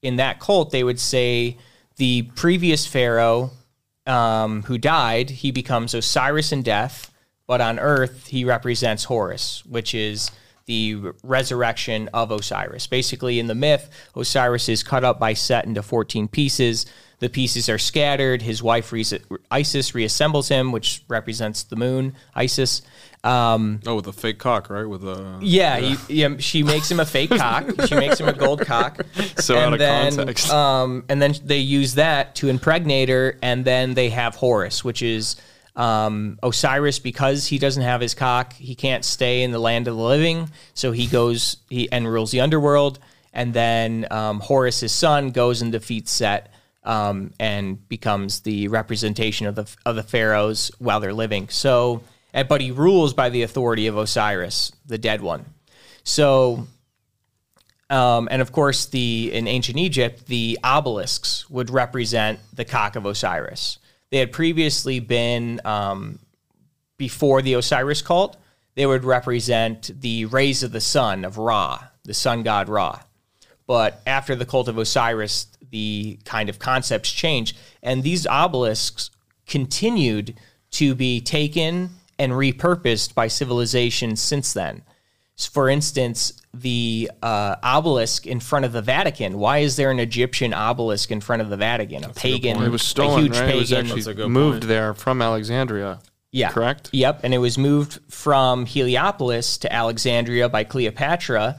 [0.02, 1.56] in that cult, they would say
[1.96, 3.50] the previous pharaoh
[4.06, 7.10] um, who died, he becomes Osiris in death,
[7.46, 10.30] but on earth, he represents Horus, which is
[10.66, 12.86] the resurrection of Osiris.
[12.86, 16.86] Basically, in the myth, Osiris is cut up by Set into 14 pieces.
[17.24, 18.42] The pieces are scattered.
[18.42, 19.02] His wife re-
[19.50, 22.82] Isis reassembles him, which represents the moon, Isis.
[23.24, 24.84] Um, Oh, with a fake cock, right?
[24.84, 27.64] With a yeah, he- yeah, she makes him a fake cock.
[27.86, 29.00] She makes him a gold cock.
[29.38, 30.50] So out of context.
[30.50, 35.00] Um, and then they use that to impregnate her, and then they have Horus, which
[35.00, 35.36] is
[35.76, 38.52] um, Osiris because he doesn't have his cock.
[38.52, 42.32] He can't stay in the land of the living, so he goes he and rules
[42.32, 42.98] the underworld.
[43.32, 46.50] And then um, Horus, his son, goes and defeats Set.
[46.86, 51.48] Um, and becomes the representation of the of the pharaohs while they're living.
[51.48, 52.02] So,
[52.32, 55.46] but he rules by the authority of Osiris, the dead one.
[56.02, 56.66] So
[57.90, 63.06] um, and of course, the in ancient Egypt, the obelisks would represent the cock of
[63.06, 63.78] Osiris.
[64.10, 66.18] They had previously been um,
[66.96, 68.36] before the Osiris cult.
[68.74, 73.00] They would represent the rays of the sun of Ra, the sun god Ra.
[73.66, 79.10] But after the cult of Osiris, the kind of concepts changed, and these obelisks
[79.48, 80.34] continued
[80.70, 84.82] to be taken and repurposed by civilization since then.
[85.36, 89.36] S- For instance, the uh, obelisk in front of the Vatican.
[89.38, 92.04] Why is there an Egyptian obelisk in front of the Vatican?
[92.04, 93.48] A pagan, It was a stolen, huge right?
[93.48, 93.88] It was pagan.
[93.88, 94.68] That's a actually moved point.
[94.68, 95.98] there from Alexandria.
[96.30, 96.50] Yeah.
[96.52, 96.90] Correct?
[96.92, 97.20] Yep.
[97.24, 101.58] And it was moved from Heliopolis to Alexandria by Cleopatra,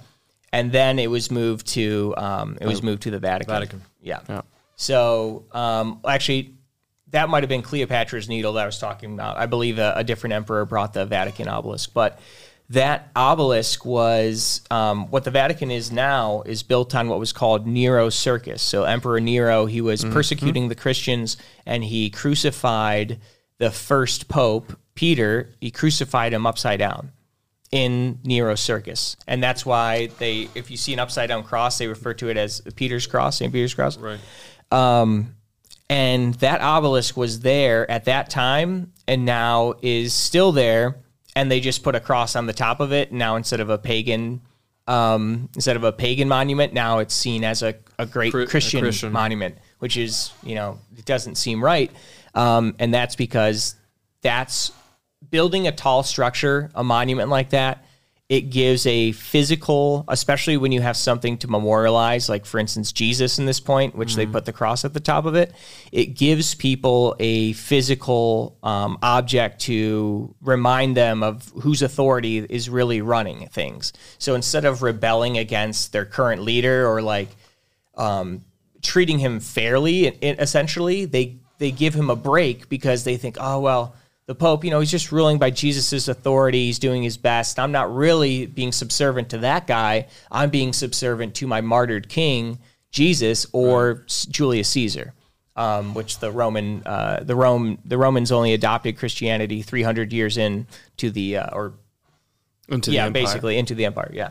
[0.54, 3.54] and then it was moved to um, it was moved to the Vatican.
[3.54, 3.82] Vatican.
[4.06, 4.22] Yeah.
[4.30, 4.42] Yeah.
[4.76, 6.56] So um, actually,
[7.10, 9.38] that might have been Cleopatra's needle that I was talking about.
[9.38, 12.20] I believe a, a different emperor brought the Vatican obelisk, but
[12.70, 17.68] that obelisk was um, what the Vatican is now is built on what was called
[17.68, 18.62] Nero circus.
[18.62, 23.20] So Emperor Nero, he was persecuting the Christians, and he crucified
[23.60, 25.54] the first pope, Peter.
[25.62, 27.12] He crucified him upside down
[27.76, 31.88] in Nero's circus, and that's why they, if you see an upside down cross, they
[31.88, 33.52] refer to it as Peter's cross, St.
[33.52, 33.98] Peter's cross.
[33.98, 34.20] right.
[34.72, 35.36] Um,
[35.90, 40.96] and that obelisk was there at that time and now is still there.
[41.36, 43.12] And they just put a cross on the top of it.
[43.12, 44.42] Now, instead of a pagan,
[44.88, 48.48] um, instead of a pagan monument, now it's seen as a, a great Chri- a
[48.48, 49.12] Christian, Christian.
[49.12, 51.92] monument, which is, you know, it doesn't seem right.
[52.34, 53.76] Um, and that's because
[54.22, 54.72] that's
[55.30, 57.86] building a tall structure, a monument like that,
[58.28, 63.38] it gives a physical, especially when you have something to memorialize, like for instance, Jesus
[63.38, 65.54] in this point, which they put the cross at the top of it.
[65.92, 73.00] It gives people a physical um, object to remind them of whose authority is really
[73.02, 73.94] running things.
[74.18, 77.30] So instead of rebelling against their current leader or like
[77.96, 78.44] um,
[78.82, 83.38] treating him fairly, it, it- essentially, they they give him a break because they think,
[83.40, 83.96] oh well,
[84.28, 86.66] the Pope, you know, he's just ruling by Jesus' authority.
[86.66, 87.60] He's doing his best.
[87.60, 90.08] I'm not really being subservient to that guy.
[90.32, 92.58] I'm being subservient to my martyred king,
[92.92, 95.14] Jesus, or S- Julius Caesar,
[95.56, 100.66] um, which the Roman, uh, the Rome, the Romans only adopted Christianity 300 years in
[100.98, 101.74] to the, uh, or
[102.68, 103.24] Into yeah, the empire.
[103.24, 104.10] basically into the empire.
[104.12, 104.30] Yeah.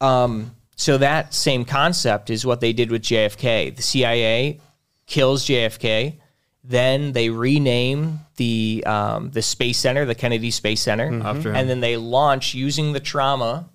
[0.00, 3.76] Um, so that same concept is what they did with JFK.
[3.76, 4.58] The CIA
[5.06, 6.16] kills JFK,
[6.62, 11.56] then they rename the um, the space center, the Kennedy Space Center, After him.
[11.56, 13.68] and then they launch using the trauma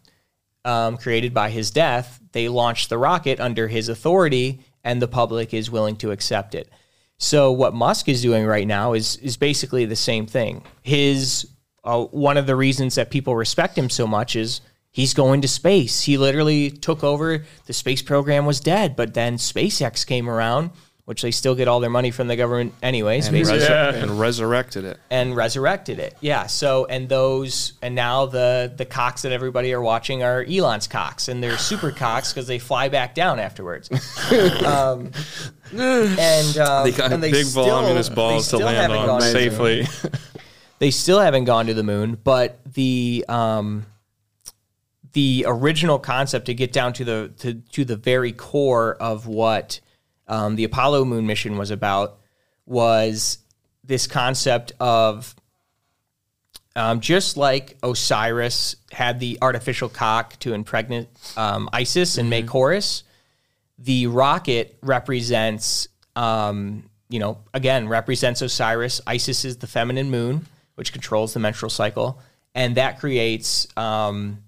[0.64, 2.20] um, created by his death.
[2.32, 6.70] They launch the rocket under his authority, and the public is willing to accept it.
[7.18, 10.64] So what Musk is doing right now is is basically the same thing.
[10.84, 11.48] His
[11.84, 15.48] uh, one of the reasons that people respect him so much is he's going to
[15.48, 16.02] space.
[16.02, 17.46] He literally took over.
[17.66, 20.72] The space program was dead, but then SpaceX came around,
[21.06, 24.20] which they still get all their money from the government anyways, and, SpaceX resur- and
[24.20, 25.00] resurrected it.
[25.12, 26.16] and resurrected it.
[26.20, 26.48] Yeah.
[26.48, 31.28] So and those and now the the cocks that everybody are watching are Elon's cocks,
[31.28, 33.90] and they're super cocks because they fly back down afterwards.
[34.66, 35.12] um,
[35.72, 39.28] and um, They got and they big still- voluminous balls to land on gone to
[39.28, 39.86] the moon.
[39.86, 39.88] safely.
[40.78, 43.86] They still haven't gone to the moon, but the um,
[45.14, 49.80] the original concept to get down to the to, to the very core of what
[50.28, 52.20] um, the Apollo moon mission was about
[52.66, 53.40] was
[53.84, 55.36] this concept of
[56.76, 61.08] um, just like Osiris had the artificial cock to impregnate
[61.38, 63.04] um, Isis and make Horus,
[63.80, 69.00] the rocket represents, um, you know, again, represents Osiris.
[69.08, 72.20] Isis is the feminine moon, which controls the menstrual cycle,
[72.54, 74.44] and that creates um,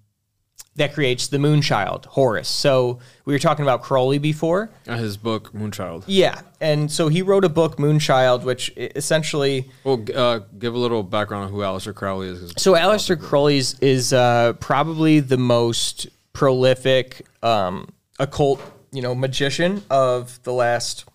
[0.78, 2.48] that creates the moon child, Horus.
[2.48, 4.70] So we were talking about Crowley before.
[4.88, 6.04] Uh, his book Moonchild.
[6.08, 10.78] Yeah, and so he wrote a book, Moonchild, which essentially Well, g- uh, give a
[10.78, 12.54] little background on who Aleister Crowley is.
[12.58, 17.90] So Aleister Crowley is, is uh, probably the most prolific um,
[18.20, 21.06] occult, you know, magician of the last.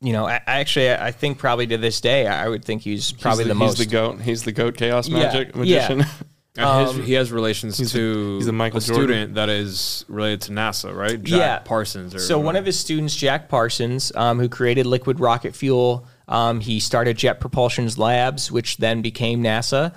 [0.00, 3.10] You know, I, I actually, I think probably to this day, I would think he's
[3.12, 3.78] probably he's the, the, most.
[3.78, 4.20] He's the goat.
[4.20, 5.58] He's the goat chaos Yeah, magic yeah.
[5.58, 6.04] magician.
[6.56, 9.04] And his, he has relations he's the- to he's the Michael a Jordan.
[9.04, 11.20] student that is related to NASA, right?
[11.22, 11.58] Jack Yeah.
[11.58, 12.14] Parsons.
[12.14, 16.60] Or So one of his students, Jack Parsons, um, who created liquid rocket fuel, um,
[16.60, 19.92] he started Jet Propulsion's labs, which then became NASA.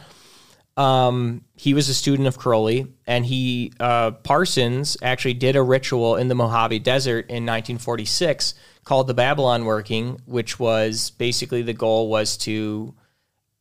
[0.75, 6.15] Um, he was a student of Crowley, and he uh, Parsons actually did a ritual
[6.17, 8.53] in the Mojave Desert in 1946
[8.83, 12.93] called the Babalon Working, which was basically the goal was to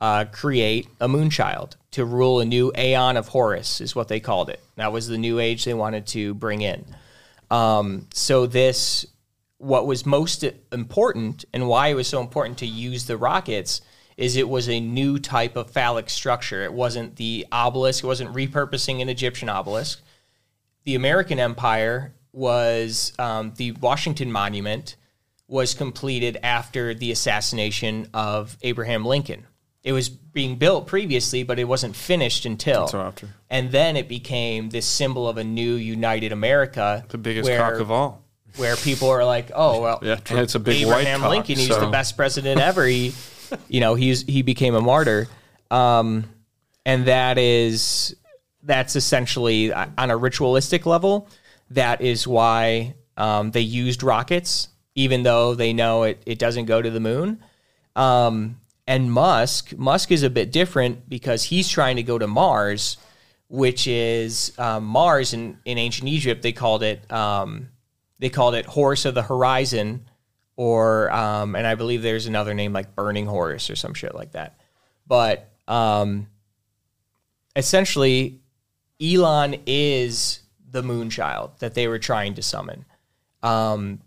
[0.01, 4.51] uh, create a moonchild to rule a new aeon of Horus, is what they called
[4.51, 4.61] it.
[4.77, 6.85] That was the new age they wanted to bring in.
[7.51, 9.07] Um, so this,
[9.59, 13.81] what was most important, and why it was so important to use the rockets,
[14.17, 16.65] is it was a new type of phallic structure.
[16.65, 18.05] It wasn't the obelisk.
[18.05, 20.03] It wasn't repurposing an Egyptian obelisk.
[20.85, 24.97] The American Empire was um, the Washington Monument
[25.49, 29.47] was completed after the assassination of Abraham Lincoln.
[29.87, 32.87] It was being built previously, but it wasn't finished until.
[32.87, 33.29] Until after.
[33.49, 37.05] And then it became this symbol of a new united America.
[37.09, 38.25] the biggest where, cock of all.
[38.57, 41.31] Where people are like, oh, well, Yeah, And it's a big white Abraham cock.
[41.31, 42.85] Lincoln, he's so- the best president ever.
[42.85, 43.15] He,
[43.69, 45.29] you know, he's he became a martyr,
[45.71, 46.25] um,
[46.85, 48.17] and that is
[48.65, 51.29] that's essentially uh, on a ritualistic level.
[51.71, 56.83] That is why um, they used rockets, even though they know it it doesn't go
[56.83, 57.41] to the moon.
[57.95, 62.97] Um, and Musk, Musk is a bit different because he's trying to go to Mars,
[63.49, 66.43] which is um, Mars in, in ancient Egypt.
[66.43, 67.69] They called it um,
[68.19, 70.07] they called it Horus of the Horizon,
[70.57, 74.33] or um, and I believe there's another name like Burning horse or some shit like
[74.33, 74.59] that.
[75.07, 76.29] But um,
[77.55, 78.41] essentially,
[79.03, 80.41] Elon is
[80.71, 82.85] the moonchild that they were trying to summon.
[83.43, 84.01] Um,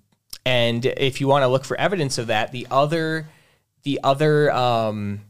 [0.45, 3.27] and if you want to look for evidence of that, the other,
[3.83, 5.21] the other, um,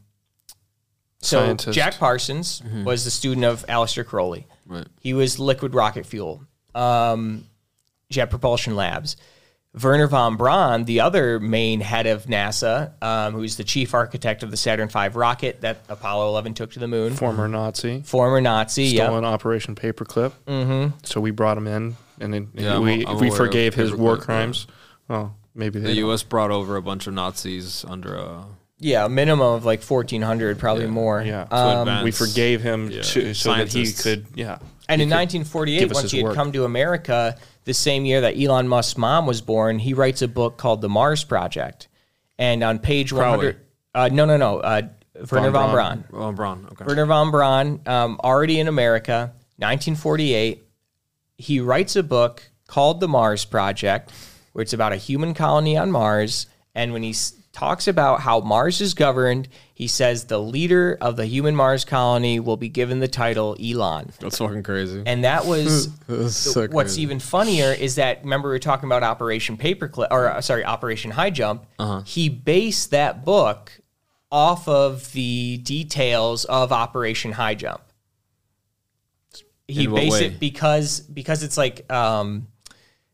[1.20, 1.74] so Scientist.
[1.74, 4.46] Jack Parsons was the student of Aleister Crowley.
[4.66, 4.86] Right.
[5.00, 6.42] He was liquid rocket fuel,
[6.74, 7.44] um,
[8.10, 9.16] Jet Propulsion Labs.
[9.72, 14.50] Wernher von Braun, the other main head of NASA, um, who's the chief architect of
[14.50, 18.02] the Saturn V rocket that Apollo 11 took to the moon, former Nazi.
[18.02, 20.32] former Nazi, yeah, Stolen Operation Paperclip.
[20.48, 20.96] Mm-hmm.
[21.04, 24.16] So we brought him in, and then Yeah, I'm- we I'm we forgave his war
[24.16, 24.66] Paperclip, crimes.
[25.06, 26.08] Well, maybe they The don't.
[26.08, 26.22] U.S.
[26.22, 28.44] brought over a bunch of Nazis under a.
[28.78, 31.22] yeah, a minimum of like 1,400, probably more.
[31.22, 31.42] Yeah.
[31.50, 33.02] Um, we forgave him Yeah.
[33.02, 34.58] to, so that he could, yeah.
[34.88, 36.34] And he in 1948, once he had work.
[36.34, 40.28] come to America, the same year that Elon Musk's mom was born, he writes a
[40.28, 41.86] book called The Mars Project.
[42.38, 43.60] And on page 100,
[43.94, 44.82] uh, no, no, no, uh,
[45.30, 46.04] Wernher von Braun.
[46.10, 46.66] Von Braun.
[46.72, 46.84] Okay.
[46.86, 50.64] Wernher von Braun, um, already in America, 1948.
[51.36, 54.10] He writes a book called The Mars Project,
[54.52, 56.46] where it's about a human colony on Mars.
[56.74, 61.16] And when he s- talks about how Mars is governed, he says the leader of
[61.16, 64.12] the human Mars colony will be given the title Elon.
[64.20, 65.02] That's fucking crazy.
[65.04, 65.88] And that was
[66.34, 67.02] so what's crazy.
[67.02, 71.10] even funnier is that remember we were talking about Operation Paperclip or uh, sorry Operation
[71.10, 71.66] High Jump.
[71.78, 72.02] Uh-huh.
[72.06, 73.72] He based that book
[74.30, 77.80] off of the details of Operation High Jump.
[79.66, 80.26] He based way?
[80.26, 82.48] it because because it's like um,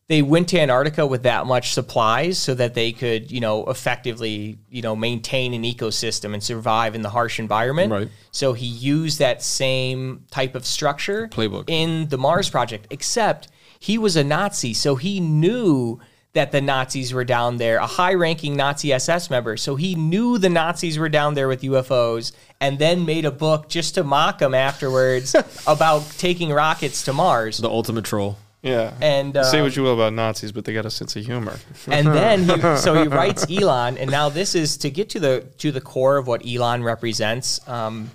[0.09, 4.59] they went to Antarctica with that much supplies so that they could you know effectively
[4.71, 7.93] you know maintain an ecosystem and survive in the harsh environment.
[7.93, 8.09] Right.
[8.31, 11.65] So he used that same type of structure Playbook.
[11.69, 16.01] in the Mars project, except he was a Nazi, so he knew
[16.37, 19.57] that the Nazis were down there, a high-ranking Nazi SS member.
[19.57, 23.71] So he knew the Nazis were down there with UFOs and then made a book
[23.71, 25.35] just to mock them afterwards
[25.67, 27.57] about taking rockets to Mars.
[27.57, 28.37] the ultimate troll.
[28.67, 28.95] Yeah.
[29.01, 31.59] And, say uh, what you will about Nazis, but they got a sense of humor.
[31.87, 35.47] and then he, so he writes Elon, and now this is to get to the
[35.59, 37.67] to the core of what Elon represents.
[37.69, 38.11] Um,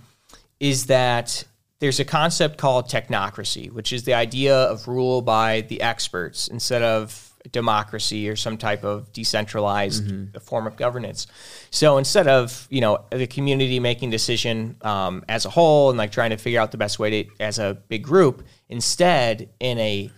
[0.60, 1.44] is that
[1.80, 6.84] there's a concept called technocracy, which is the idea of rule by the experts instead
[6.84, 10.04] of democracy or some type of decentralized
[10.44, 11.26] form of governance.
[11.72, 16.12] So instead of you know the community making decision um, as a whole and like
[16.12, 20.12] trying to figure out the best way to as a big group, instead in a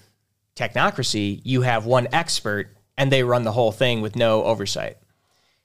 [0.55, 4.97] technocracy, you have one expert and they run the whole thing with no oversight.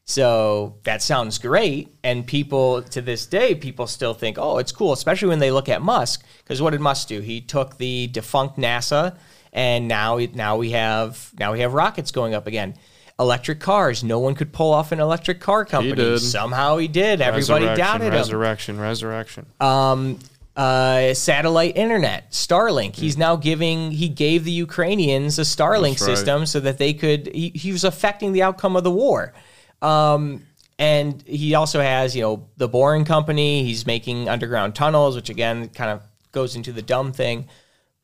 [0.04, 1.94] So that sounds great.
[2.02, 5.68] And people to this day, people still think, oh, it's cool, especially when they look
[5.68, 6.24] at Musk.
[6.38, 7.20] Because what did Musk do?
[7.20, 9.18] He took the defunct NASA
[9.52, 12.74] and now now we have now we have rockets going up again.
[13.20, 14.04] Electric cars.
[14.04, 15.96] No one could pull off an electric car company.
[15.96, 16.20] did.
[16.20, 17.20] Somehow he did.
[17.20, 19.46] Everybody doubted him resurrection, resurrection.
[19.60, 20.20] Um,
[20.58, 22.96] uh, satellite internet, Starlink.
[22.96, 23.92] He's now giving.
[23.92, 25.98] He gave the Ukrainians a Starlink right.
[26.00, 27.28] system so that they could.
[27.32, 29.32] He, he was affecting the outcome of the war.
[29.80, 30.42] Um,
[30.76, 33.62] and he also has, you know, the Boring Company.
[33.62, 36.02] He's making underground tunnels, which again kind of
[36.32, 37.46] goes into the dumb thing.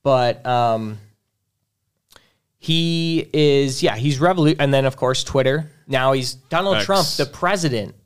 [0.05, 0.99] But um,
[2.59, 5.73] he is, yeah, he's revolu And then, of course, Twitter.
[5.89, 6.85] Now he's Donald X.
[6.85, 7.97] Trump, the president,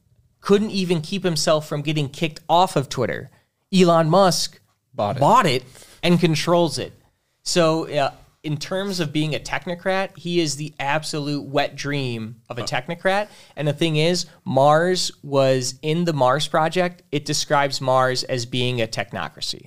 [0.41, 3.31] couldn't even keep himself from getting kicked off of Twitter.
[3.73, 4.61] Elon Musk
[4.95, 5.17] Bought
[5.47, 5.63] it.
[5.63, 5.65] it
[6.03, 6.93] and controls it.
[7.43, 8.13] So, uh,
[8.43, 13.29] in terms of being a technocrat, he is the absolute wet dream of a technocrat.
[13.57, 18.81] And the thing is, Mars was in the Mars project, it describes Mars as being
[18.81, 19.67] a technocracy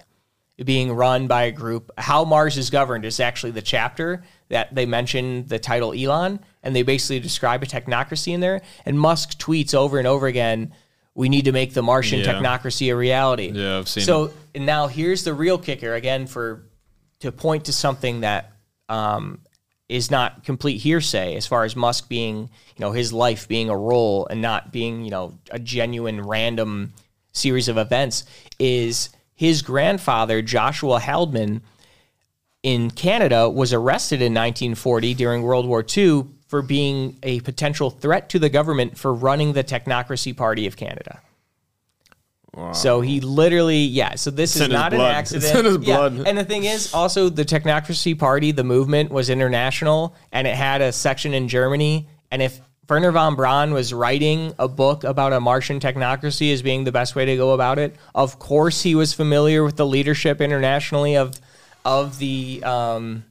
[0.64, 1.92] being run by a group.
[1.98, 6.76] How Mars is governed is actually the chapter that they mention the title Elon, and
[6.76, 8.62] they basically describe a technocracy in there.
[8.86, 10.74] And Musk tweets over and over again,
[11.16, 12.34] "We need to make the Martian Yeah.
[12.34, 16.64] technocracy a reality." Yeah, I've seen So and now here's the real kicker again for
[17.20, 18.52] to point to something that
[18.90, 19.40] um,
[19.88, 23.78] is not complete hearsay as far as Musk being, you know, his life being a
[23.78, 26.94] role and not being, you know, a genuine random
[27.34, 28.26] series of events
[28.60, 31.62] is his grandfather Joshua Haldeman
[32.64, 38.28] in Canada was arrested in 1940 during World War II for being a potential threat
[38.28, 41.22] to the government for running the Technocracy Party of Canada.
[42.74, 44.16] So he literally, yeah.
[44.16, 45.46] So this is in his not an accident.
[45.46, 45.88] It's
[46.18, 46.30] Yeah.
[46.30, 50.82] And the thing is, also the Technocracy Party, the movement was international, and it had
[50.82, 52.10] a section in Germany.
[52.32, 52.60] And if
[52.90, 57.16] Wernher von Braun was writing a book about a Martian technocracy as being the best
[57.16, 61.40] way to go about it, of course he was familiar with the leadership internationally of
[61.86, 63.24] of the um,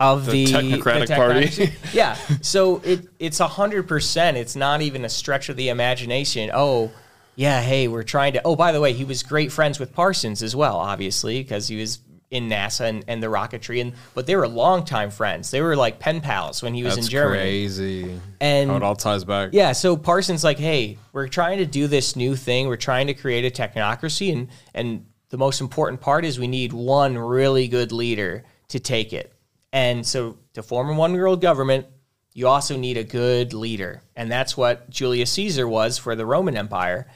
[0.00, 1.72] of the, technocratic the party.
[1.92, 2.14] yeah.
[2.42, 4.36] So it it's a hundred percent.
[4.36, 6.50] It's not even a stretch of the imagination.
[6.52, 6.92] Oh,
[7.34, 7.60] yeah.
[7.62, 8.42] Hey, we're trying to.
[8.44, 11.76] Oh, by the way, he was great friends with Parsons as well, obviously, because he
[11.76, 12.00] was
[12.30, 13.80] in NASA and, and the rocketry.
[13.80, 15.50] And but they were longtime friends.
[15.50, 17.40] They were like pen pals when he was That's in Germany.
[17.42, 18.20] crazy.
[18.40, 19.50] And How it all ties back.
[19.52, 22.66] yeah, so Parsons like, hey, we're trying to do this new thing.
[22.68, 26.72] We're trying to create a technocracy, and and the most important part is we need
[26.72, 29.32] one really good leader to take it.
[29.76, 31.86] And so to form a one world government,
[32.32, 36.56] you also need a good leader, and that's what Julius Caesar was for the Roman
[36.56, 37.06] Empire.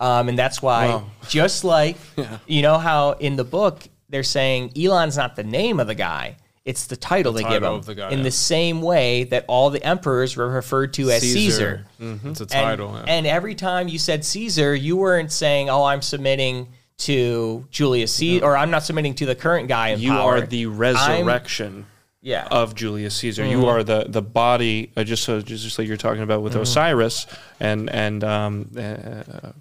[0.00, 1.96] Um, and that's why, just like
[2.46, 6.36] you know how in the book they're saying Elon's not the name of the guy.
[6.64, 7.74] It's the title they give him.
[7.74, 8.24] of the guy, in yeah.
[8.24, 11.86] the same way that all the emperors were referred to as Caesar.
[12.00, 12.92] It's a And, title.
[12.94, 13.04] yeah.
[13.06, 16.68] and every time you said Caesar, you weren't saying, "Oh, I'm submitting
[16.98, 20.40] to Julius Caesar," or "I'm not submitting to the current guy in You power." are
[20.42, 21.86] the I'm- resurrection
[22.22, 22.46] yeah.
[22.50, 23.44] of Julius Caesar.
[23.44, 23.64] You Mm-hmm.
[23.66, 26.44] are the the body, uh, just so just, just like you're talking about Mm-hmm.
[26.44, 27.26] with Osiris
[27.60, 29.52] and and um, uh,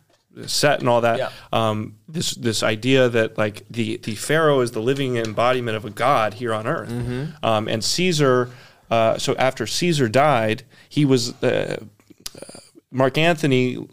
[0.46, 1.18] set and all that.
[1.18, 1.30] Yeah.
[1.52, 5.90] Um, this this idea that like the the pharaoh is the living embodiment of a
[5.90, 6.92] god here on earth,
[7.44, 8.50] um, and Caesar.
[8.92, 11.78] Uh, so after Caesar died, he was uh,
[12.92, 13.88] Mark Anthony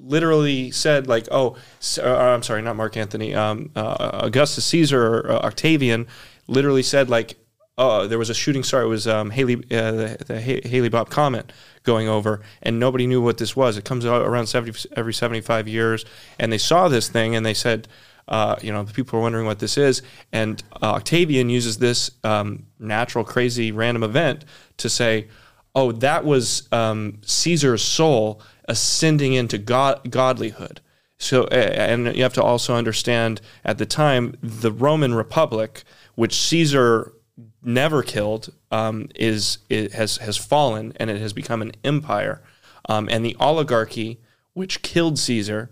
[0.00, 1.56] literally said like, "Oh,
[2.02, 3.34] uh, I'm sorry, not Mark Anthony.
[3.34, 6.06] Um, uh, Augustus Caesar or uh, Octavian
[6.46, 7.36] literally said like,
[7.78, 8.82] oh, there was a shooting star.
[8.82, 11.52] It was um, Haley, uh, the, the Ha- Haley Bob comet
[11.84, 13.78] going over, and nobody knew what this was.
[13.78, 16.04] It comes out around 70 every 75 years,
[16.38, 17.88] and they saw this thing and they said."
[18.26, 20.02] Uh, you know, the people are wondering what this is,
[20.32, 24.44] and uh, Octavian uses this um, natural, crazy, random event
[24.76, 25.28] to say,
[25.74, 30.80] oh, that was um, Caesar's soul ascending into god- godlyhood.
[31.18, 35.82] So, and you have to also understand at the time, the Roman Republic,
[36.14, 37.12] which Caesar
[37.62, 42.42] never killed, um, is it has has fallen and it has become an empire.
[42.88, 44.18] Um, and the oligarchy,
[44.54, 45.70] which killed Caesar,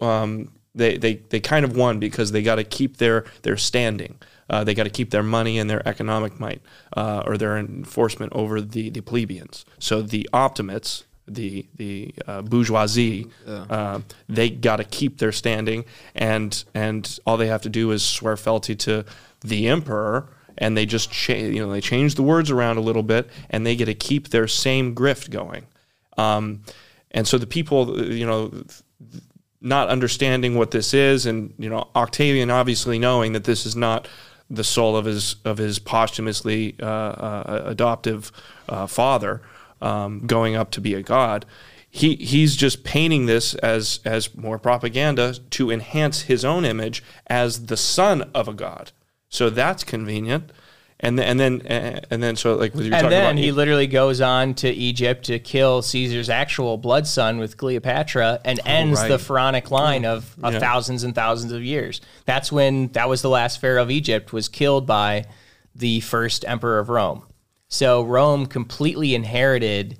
[0.00, 4.18] um, they, they they kind of won because they got to keep their their standing.
[4.48, 6.60] Uh, they got to keep their money and their economic might
[6.96, 9.64] uh, or their enforcement over the, the plebeians.
[9.78, 13.28] So the optimates, the the uh, bourgeoisie,
[13.70, 15.84] uh, they got to keep their standing,
[16.14, 19.04] and and all they have to do is swear fealty to
[19.40, 20.28] the emperor,
[20.60, 23.66] and they just cha- you know they change the words around a little bit, and
[23.66, 25.66] they get to keep their same grift going.
[26.16, 26.62] Um,
[27.10, 28.52] and so the people, you know,
[29.60, 34.06] not understanding what this is, and you know, Octavian obviously knowing that this is not
[34.50, 38.30] the soul of his of his posthumously uh, uh, adoptive
[38.68, 39.40] uh, father
[39.80, 41.46] um, going up to be a god.
[41.88, 47.66] He he's just painting this as as more propaganda to enhance his own image as
[47.66, 48.92] the son of a god.
[49.30, 50.52] So that's convenient.
[51.02, 53.86] And then, and then and then so like what you're and talking then he literally
[53.86, 59.02] goes on to Egypt to kill Caesar's actual blood son with Cleopatra and oh, ends
[59.04, 59.20] the right.
[59.20, 60.58] pharaonic line of, of Yeah.
[60.58, 62.02] thousands and thousands of years.
[62.26, 65.24] That's when that was the last pharaoh of Egypt was killed by
[65.74, 67.22] the first emperor of Rome.
[67.68, 69.96] So Rome completely inherited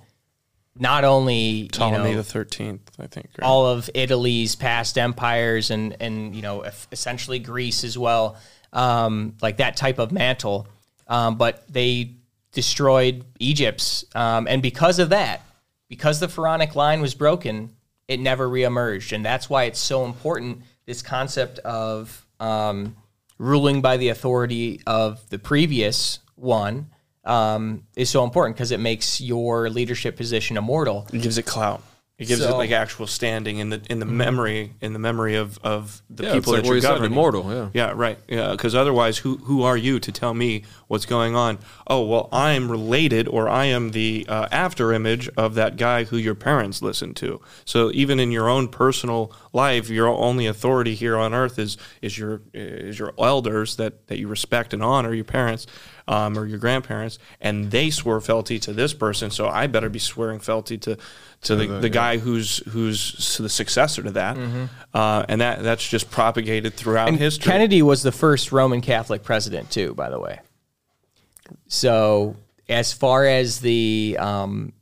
[0.77, 3.31] not only Ptolemy you know, the Thirteenth, I think.
[3.39, 3.47] right?
[3.47, 6.63] all of Italy's past empires and and you know
[6.93, 8.37] essentially Greece as well,
[8.73, 10.69] um, like that type of mantle.
[11.07, 12.15] Um, but they
[12.53, 15.43] destroyed Egypt's, um, and because of that,
[15.89, 17.75] because the pharaonic line was broken,
[18.07, 20.63] it never reemerged, and that's why it's so important.
[20.87, 22.97] This concept of um,
[23.39, 26.91] ruling by the authority of the previous one
[27.25, 31.07] um, is so important because it makes your leadership position immortal.
[31.13, 31.83] It gives it clout.
[32.21, 35.59] It gives it like actual standing in the in the memory in the memory of,
[35.65, 37.13] of the Yeah, people like that you're you governing.
[37.13, 37.71] immortal, yeah.
[37.73, 38.19] Yeah, right.
[38.29, 41.59] Yeah, because otherwise, who who are you to tell me what's going on?
[41.87, 46.19] Oh, well, I'm related, or I am the uh, after image of that guy who
[46.19, 47.41] your parents listened to.
[47.65, 52.19] So even in your own personal life, your only authority here on earth is is
[52.19, 55.67] your is your elders that that you respect and honor, your parents.
[56.11, 60.01] Um, or your grandparents, and they swore fealty to this person, so I better be
[60.01, 60.97] swearing fealty to
[61.43, 64.37] to the, the guy who's who's the successor to that,
[64.93, 67.53] uh, and that that's just propagated throughout And history.
[67.53, 70.41] Kennedy was the first Roman Catholic president, too, by the way.
[71.69, 72.35] So,
[72.69, 74.73] as far as the, um,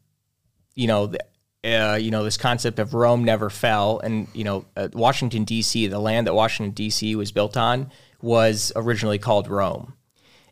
[0.75, 1.21] you know, the,
[1.65, 5.89] uh, you know, this concept of Rome never fell, and you know, uh, Washington D.C.,
[5.89, 7.17] the land that Washington D.C.
[7.17, 7.91] was built on,
[8.23, 9.93] was originally called Rome.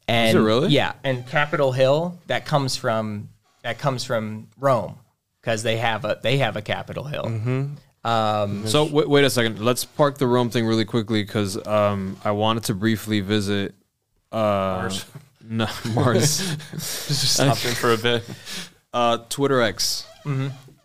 [0.08, 0.68] And it really?
[0.68, 3.30] Yeah, and Capitol Hill that comes from
[3.62, 4.98] that comes from Rome
[5.40, 7.24] because they have a they have a Capitol Hill.
[7.24, 8.66] Mm-hmm.
[8.66, 9.58] So wait, wait a second.
[9.60, 13.74] Let's park the Rome thing really quickly because um, I wanted to briefly visit
[14.32, 15.04] uh, Mars.
[15.48, 16.56] No, Mars.
[16.72, 18.24] just stopping for a bit.
[18.92, 20.04] uh, Twitter X.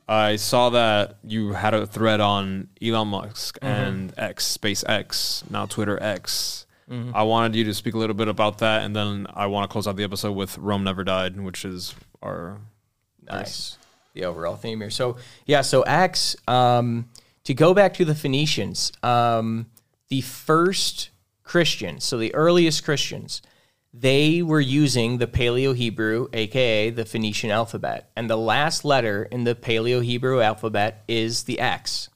[0.07, 5.98] I saw that you had a thread on Elon Musk and X, SpaceX, now Twitter
[6.02, 6.68] X.
[7.13, 9.72] I wanted you to speak a little bit about that, and then I want to
[9.72, 12.59] close out the episode with Rome Never Died, which is our
[13.30, 13.77] Nice.
[14.13, 14.89] The overall theme here.
[14.89, 16.35] So yeah, so Acts.
[16.47, 17.09] Um,
[17.45, 19.68] to go back to the Phoenicians, um,
[20.09, 21.09] the first
[21.43, 23.41] Christians, so the earliest Christians,
[23.93, 29.43] they were using the Paleo Hebrew, aka the Phoenician alphabet, and the last letter in
[29.43, 32.09] the Paleo Hebrew alphabet is the X.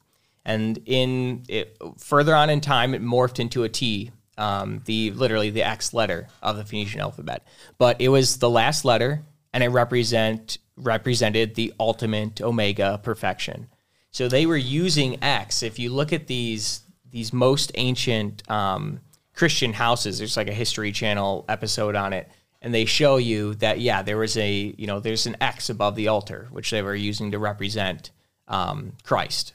[0.46, 5.50] And in it, further on in time, it morphed into a T, um, the literally
[5.50, 7.46] the X letter of the Phoenician alphabet.
[7.78, 13.68] But it was the last letter, and it represent represented the ultimate omega perfection.
[14.12, 15.64] So they were using X.
[15.64, 16.82] If you look at these
[17.12, 19.00] these most ancient um,
[19.34, 22.30] Christian houses, there's like a History Channel episode on it,
[22.62, 25.96] and they show you that yeah, there was a you know there's an X above
[25.96, 28.12] the altar, which they were using to represent
[28.48, 29.54] um, Christ.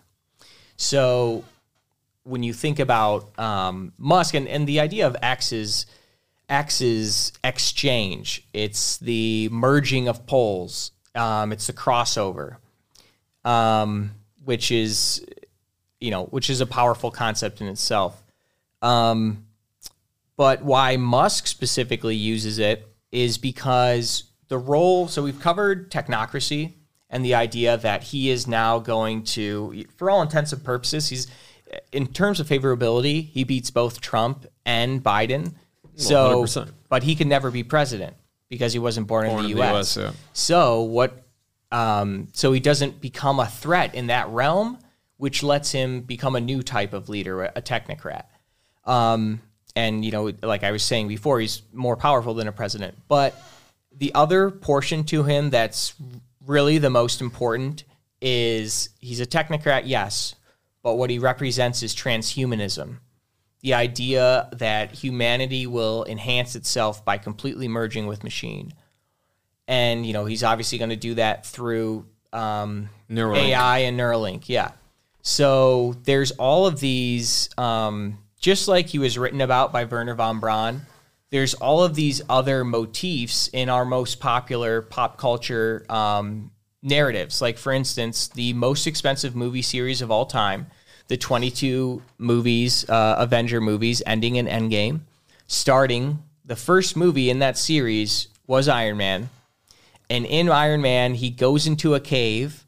[0.76, 1.44] So
[2.24, 5.86] when you think about um, Musk and, and the idea of X is
[6.48, 8.46] X is exchange.
[8.52, 10.92] It's the merging of poles.
[11.14, 12.56] Um, it's the crossover,
[13.44, 14.12] um,
[14.44, 15.24] which is
[16.00, 18.22] you know which is a powerful concept in itself.
[18.82, 19.46] Um,
[20.36, 25.08] but why Musk specifically uses it is because the role.
[25.08, 26.72] So we've covered technocracy
[27.10, 31.26] and the idea that he is now going to, for all intents and purposes, he's
[31.92, 35.54] in terms of favorability, he beats both Trump and Biden.
[35.96, 36.70] So, 100%.
[36.88, 38.14] but he can never be president
[38.48, 39.96] because he wasn't born, Born in in the the U.S.
[39.96, 40.12] US, yeah.
[40.32, 41.22] So what?
[41.72, 44.78] Um, so he doesn't become a threat in that realm,
[45.18, 48.24] which lets him become a new type of leader, a technocrat.
[48.84, 49.40] Um,
[49.76, 52.96] and you know, like I was saying before, he's more powerful than a president.
[53.06, 53.40] But
[53.96, 55.94] the other portion to him that's
[56.44, 57.84] really the most important
[58.20, 60.34] is he's a technocrat, yes,
[60.82, 62.98] but what he represents is transhumanism.
[63.62, 68.72] The idea that humanity will enhance itself by completely merging with machine.
[69.68, 72.88] And, you know, he's obviously going to do that through um.
[73.10, 74.44] AI and Neuralink.
[74.48, 74.72] Yeah.
[75.22, 80.40] So there's all of these, um, just like he was written about by Wernher von
[80.40, 80.86] Braun,
[81.30, 86.50] there's all of these other motifs in our most popular pop culture um,
[86.82, 87.40] narratives.
[87.40, 90.66] Like, for instance, the most expensive movie series of all time,
[91.08, 95.00] the 22 movies, uh, Avenger movies, ending in Endgame,
[95.46, 99.28] starting the first movie in that series was Iron Man.
[100.08, 102.66] And in Iron Man, he goes into a cave,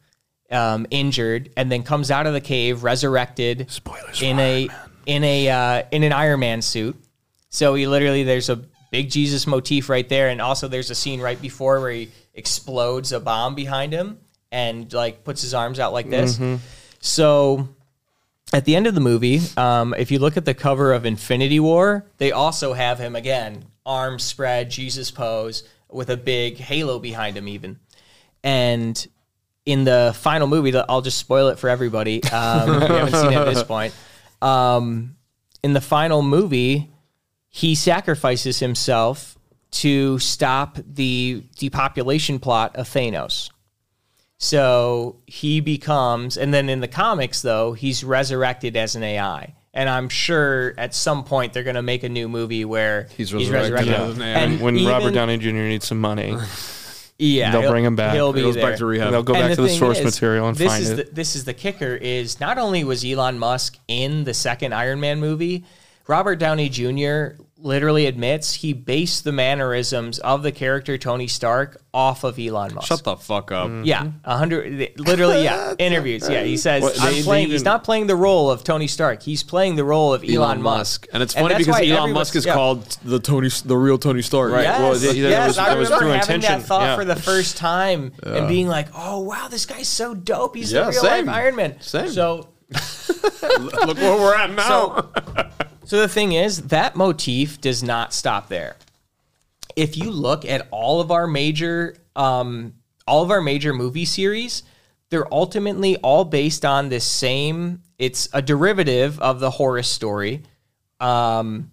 [0.51, 4.69] um, injured, and then comes out of the cave resurrected Spoilers in a
[5.07, 6.97] in a uh, in an Iron Man suit.
[7.49, 8.63] So he literally there's a
[8.93, 13.11] big Jesus motif right there, and also there's a scene right before where he explodes
[13.11, 14.19] a bomb behind him
[14.53, 16.39] and like puts his arms out like this.
[17.01, 17.69] So
[18.53, 21.59] at the end of the movie, um, if you look at the cover of Infinity
[21.59, 27.37] War, they also have him again, arms spread, Jesus pose, with a big halo behind
[27.37, 27.81] him, even.
[28.45, 29.05] And
[29.65, 32.23] in the final movie, I'll just spoil it for everybody.
[32.25, 33.95] Um, if you haven't seen it at this point.
[34.43, 35.17] Um,
[35.63, 36.92] in the final movie,
[37.55, 39.39] he sacrifices himself
[39.71, 43.51] to stop the depopulation plot of Thanos.
[44.39, 49.55] So he becomes, and then in the comics, though, he's resurrected as an AI.
[49.75, 53.33] And I'm sure at some point they're going to make a new movie where He's
[53.33, 54.27] resurrected as an AI.
[54.41, 55.51] And when even- Robert Downey Jr.
[55.53, 56.37] needs some money,
[57.19, 58.15] yeah, they'll he'll- bring him back.
[58.15, 58.71] He'll be Goes there.
[58.71, 59.13] back to rehab.
[59.13, 60.97] they'll go And back to the source is, material and this find is it.
[61.11, 65.01] The, this is the kicker: is not only was Elon Musk in the second Iron
[65.01, 65.65] Man movie,
[66.09, 67.41] Robert Downey Jr.
[67.63, 72.89] literally admits he based the mannerisms of the character Tony Stark off of Elon Musk.
[72.89, 73.69] Shut the fuck up.
[73.69, 73.85] Mm-hmm.
[73.85, 74.99] Yeah, a hundred.
[74.99, 75.75] Literally, yeah.
[75.79, 76.29] Interviews.
[76.29, 77.49] Yeah, he says What, I'm they- they playing.
[77.49, 79.23] he's not playing the role of Tony Stark.
[79.23, 80.73] He's playing the role of Elon, Elon Musk.
[81.03, 81.09] Musk.
[81.13, 82.55] And it's funny that's because Elon Musk is yeah.
[82.55, 84.53] called the Tony, the real Tony Stark.
[84.53, 84.63] Right.
[84.65, 86.61] Yes, Well, th- that yes, was- I that was remember through having intention.
[86.61, 86.97] that thought Yeah.
[86.97, 90.57] for the first time and being like, "Oh wow, this guy's so dope.
[90.57, 91.27] He's Yeah, the real same.
[91.27, 92.09] life Iron Man." Same.
[92.09, 92.49] So,
[93.59, 94.67] Look where we're at now.
[94.67, 95.09] so,
[95.93, 98.77] so the thing is, that motif does not stop there.
[99.77, 102.73] If you look at all of our major, um,
[103.07, 104.63] all of our major movie series,
[105.11, 107.83] they're ultimately all based on this same.
[107.99, 110.45] It's a derivative of the Horus story.
[110.99, 111.73] Um,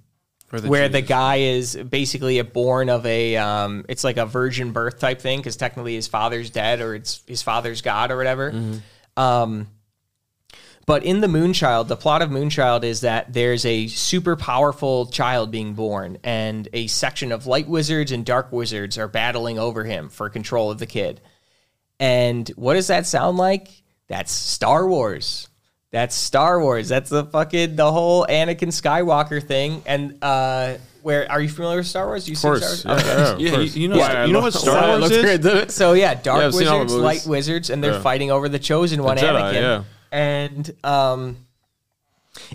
[0.49, 4.99] where the guy is basically a born of a um, it's like a virgin birth
[4.99, 8.51] type thing because technically his father's dead or it's his father's god or whatever
[9.15, 9.67] um,
[10.89, 15.51] but in the moonchild the plot of moonchild is that there's a super powerful child
[15.51, 20.09] being born and a section of light wizards and dark wizards are battling over him
[20.09, 21.21] for control of the kid
[21.99, 23.69] and what does that sound like
[24.07, 25.47] that's star wars
[25.91, 26.87] that's Star Wars.
[26.87, 29.81] That's the fucking the whole Anakin Skywalker thing.
[29.87, 32.29] And uh where are you familiar with Star Wars?
[32.29, 32.81] You Of course.
[32.81, 33.05] Star Wars?
[33.07, 33.43] Yeah, Okay.
[33.43, 35.41] yeah, Yeah, you- you know- Why I you know what Star why I Wars is?
[35.41, 35.71] great.
[35.79, 38.01] So yeah, dark Yeah, I've seen all the wizards, light wizards, and they're Yeah.
[38.01, 39.85] fighting over the chosen one, Jedi, Anakin.
[40.11, 41.38] And um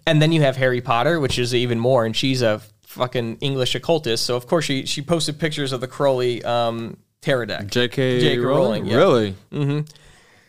[0.06, 3.74] and then you have Harry Potter, which is even more, and she's a fucking English
[3.74, 4.24] occultist.
[4.24, 7.68] So of course she she posted pictures of the Crowley um deck.
[7.68, 8.20] J.K.
[8.20, 8.38] J.K.
[8.38, 8.84] Rowling?
[8.84, 8.96] Yeah.
[8.96, 9.34] Really?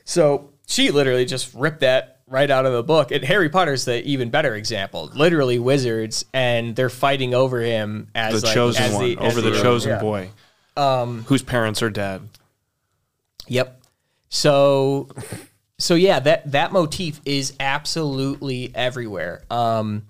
[0.04, 3.12] So she literally just ripped that right out of the book.
[3.12, 5.12] And Harry Potter's the even better example.
[5.14, 9.28] Literally wizards, and they're fighting over him as the like, chosen as one the, over
[9.28, 10.00] as the chosen yeah.
[10.00, 10.30] boy,
[10.78, 12.28] um, whose parents are dead.
[13.48, 13.82] Yep.
[14.30, 15.10] So,
[15.78, 19.44] so yeah, that that motif is absolutely everywhere.
[19.50, 20.04] Um,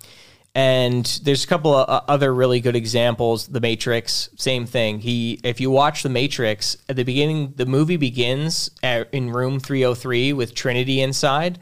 [0.54, 3.48] and there's a couple of uh, other really good examples.
[3.48, 5.00] The Matrix, same thing.
[5.00, 9.60] He, if you watch The Matrix at the beginning, the movie begins at, in room
[9.60, 11.60] 303 with Trinity inside.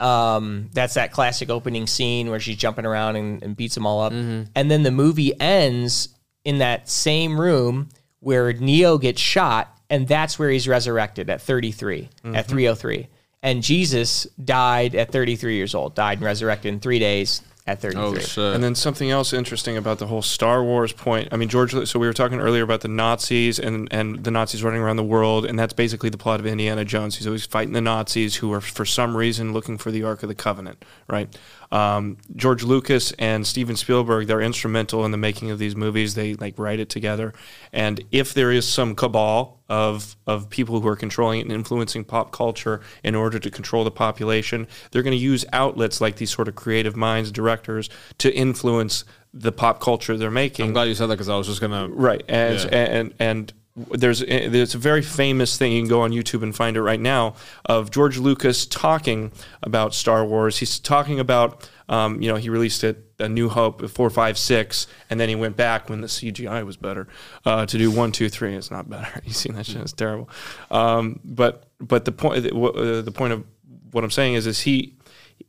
[0.00, 4.00] Um, that's that classic opening scene where she's jumping around and, and beats them all
[4.00, 4.12] up.
[4.54, 6.08] And then the movie ends
[6.42, 7.90] in that same room
[8.20, 13.08] where Neo gets shot, and that's where he's resurrected at 33, at 303.
[13.42, 18.02] And Jesus died at 33 years old, died and resurrected in three days at 33.
[18.02, 18.54] Oh shit!
[18.54, 21.28] And then something else interesting about the whole Star Wars point.
[21.32, 21.72] I mean, George.
[21.88, 25.04] So we were talking earlier about the Nazis and and the Nazis running around the
[25.04, 27.16] world, and that's basically the plot of Indiana Jones.
[27.16, 30.28] He's always fighting the Nazis, who are for some reason looking for the Ark of
[30.28, 31.34] the Covenant, right?
[31.72, 36.14] Um, George Lucas and Steven Spielberg, they're instrumental in the making of these movies.
[36.14, 37.32] They like write it together,
[37.72, 42.32] and if there is some cabal of of people who are controlling and influencing pop
[42.32, 46.48] culture in order to control the population, they're going to use outlets like these sort
[46.48, 47.88] of creative minds, directors,
[48.18, 50.66] to influence the pop culture they're making.
[50.66, 51.88] I'm glad you said that because I was just gonna.
[51.88, 52.68] Right, and Yeah.
[52.78, 56.76] and and there's there's a very famous thing you can go on YouTube and find
[56.76, 57.34] it right now
[57.64, 59.30] of George Lucas talking
[59.62, 60.58] about Star Wars.
[60.58, 64.86] He's talking about um, you know he released it A New Hope four five six,
[65.08, 67.06] and then he went back when the CGI was better
[67.44, 68.54] uh, to do one two three.
[68.54, 69.20] It's not better.
[69.24, 69.76] You seen that shit?
[69.82, 70.28] It's terrible.
[70.70, 73.44] Um, but but the point uh, the point of
[73.92, 74.96] what I'm saying is is he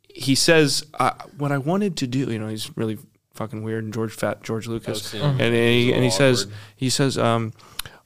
[0.08, 2.30] he says uh, what I wanted to do.
[2.30, 2.98] You know he's really
[3.34, 3.82] fucking weird.
[3.82, 6.46] and George Fat George Lucas, and he, and he says
[6.76, 7.18] he says.
[7.18, 7.52] Um,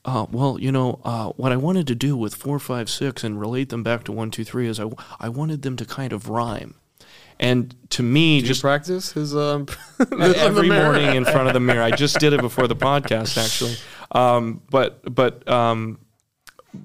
[0.06, 3.40] uh, well, you know, uh, what I wanted to do with four, five, six, and
[3.40, 4.88] relate them back to one, two, three is I,
[5.18, 6.76] I wanted them to kind of rhyme,
[7.40, 9.66] and to me, Just just practice his um.
[10.20, 11.82] every morning in front of the mirror.
[11.82, 13.76] I just did it before the podcast, actually.
[14.12, 15.98] Um, but but um,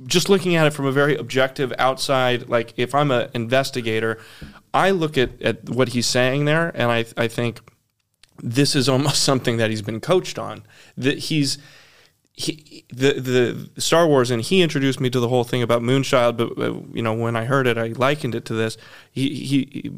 [0.08, 4.18] just looking at it from a very objective outside, like if I'm an investigator,
[4.74, 7.60] I look at, at what he's saying there, and I I think
[8.42, 10.64] this is almost something that he's been coached on.
[10.98, 11.60] That he's
[12.42, 16.38] he, the the Star Wars, and he introduced me to the whole thing about Moonchild.
[16.38, 18.78] But uh, you know, when I heard it, I likened it to this.
[19.12, 19.92] He, he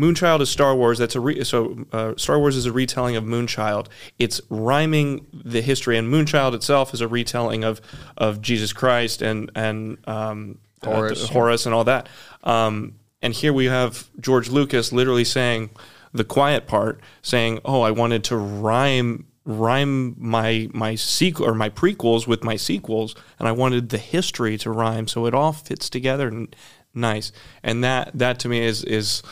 [0.00, 0.98] Moonchild is Star Wars.
[0.98, 3.88] That's a re, so uh, Star Wars is a retelling of Moonchild.
[4.18, 7.80] It's rhyming the history, and Moonchild itself is a retelling of
[8.16, 11.28] of Jesus Christ and and um, uh, Horus.
[11.28, 12.08] Horus, and all that.
[12.44, 15.70] Um, and here we have George Lucas literally saying
[16.12, 21.70] the quiet part, saying, "Oh, I wanted to rhyme." Rhyme my my sequel or my
[21.70, 25.88] prequels with my sequels and I wanted the history to rhyme so it all fits
[25.88, 26.54] together and
[26.94, 27.32] nice.
[27.62, 29.22] And that that to me is is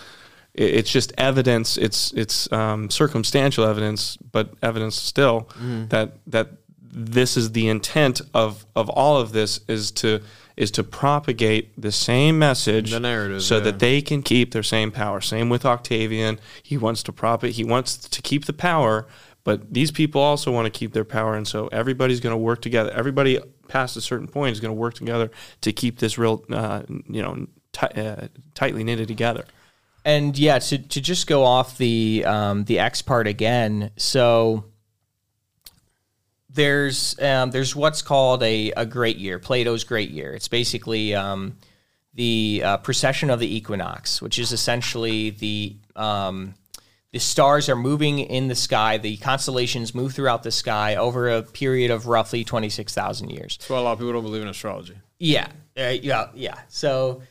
[0.54, 5.48] it's just evidence it's it's um, circumstantial evidence but evidence still
[5.88, 6.48] that that
[6.90, 10.20] this is the intent of of all of this is to
[10.56, 13.64] is to propagate the same message The narrative, so yeah.
[13.64, 15.20] that they can keep their same power.
[15.20, 16.40] Same with Octavian.
[16.64, 19.06] He wants to prop it he wants to keep the power
[19.48, 22.60] but these people also want to keep their power and so everybody's going to work
[22.60, 25.30] together everybody past a certain point is going to work together
[25.60, 26.82] to keep this real uh,
[27.16, 29.44] you know ti uh, tightly knitted together
[30.04, 33.90] And yeah, to, to just go off the um, the X part again.
[33.96, 34.64] So
[36.48, 40.32] there's um, there's what's called a, a great year, Plato's great year.
[40.34, 41.58] It's basically um,
[42.14, 46.54] the uh, precession of the equinox, which is essentially the um,
[47.12, 48.98] the stars are moving in the sky.
[48.98, 53.56] The constellations move throughout the sky over a period of roughly twenty six thousand years.
[53.58, 54.96] That's why a lot of people don't believe in astrology.
[55.18, 56.60] Yeah, uh, yeah, yeah.
[56.68, 57.22] So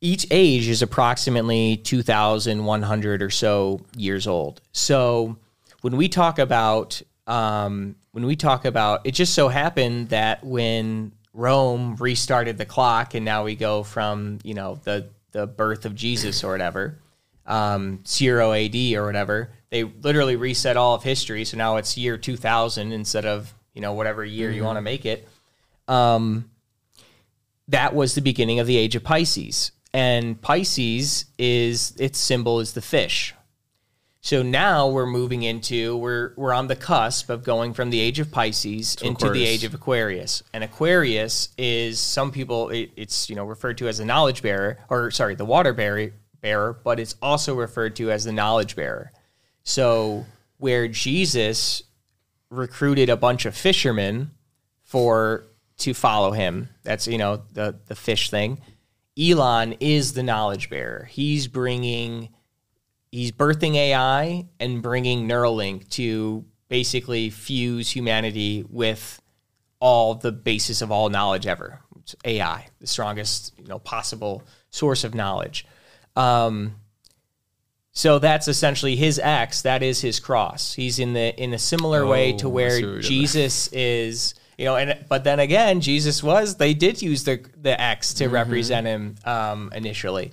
[0.00, 4.60] each age is approximately 2,100 or so years old.
[4.72, 5.36] So
[5.80, 11.12] when we talk about um, when we talk about it, just so happened that when
[11.32, 15.94] Rome restarted the clock, and now we go from you know the the birth of
[15.94, 16.98] Jesus or whatever,
[17.46, 19.50] um, zero AD or whatever.
[19.70, 21.44] They literally reset all of history.
[21.44, 25.06] So now it's year 2000 instead of you know whatever year you want to make
[25.06, 25.28] it.
[25.88, 26.50] Um,
[27.68, 29.72] that was the beginning of the age of Pisces.
[29.94, 33.34] And Pisces is its symbol is the fish.
[34.24, 38.20] So now we're moving into we're we're on the cusp of going from the age
[38.20, 40.44] of Pisces into the age of Aquarius.
[40.52, 44.78] And Aquarius is some people it, it's you know referred to as the knowledge bearer
[44.88, 46.12] or sorry the water bearer
[46.42, 49.10] bearer, but it's also referred to as the knowledge bearer.
[49.62, 50.26] So
[50.58, 51.82] where Jesus
[52.50, 54.30] recruited a bunch of fishermen
[54.84, 55.44] for
[55.78, 56.68] to follow him.
[56.82, 58.60] That's you know the the fish thing.
[59.18, 61.04] Elon is the knowledge bearer.
[61.04, 62.28] He's bringing
[63.10, 69.20] he's birthing AI and bringing Neuralink to basically fuse humanity with
[69.80, 71.80] all the basis of all knowledge ever.
[71.98, 75.66] It's AI, the strongest you know possible source of knowledge.
[76.16, 76.76] Um,
[77.92, 79.62] so that's essentially his X.
[79.62, 80.72] That is his cross.
[80.74, 83.00] He's in the in a similar way Oh, to where what you did there.
[83.02, 84.34] Jesus is.
[84.58, 86.56] You know, and but then again, Jesus was.
[86.56, 88.18] They did use the the X Mm-hmm.
[88.24, 90.30] to represent him um, initially.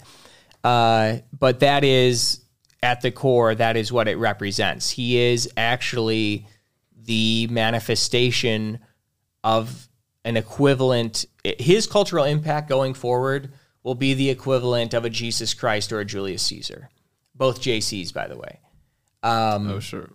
[0.63, 2.41] Uh, but that is
[2.83, 4.89] at the core, that is what it represents.
[4.89, 6.47] He is actually
[7.05, 8.79] the manifestation
[9.43, 9.87] of
[10.23, 11.25] an equivalent.
[11.43, 13.51] His cultural impact going forward
[13.83, 16.89] will be the equivalent of a Jesus Christ or a Julius Caesar.
[17.35, 18.59] Both JCs, by the way.
[19.69, 20.09] oh sure.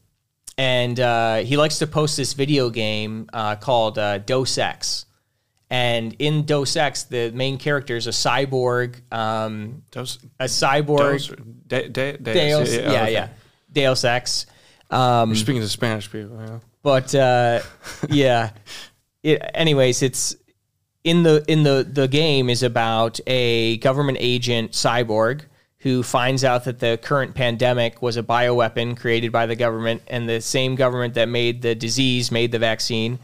[0.57, 5.07] And uh, he likes to post this video game uh, called uh, Dos Ex.
[5.71, 11.27] And in Dos Ex, the main character is a cyborg, um, Dos, a cyborg.
[11.27, 11.29] Dos,
[11.67, 13.33] de, de, de, Deus, yeah, yeah, okay.
[13.73, 14.47] Deus Ex.
[14.91, 16.39] Um, You're speaking to Spanish people.
[16.39, 16.59] Yeah.
[16.83, 17.61] but uh,
[18.09, 18.51] yeah.
[19.25, 20.37] It, anyways, it's
[21.05, 25.43] in the in the the game is about a government agent cyborg
[25.81, 30.27] who finds out that the current pandemic was a bioweapon created by the government and
[30.27, 33.19] the same government that made the disease made the vaccine.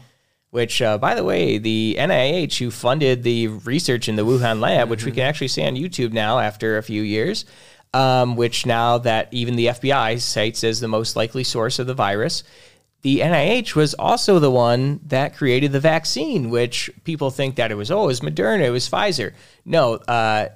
[0.51, 4.89] Which, uh, by the way, the NIH who funded the research in the Wuhan lab,
[4.89, 7.45] which we can actually see on YouTube now after a few years,
[7.93, 11.93] um, which now that even the FBI cites as the most likely source of the
[11.93, 12.43] virus,
[13.01, 17.75] the NIH was also the one that created the vaccine, which people think that it
[17.75, 19.33] was, oh, it was Moderna, it was Pfizer.
[19.65, 20.49] No, uh,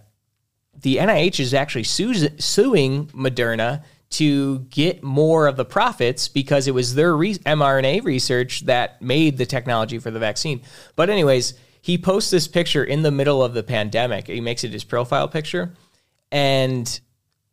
[0.81, 6.73] the NIH is actually su- suing Moderna to get more of the profits because it
[6.73, 10.61] was their re- mRNA research that made the technology for the vaccine.
[10.95, 14.27] But, anyways, he posts this picture in the middle of the pandemic.
[14.27, 15.73] He makes it his profile picture.
[16.31, 16.99] And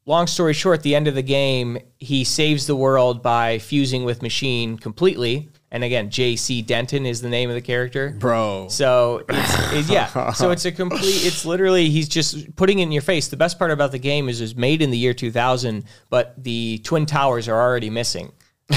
[0.06, 4.22] long story short, the end of the game, he saves the world by fusing with
[4.22, 5.48] Machine completely.
[5.70, 6.60] And again, J.C.
[6.60, 8.14] Denton is the name of the character.
[8.18, 8.66] Bro.
[8.68, 11.24] So it's, it- yeah, so it's a complete.
[11.24, 13.28] It's literally he's just putting it in your face.
[13.28, 16.34] The best part about the game is it was made in the year 2000, but
[16.42, 18.32] the twin towers are already missing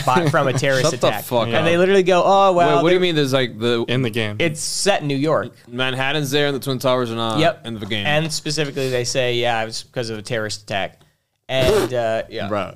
[0.05, 1.25] by, from a terrorist Shut the attack.
[1.25, 1.65] fuck and up.
[1.65, 3.15] they literally go, "Oh well." Wait, what do you mean?
[3.15, 4.37] There's like the In the game.
[4.39, 5.53] It's set in New York.
[5.67, 7.65] Manhattan's there and the Twin Towers are not yep.
[7.67, 8.05] in the game.
[8.05, 11.01] And specifically, they say, "Yeah, it was because of a terrorist attack."
[11.47, 12.75] And uh, yeah, Bro.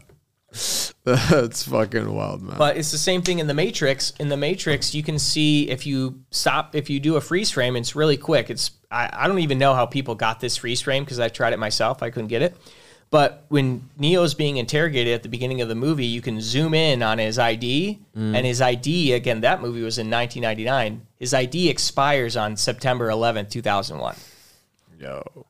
[1.04, 2.58] That's fucking wild, man.
[2.58, 4.12] But it's the same thing in the Matrix.
[4.20, 7.76] In the Matrix, you can see if you stop, if you do a freeze frame,
[7.76, 8.50] it's really quick.
[8.50, 11.54] It's I, I don't even know how people got this freeze frame because I tried
[11.54, 12.04] it myself.
[12.04, 12.56] I couldn't get it.
[13.12, 17.02] But when Neo's being interrogated at the beginning of the movie, you can zoom in
[17.02, 19.42] on his ID, and his ID again.
[19.42, 21.08] That movie was in 1999.
[21.18, 24.16] His ID expires on September 11th, 2001.
[25.00, 25.46] Yo.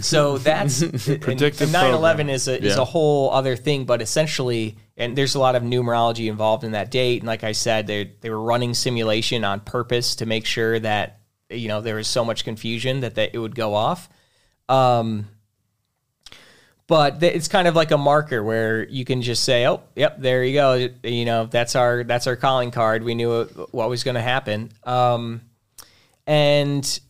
[0.00, 0.82] So that's
[1.18, 2.82] Predictive Nine Eleven is a is Yeah.
[2.82, 6.90] a whole other thing, but essentially, and there's a lot of numerology involved in that
[6.90, 7.20] date.
[7.22, 11.20] And like I said, they they were running simulation on purpose to make sure that
[11.50, 14.08] you know there was so much confusion that, that it would go off.
[14.68, 15.28] Um,
[16.86, 20.20] but th- it's kind of like a marker where you can just say, "Oh, yep,
[20.20, 23.02] there you go." You know, that's our that's our calling card.
[23.02, 24.72] We knew what was going to happen.
[24.84, 25.42] Um,
[26.26, 27.00] and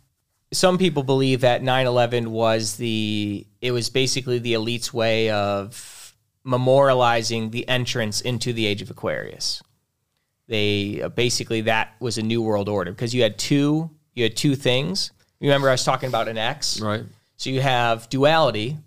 [0.52, 6.14] some people believe that 9-11 was the it was basically the elite's way of
[6.44, 9.62] memorializing the entrance into the age of aquarius.
[10.48, 14.36] They uh, basically that was a new world order because you had two you had
[14.36, 15.12] two things.
[15.40, 16.80] Remember i was talking about an x?
[16.80, 17.04] Right.
[17.36, 18.78] so you have duality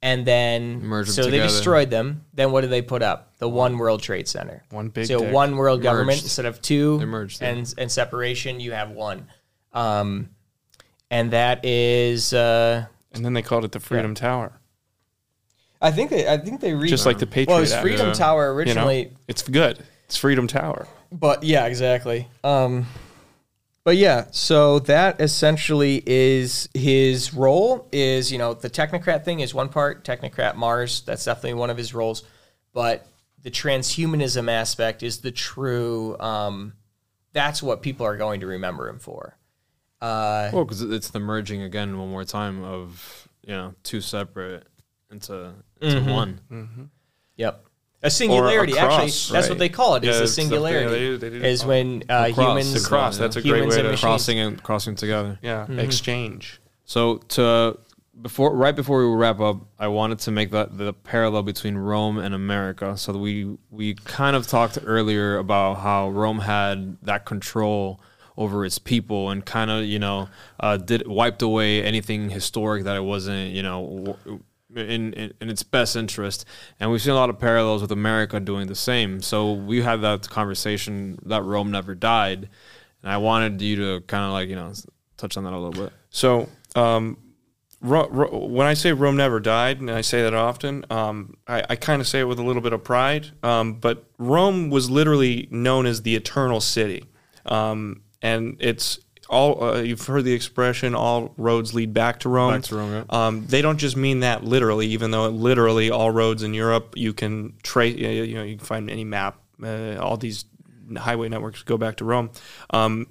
[0.00, 2.24] and then Merge them so they destroyed them.
[2.34, 3.36] Then what did they put up?
[3.38, 4.64] The one world trade center.
[4.70, 6.24] One big so one world government Merged.
[6.24, 7.58] instead of two They merged them.
[7.58, 9.28] and and separation you have one.
[9.72, 10.28] Um
[11.12, 14.58] and that is uh and then they called it the Freedom Tower.
[15.80, 18.08] i think they i think they re- Just like the Patriot well it was freedom
[18.08, 18.12] Yeah.
[18.14, 18.56] tower You know?
[18.58, 19.78] originally It's good.
[20.06, 20.88] It's Freedom Tower.
[21.12, 22.86] but yeah exactly um
[23.84, 29.52] but yeah so that essentially is his role is you know the technocrat thing is
[29.54, 32.22] one part technocrat mars that's definitely one of his roles
[32.72, 33.06] but
[33.42, 36.72] the transhumanism aspect is the true um
[37.32, 39.36] that's what people are going to remember him for
[40.02, 44.66] uh Well, because it's the merging again one more time of you know two separate
[45.10, 46.10] into into Mm-hmm.
[46.10, 46.90] one.
[47.36, 47.64] Yep.
[48.04, 48.72] A singularity.
[48.72, 50.04] cross, Actually, that's what they call it.
[50.04, 50.08] it.
[50.08, 51.04] Is Yeah, a it's something- singularity.
[51.04, 52.46] yeah, they- they do is when uh, The cross.
[52.48, 52.82] humans.
[52.82, 53.16] The cross.
[53.18, 54.00] That's a Humans great way and to machines.
[54.00, 55.38] Crossing and crossing together.
[55.40, 55.78] yeah Mm-hmm.
[55.78, 56.60] exchange.
[56.84, 57.78] So to
[58.20, 62.18] before right before we wrap up, I wanted to make that the parallel between Rome
[62.18, 62.96] and America.
[62.96, 68.00] So we we kind of talked earlier about how Rome had that control
[68.36, 70.28] over its people and kind of you know
[70.60, 74.16] uh, did wiped away anything historic that it wasn't you know
[74.74, 76.44] in, in in its best interest.
[76.80, 79.22] And we've seen a lot of parallels with America doing the same.
[79.22, 82.48] So we had that conversation that Rome never died,
[83.02, 84.72] and I wanted you to kind of like you know
[85.16, 85.92] touch on that a little bit.
[86.10, 87.16] So, um,
[87.80, 91.64] Ro- Ro- when I say Rome never died, and I say that often, um, I,
[91.70, 93.30] I kind of say it with a little bit of pride.
[93.42, 97.04] Um, but Rome was literally known as the Eternal City,
[97.46, 102.54] um, and it's all uh, you've heard the expression "all roads lead back to Rome."
[102.54, 103.04] Back to Rome, yeah.
[103.26, 107.12] um, they don't just mean that literally, even though literally all roads in Europe you
[107.12, 107.96] can trace.
[107.96, 109.38] You know, you can find any map.
[109.62, 110.44] Uh, all these
[110.96, 112.30] highway networks go back to Rome.
[112.70, 113.06] Um,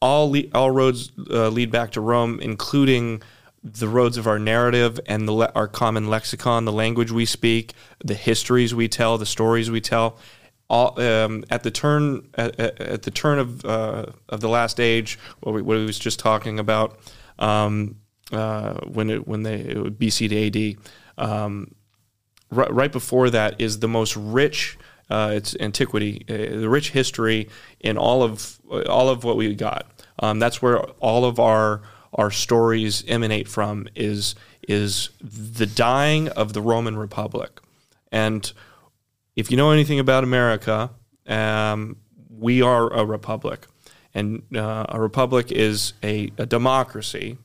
[0.00, 3.22] all le- all roads uh, lead back to Rome, including
[3.64, 7.74] the roads of our narrative and the le- our common lexicon, the language we speak,
[8.04, 10.18] the histories we tell, the stories we tell.
[10.70, 15.18] All, um, at the turn at, at- the turn of uh, of the last age,
[15.40, 16.98] what we, what was just talking about,
[17.38, 17.96] um,
[18.32, 20.76] uh, when it when they it would BC to
[21.16, 21.74] AD, um,
[22.50, 24.78] right, right before that is the most rich.
[25.10, 27.48] Uh, it's antiquity, uh, the rich history
[27.80, 29.86] in all of all of what we got.
[30.18, 31.80] Um, that's where all of our
[32.12, 33.88] our stories emanate from.
[33.96, 34.34] Is
[34.68, 37.58] is the dying of the Roman Republic,
[38.12, 38.52] and
[39.38, 40.90] if you know anything about America,
[41.28, 41.96] um,
[42.28, 43.68] we are a republic,
[44.12, 47.38] and uh, a republic is a, a democracy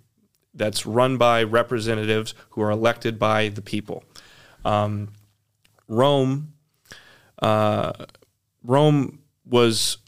[0.55, 4.03] that's run by representatives who are elected by the people.
[4.65, 5.09] Um,
[5.87, 6.53] Rome,
[7.43, 7.93] uh,
[8.63, 9.99] Rome was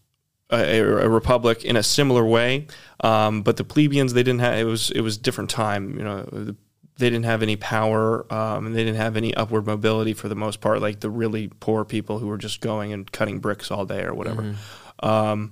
[0.49, 2.65] a, a republic in a similar way,
[3.01, 4.55] um, but the plebeians they didn't have.
[4.55, 5.99] It was it was different time.
[5.99, 6.55] You know, the,
[6.97, 10.35] they didn't have any power, um, and they didn't have any upward mobility for the
[10.35, 10.81] most part.
[10.81, 14.13] Like the really poor people who were just going and cutting bricks all day or
[14.13, 14.55] whatever.
[14.99, 15.51] Um,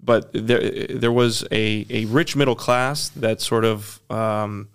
[0.00, 4.68] but there there was a, a rich middle class that sort of um,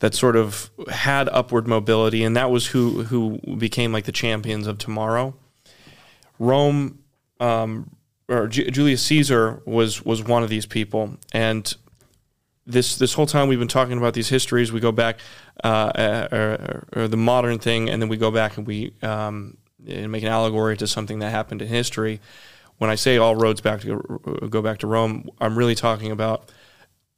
[0.00, 4.66] that sort of had upward mobility, and that was who who became like the champions
[4.66, 5.34] of tomorrow.
[6.38, 6.98] Rome,
[7.40, 7.90] um,
[8.28, 11.74] or Ju- Julius Caesar was was one of these people, and
[12.66, 14.72] this this whole time we've been talking about these histories.
[14.72, 15.20] We go back,
[15.62, 19.56] uh, or, or the modern thing, and then we go back and we um,
[19.86, 22.20] and make an allegory to something that happened in history.
[22.78, 26.50] When I say all roads back to go back to Rome, I'm really talking about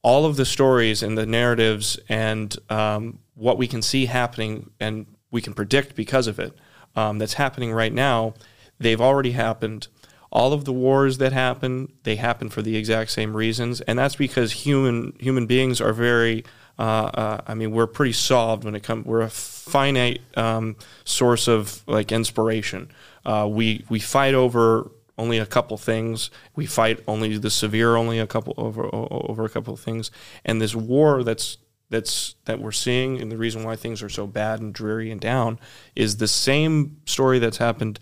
[0.03, 5.07] all of the stories and the narratives and um, what we can see happening and
[5.31, 6.57] we can predict because of it
[6.95, 8.35] um, that's happening right now.
[8.79, 9.89] They've already happened.
[10.31, 14.17] All of the wars that happen, they happen for the exact same reasons, and that's
[14.17, 16.45] because human human beings are very.
[16.79, 19.05] Uh, uh, I mean, we're pretty solved when it comes.
[19.05, 22.91] We're a finite um, source of like inspiration.
[23.25, 26.31] Uh, we we fight over only a couple things.
[26.55, 30.11] We fight only the severe, only a couple over over a couple of things.
[30.45, 31.59] And this war that's
[31.91, 35.21] that's that we're seeing, and the reason why things are so bad and dreary and
[35.21, 35.59] down,
[35.97, 37.99] is the same story that's happened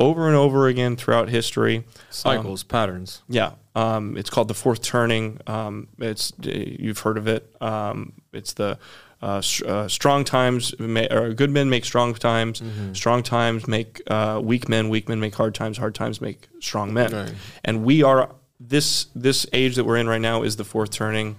[0.00, 1.84] over and over again throughout history.
[2.10, 3.22] Cycles, patterns.
[3.28, 5.40] Yeah, um, it's called the fourth turning.
[5.46, 7.50] Um, it's you've heard of it.
[7.60, 8.78] Um, it's the
[9.22, 12.62] uh, uh, strong times, may, or good men make strong times.
[12.92, 14.90] Strong times make uh, weak men.
[14.90, 15.78] Weak men make hard times.
[15.78, 17.10] Hard times make strong men.
[17.12, 17.34] Right.
[17.64, 18.30] And we are
[18.60, 21.36] this this age that we're in right now is the fourth turning.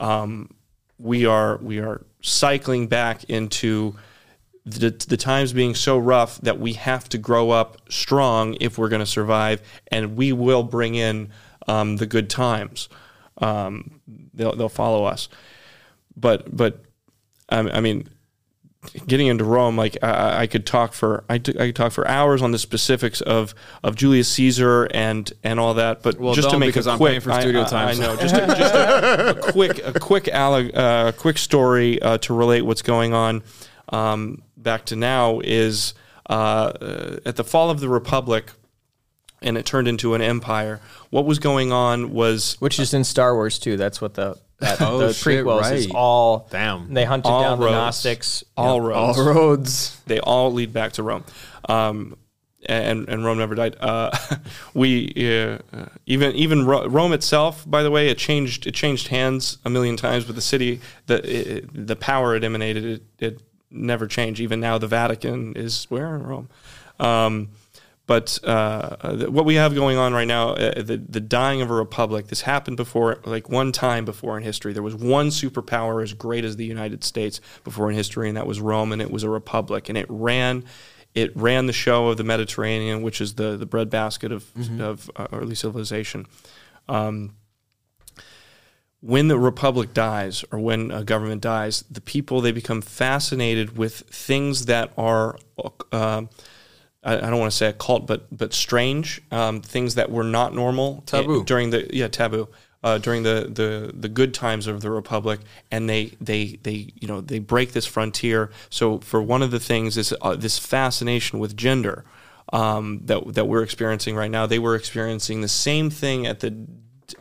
[0.00, 0.50] Um,
[0.98, 3.94] we are we are cycling back into
[4.66, 8.88] the, the times being so rough that we have to grow up strong if we're
[8.90, 11.30] going to survive, and we will bring in
[11.66, 12.88] um, the good times.
[13.38, 14.00] Um,
[14.34, 15.28] they'll they'll follow us,
[16.16, 16.84] but but
[17.48, 18.06] um, I mean,
[19.06, 22.06] getting into Rome, like I, I could talk for I, t- I could talk for
[22.06, 26.02] hours on the specifics of, of Julius Caesar and and all that.
[26.02, 28.02] But Well, just to make a I'm quick, for I- studio I, time, I so-
[28.02, 32.34] know just a, just a, a quick a quick alleg- uh, quick story uh, to
[32.34, 33.42] relate what's going on
[33.88, 35.94] um, back to now is
[36.28, 38.50] uh, uh, at the fall of the Republic.
[39.42, 40.80] And it turned into an empire.
[41.08, 43.78] What was going on was which is in Star Wars too.
[43.78, 46.46] That's what the that, Oh, the shit, prequels is all.
[46.50, 46.92] Damn.
[46.92, 47.72] They hunted All down the roads.
[47.74, 48.44] Gnostics.
[48.56, 49.18] all roads.
[49.18, 50.00] All roads.
[50.06, 51.24] they all lead back to Rome.
[51.66, 52.18] Um,
[52.66, 53.76] and and Rome never died.
[53.80, 54.14] Uh,
[54.74, 59.56] we uh, even even Ro- Rome itself, by the way, it changed it changed hands
[59.64, 64.06] a million times, but the city, the it, the power it emanated, it, it never
[64.06, 64.40] change.
[64.40, 66.48] Even now, the Vatican is where in Rome.
[66.98, 67.50] Um,
[68.06, 71.74] but uh, what we have going on right now, uh, the the dying of a
[71.74, 74.72] republic, this happened before, like one time before in history.
[74.72, 78.48] There was one superpower as great as the United States before in history, and that
[78.48, 80.64] was Rome, and it was a republic, and it ran.
[81.14, 84.44] It ran the show of the Mediterranean, which is the, the breadbasket of,
[84.80, 86.26] of uh, early civilization.
[86.88, 87.34] Um,
[89.00, 94.00] when the republic dies or when a government dies, the people they become fascinated with
[94.10, 95.38] things that are
[95.92, 96.22] uh,
[97.02, 100.54] I, I don't want to say occult, but but strange um, things that were not
[100.54, 101.44] normal Taboo.
[101.44, 102.48] during the yeah taboo
[102.82, 105.40] uh, during the, the the good times of the republic,
[105.70, 108.50] and they they they you know they break this frontier.
[108.70, 112.04] So for one of the things is uh, this fascination with gender
[112.52, 114.46] um, that that we're experiencing right now.
[114.46, 116.66] They were experiencing the same thing at the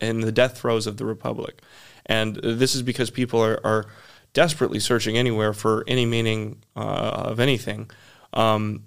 [0.02, 1.62] in the death throes of the republic,
[2.06, 3.86] and this is because people are, are
[4.34, 6.80] desperately searching anywhere for any meaning uh,
[7.26, 7.90] of anything.
[8.34, 8.86] Um,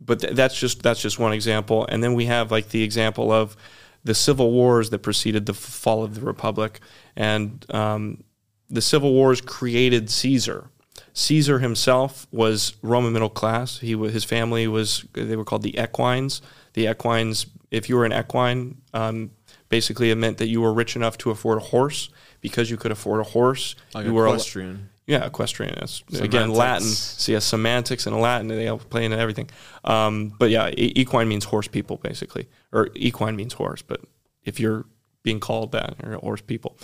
[0.00, 3.32] but th- that's just that's just one example, and then we have like the example
[3.32, 3.56] of
[4.04, 6.80] the civil wars that preceded the fall of the republic,
[7.16, 8.22] and um,
[8.68, 10.70] the civil wars created Caesar.
[11.12, 13.78] Caesar himself was Roman middle class.
[13.78, 16.42] He his family was they were called the equines.
[16.74, 19.30] The equines, if you were an equine, um,
[19.68, 22.08] basically it meant that you were rich enough to afford a horse.
[22.42, 24.90] Because you could afford a horse, Like you were equestrian.
[25.06, 25.74] yeah, equestrian.
[25.78, 26.50] It's, again.
[26.50, 26.86] Latin.
[26.86, 28.46] So yeah, semantics and Latin.
[28.48, 29.48] They all play into everything.
[29.82, 33.82] Um, but yeah, e- equine means horse people, basically, or equine means horse.
[33.82, 34.00] But
[34.44, 34.84] if you're
[35.24, 36.76] being called that, you're horse people.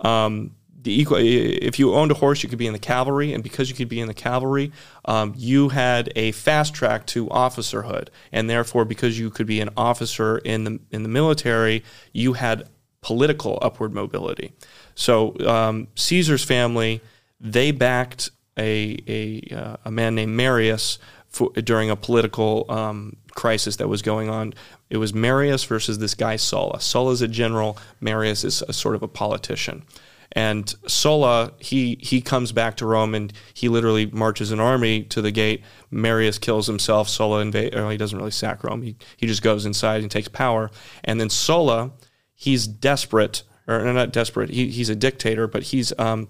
[0.00, 3.42] Um, the equi- if you owned a horse, you could be in the cavalry, and
[3.42, 4.72] because you could be in the cavalry,
[5.04, 9.70] um, you had a fast track to officerhood, and therefore, because you could be an
[9.76, 11.82] officer in the in the military,
[12.12, 12.68] you had
[13.00, 14.52] political upward mobility.
[14.94, 17.00] So um, Caesar's family
[17.40, 20.98] they backed a a, uh, a man named Marius
[21.28, 24.54] for, during a political um, crisis that was going on.
[24.90, 26.80] It was Marius versus this guy Sulla.
[26.80, 27.78] Sulla's a general.
[28.00, 29.84] Marius is a sort of a politician.
[30.32, 35.22] And Sulla, he he comes back to Rome and he literally marches an army to
[35.22, 35.62] the gate.
[35.90, 37.08] Marius kills himself.
[37.08, 37.74] Sulla invade.
[37.74, 38.82] Or he doesn't really sack Rome.
[38.82, 40.70] He he just goes inside and takes power.
[41.02, 41.92] And then Sulla,
[42.34, 44.50] he's desperate, or no, not desperate.
[44.50, 46.28] He, he's a dictator, but he's um,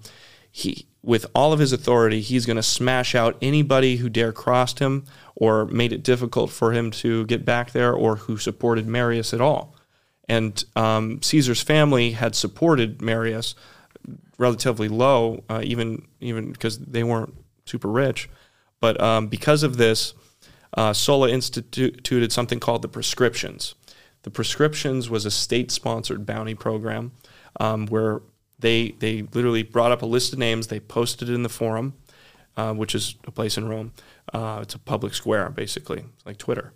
[0.49, 4.79] he with all of his authority, he's going to smash out anybody who dare crossed
[4.79, 5.05] him
[5.35, 9.39] or made it difficult for him to get back there, or who supported Marius at
[9.39, 9.73] all.
[10.27, 13.55] And um, Caesar's family had supported Marius
[14.39, 17.35] relatively low, uh, even even because they weren't
[17.65, 18.27] super rich.
[18.79, 20.15] But um, because of this,
[20.73, 23.75] uh, Sulla instituted something called the proscriptions.
[24.23, 27.11] The proscriptions was a state-sponsored bounty program
[27.59, 28.21] um, where
[28.57, 30.67] they they literally brought up a list of names.
[30.67, 31.93] They posted it in the forum,
[32.57, 33.93] uh, which is a place in Rome.
[34.33, 36.73] Uh, it's a public square, basically, it's like Twitter.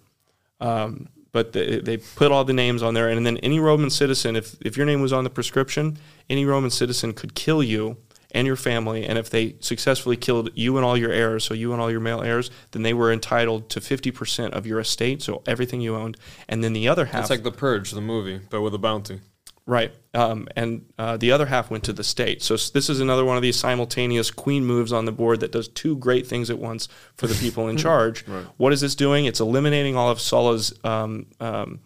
[0.60, 4.38] Um, but they, they put all the names on there, and then any Roman citizen,
[4.38, 5.98] if, if your name was on the proscription,
[6.30, 7.98] any Roman citizen could kill you
[8.32, 9.06] and your family.
[9.06, 12.00] And if they successfully killed you and all your heirs, so you and all your
[12.00, 16.18] male heirs, then they were entitled to 50% of your estate, so everything you owned.
[16.48, 17.22] And then the other half.
[17.22, 19.22] It's like The Purge, the movie, but with a bounty.
[19.66, 19.94] Right.
[20.14, 22.44] Um, and uh, the other half went to the state.
[22.44, 25.70] So this is another one of these simultaneous queen moves on the board that does
[25.70, 28.26] two great things at once for the people in charge.
[28.58, 29.26] What is this doing?
[29.26, 31.80] It's eliminating all of Sulla's um, um,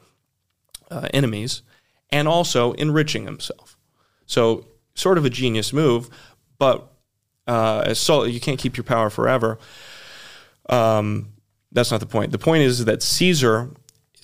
[0.90, 1.62] uh, enemies
[2.10, 3.78] and also enriching himself.
[4.26, 6.10] So sort of a genius move,
[6.58, 6.92] but
[7.46, 9.60] uh, as Sulla, you can't keep your power forever.
[10.70, 11.34] Um,
[11.72, 12.32] that's not the point.
[12.32, 13.70] The point is that Caesar,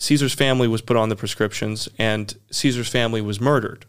[0.04, 3.86] Caesar's family was put on the proscriptions, and Caesar's family was murdered.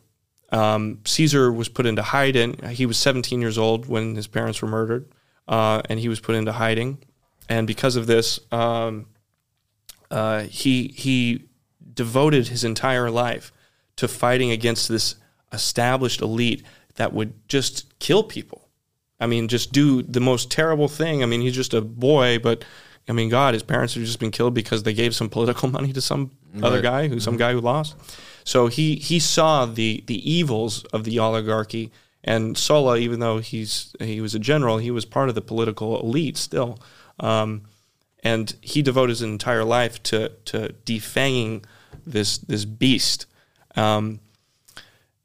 [0.53, 2.57] Um, Caesar was put into hiding.
[2.69, 5.09] He was 17 years old when his parents were murdered,
[5.49, 6.99] uh, and he was put into hiding.
[7.49, 9.07] And because of this, um,
[10.09, 11.49] uh, he he
[11.93, 13.53] devoted his entire life
[13.97, 15.17] to fighting against this
[15.53, 16.63] established elite
[16.95, 18.69] that would just kill people.
[19.19, 21.25] I mean, just do the most terrible thing.
[21.25, 22.65] I mean, he's just a boy, but
[23.09, 25.93] I mean, God, his parents have just been killed because they gave some political money
[25.93, 26.31] to some
[26.63, 27.95] other guy who some guy who lost.
[28.45, 31.91] So he he saw the the evils of the oligarchy.
[32.27, 36.01] And Sulla, even though he's he was a general, he was part of the political
[36.01, 36.79] elite still.
[37.21, 37.63] Um,
[38.23, 41.65] and he devoted his entire life to to defanging
[42.07, 43.27] this this beast.
[43.77, 44.21] Um,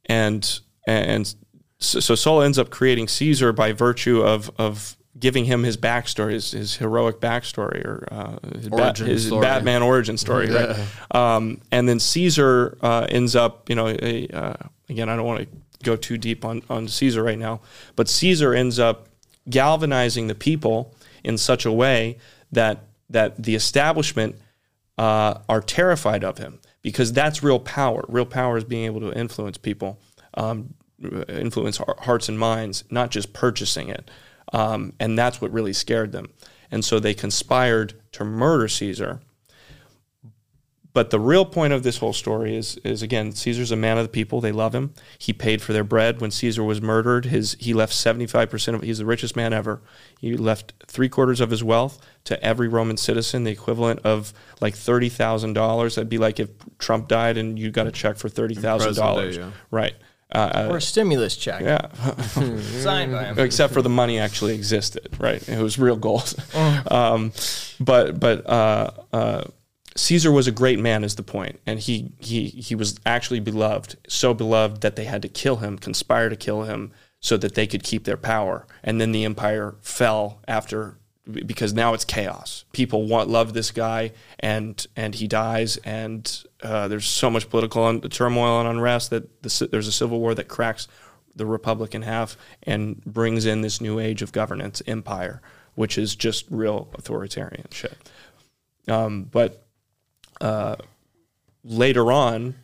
[0.05, 1.33] and and
[1.79, 6.33] so, so Sulla ends up creating Caesar by virtue of of giving him his backstory,
[6.33, 9.29] his, his heroic backstory, or uh, his, Bat- his.
[9.29, 10.77] Batman origin story, right?
[11.11, 14.53] Um, and then Caesar uh, ends up, you know, a, uh,
[14.87, 15.47] again, I don't want to
[15.83, 17.61] go too deep on on Caesar right now,
[17.95, 19.07] but Caesar ends up
[19.49, 20.93] galvanizing the people
[21.23, 22.17] in such a way
[22.51, 24.35] that that the establishment
[24.97, 28.05] uh, are terrified of him because that's real power.
[28.07, 29.99] Real power is being able to influence people,
[30.35, 30.73] um,
[31.27, 34.09] influence hearts and minds, not just purchasing it.
[34.53, 36.29] Um, and that's what really scared them.
[36.71, 39.21] And so they conspired to murder Caesar.
[40.91, 44.03] But the real point of this whole story is, is again, Caesar's a man of
[44.03, 44.41] the people.
[44.41, 44.93] They love him.
[45.19, 47.25] He paid for their bread when Caesar was murdered.
[47.25, 48.81] His he left seventy five percent of.
[48.81, 49.81] He's the richest man ever.
[50.19, 54.75] He left three quarters of his wealth to every Roman citizen, the equivalent of like
[54.75, 55.95] thirty thousand dollars.
[55.95, 56.49] That'd be like if
[56.79, 59.93] Trump died and you got a check for thirty thousand dollars, Present day, right?
[60.31, 61.91] Uh, Or a stimulus check yeah,
[62.81, 63.39] signed by him.
[63.39, 65.41] except for the money actually existed, right?
[65.49, 66.35] It was real gold.
[66.89, 67.31] Um,
[67.79, 69.43] but but uh, uh,
[69.95, 73.95] Caesar was a great man, is the point, and he he he was actually beloved,
[74.07, 77.65] so beloved that they had to kill him, conspire to kill him, so that they
[77.65, 78.67] could keep their power.
[78.83, 80.98] And then the empire fell after
[81.31, 82.65] because now it's chaos.
[82.71, 87.83] People want love this guy, and and he dies, and uh, there's so much political
[87.83, 90.87] un- turmoil and unrest that the, there's a civil war that cracks
[91.35, 95.41] the republic in half and brings in this new age of governance, empire,
[95.75, 97.97] which is just real authoritarian shit.
[98.87, 99.65] Um, but
[100.41, 100.75] uh,
[101.63, 102.55] later on,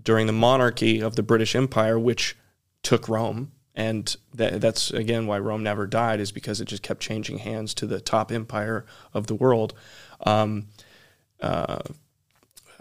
[0.00, 2.36] during the monarchy of the British Empire, which
[2.82, 7.00] took Rome, and that, that's again why Rome never died, is because it just kept
[7.00, 8.84] changing hands to the top empire
[9.14, 9.74] of the world.
[10.24, 10.68] Um,
[11.40, 11.80] uh,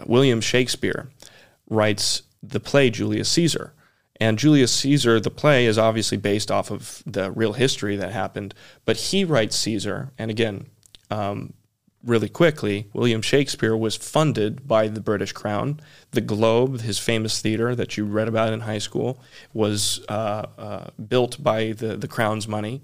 [0.06, 1.10] William Shakespeare
[1.70, 3.74] writes the play Julius Caesar.
[4.20, 8.54] And Julius Caesar, the play, is obviously based off of the real history that happened.
[8.86, 10.68] But he writes Caesar, and again,
[11.10, 11.54] um,
[12.04, 15.80] really quickly, William Shakespeare was funded by the British Crown.
[16.12, 19.20] The Globe, his famous theater that you read about in high school,
[19.54, 22.82] was uh, uh, built by the, the Crown's money.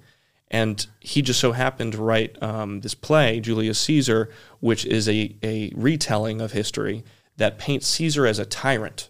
[0.49, 4.29] And he just so happened to write um, this play, Julius Caesar,
[4.59, 7.03] which is a, a retelling of history
[7.37, 9.09] that paints Caesar as a tyrant,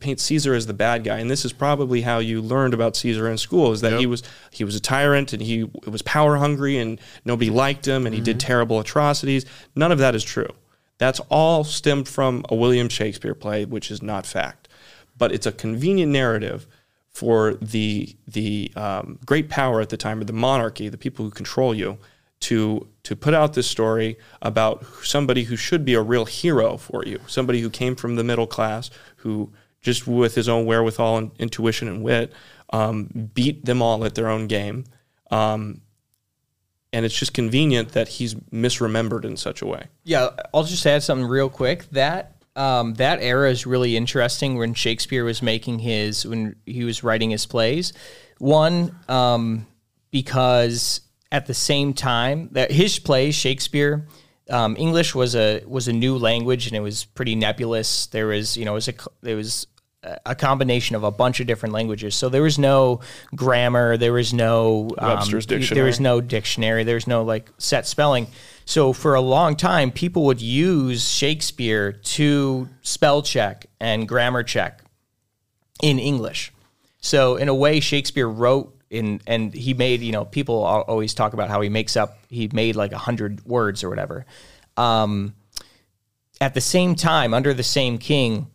[0.00, 1.18] paints Caesar as the bad guy.
[1.18, 4.22] And this is probably how you learned about Caesar in school: is that he was
[4.50, 8.20] he was a tyrant and he was power hungry and nobody liked him and he
[8.20, 9.44] did terrible atrocities.
[9.74, 10.50] None of that is true.
[10.98, 14.68] That's all stemmed from a William Shakespeare play, which is not fact.
[15.16, 16.66] But it's a convenient narrative
[17.10, 21.30] for the the um, great power at the time of the monarchy, the people who
[21.30, 21.98] control you,
[22.40, 27.04] to to put out this story about somebody who should be a real hero for
[27.04, 29.52] you, somebody who came from the middle class, who
[29.84, 32.32] just with his own wherewithal and intuition and wit
[32.70, 34.84] um, beat them all at their own game.
[35.30, 35.82] Um,
[36.92, 39.88] and it's just convenient that he's misremembered in such a way.
[40.04, 41.88] Yeah, I'll just add something real quick.
[41.90, 47.02] That um, that era is really interesting when Shakespeare was making his when he was
[47.02, 47.92] writing his plays.
[48.38, 49.66] One, um,
[50.10, 51.00] because
[51.32, 54.06] at the same time that his plays, Shakespeare,
[54.48, 58.06] um, English was a was a new language and it was pretty nebulous.
[58.06, 59.66] There was you know it was a there was
[60.26, 62.14] a combination of a bunch of different languages.
[62.14, 63.00] So there was no
[63.34, 68.26] grammar, there was no um, Webster's There was no dictionary, there's no like set spelling.
[68.64, 74.82] So for a long time, people would use Shakespeare to spell check and grammar check
[75.82, 76.52] in English.
[77.00, 81.34] So in a way, Shakespeare wrote in, and he made, you know, people always talk
[81.34, 84.24] about how he makes up, he made like a hundred words or whatever.
[84.76, 85.34] Um,
[86.40, 88.48] at the same time, under the same king,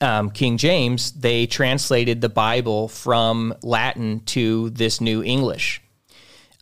[0.00, 5.82] um, King James, they translated the Bible from Latin to this new English.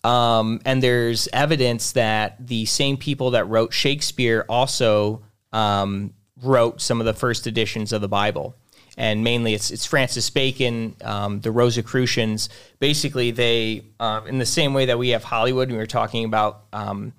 [0.04, 7.00] Um, and there's evidence that the same people that wrote Shakespeare also um, wrote some
[7.00, 8.54] of the first editions of the Bible.
[8.96, 12.48] And mainly it's, it's Francis Bacon, um, the Rosicrucians.
[12.80, 16.64] Basically, they, um, in the same way that we have Hollywood, we were talking about
[16.72, 17.12] um,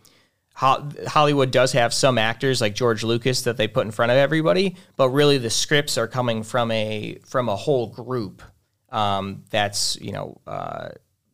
[0.59, 4.75] Hollywood does have some actors like George Lucas that they put in front of everybody,
[4.97, 8.41] but really the scripts are coming from a from a whole group
[8.89, 10.89] um, that's you know uh,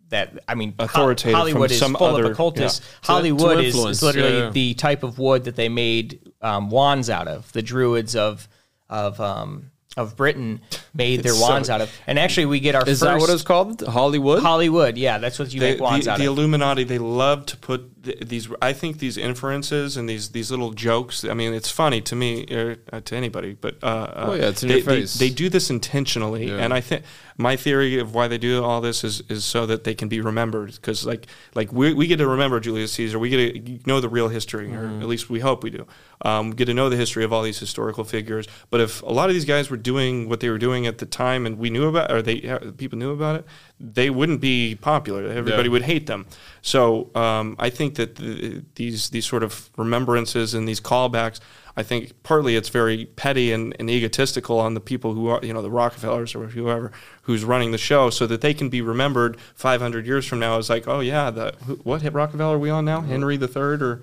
[0.10, 2.82] that I mean Ho- Authoritative from Hollywood is some full other- of occultists.
[2.82, 2.98] yeah.
[3.08, 7.10] Hollywood to is, is literally yeah, the type of wood that they made um, wands
[7.10, 7.52] out of.
[7.54, 8.48] The druids of
[8.90, 10.62] of um, of Britain
[10.94, 11.90] made their It's so- wands out of.
[12.06, 13.82] And actually, we get our Is first that what it's called?
[13.82, 14.44] Hollywood?
[14.44, 14.98] Hollywood.
[14.98, 16.36] Yeah, that's what you They- make wands the, out the of.
[16.36, 18.48] The Illuminati, they love to put th- these.
[18.62, 21.26] I think these inferences and these these little jokes.
[21.26, 24.48] I mean, it's funny to me or uh, to anybody, but uh, uh, Oh, yeah,
[24.50, 25.16] it's in they, your face.
[25.16, 26.58] They, they do this intentionally, Yeah.
[26.64, 27.04] and I think
[27.38, 30.22] my theory of why they do all this is is so that they can be
[30.22, 30.72] remembered.
[30.74, 34.10] Because like like we, we get to remember Julius Caesar, we get to know the
[34.10, 35.00] real history, Mm-hmm.
[35.00, 35.86] or at least we hope we do.
[36.22, 38.48] Um, we get to know the history of all these historical figures.
[38.70, 41.06] But if a lot of these guys were doing what they were doing at the
[41.06, 43.46] time, and we knew about, or they uh, people knew about it,
[43.80, 45.26] they wouldn't be popular.
[45.30, 45.72] Everybody Yeah.
[45.74, 46.26] would hate them.
[46.62, 51.40] So um, I think that the, these these sort of remembrances and these callbacks,
[51.76, 55.54] I think partly it's very petty and, and egotistical on the people who are, you
[55.54, 56.92] know, the Rockefellers or whoever
[57.24, 60.70] who's running the show, so that they can be remembered 500 years from now as
[60.70, 61.52] like, oh yeah, the
[61.84, 63.02] what Rockefeller are we on now?
[63.02, 64.02] Henry the Third or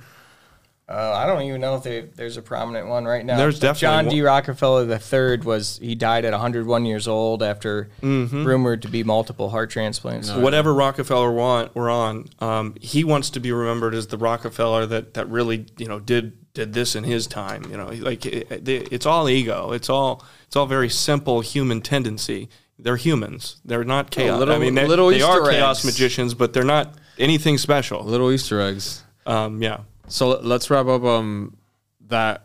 [0.88, 3.36] Uh, I don't even know if there, there's a prominent one right now.
[3.38, 4.20] There's But definitely John D.
[4.22, 8.44] Rockefeller III was he died at 101 years old after Mm-hmm.
[8.44, 10.30] rumored to be multiple heart transplants.
[10.30, 12.26] whatever Rockefeller want we're on.
[12.40, 16.36] Um, he wants to be remembered as the Rockefeller that that really you know did
[16.52, 17.64] did this in his time.
[17.70, 19.72] You know, like it, it- it's all ego.
[19.72, 22.48] It's all it's all very simple human tendency.
[22.78, 23.60] They're humans.
[23.64, 24.38] They're not chaos.
[24.40, 28.02] little- I mean, they, little they are Easter chaos magicians, but they're not anything special.
[28.02, 29.04] Little Easter eggs.
[29.24, 29.78] Um, yeah.
[30.12, 31.56] So let- let's wrap up um,
[32.09, 32.44] that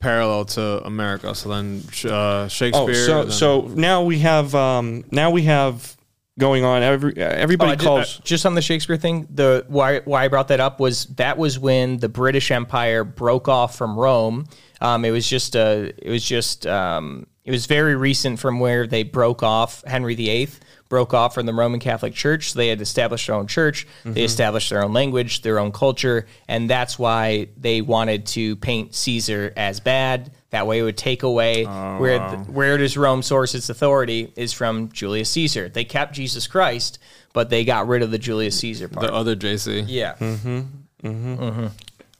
[0.00, 1.34] parallel to America.
[1.34, 2.08] So then uh,
[2.44, 2.94] Oh, Shakespeare.
[2.94, 5.96] so then- so now we have um, now we have
[6.38, 6.82] going on.
[6.82, 8.18] Every everybody Oh, I did- calls.
[8.18, 9.26] uh, just on the Shakespeare thing.
[9.34, 13.48] The why why I brought that up was that was when the British Empire broke
[13.48, 14.46] off from Rome.
[14.80, 18.86] Um, it was just a it was just um, it was very recent from where
[18.86, 19.82] they broke off.
[19.86, 20.48] Henry VIII
[20.88, 22.52] broke off from the Roman Catholic Church.
[22.52, 23.86] So they had established their own church.
[24.04, 28.94] They established their own language, their own culture, and that's why they wanted to paint
[28.94, 30.30] Caesar as bad.
[30.50, 34.54] That way, it would take away where th- where does Rome source its authority is
[34.54, 35.68] from Julius Caesar.
[35.68, 36.98] They kept Jesus Christ,
[37.34, 39.06] but they got rid of the Julius Caesar part.
[39.06, 39.84] the other JC.
[39.86, 40.14] yeah,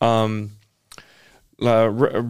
[0.01, 0.53] um,
[1.61, 2.23] uh, r-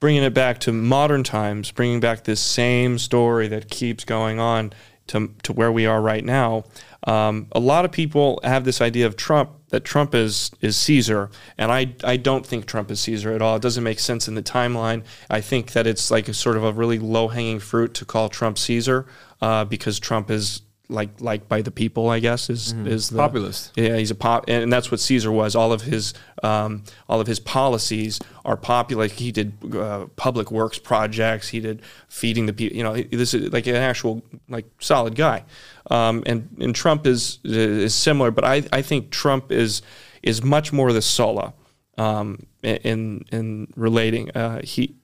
[0.00, 4.72] bringing it back to modern times, bringing back this same story that keeps going on
[5.12, 6.64] to, to where we are right now.
[7.04, 11.30] Um, a lot of people have this idea of Trump that Trump is is Caesar,
[11.58, 13.56] and I I don't think Trump is Caesar at all.
[13.56, 15.04] It doesn't make sense in the timeline.
[15.30, 18.28] I think that it's like a sort of a really low hanging fruit to call
[18.28, 19.06] Trump Caesar
[19.40, 20.62] uh, because Trump is
[20.92, 22.08] like liked by the people.
[22.10, 23.72] I guess is is the Populist.
[23.76, 25.56] yeah, he's a pop, and that's what Caesar was.
[25.56, 29.08] All of his, um, all of his policies are popular.
[29.08, 31.48] He did uh, public works projects.
[31.48, 32.76] He did feeding the people.
[32.76, 35.44] You know, this is like an actual, like solid guy.
[35.90, 39.82] Um, and and Trump is is similar, but I I think Trump is
[40.22, 41.54] is much more the Sulla
[41.98, 44.30] um, in in relating.
[44.30, 44.96] Uh, he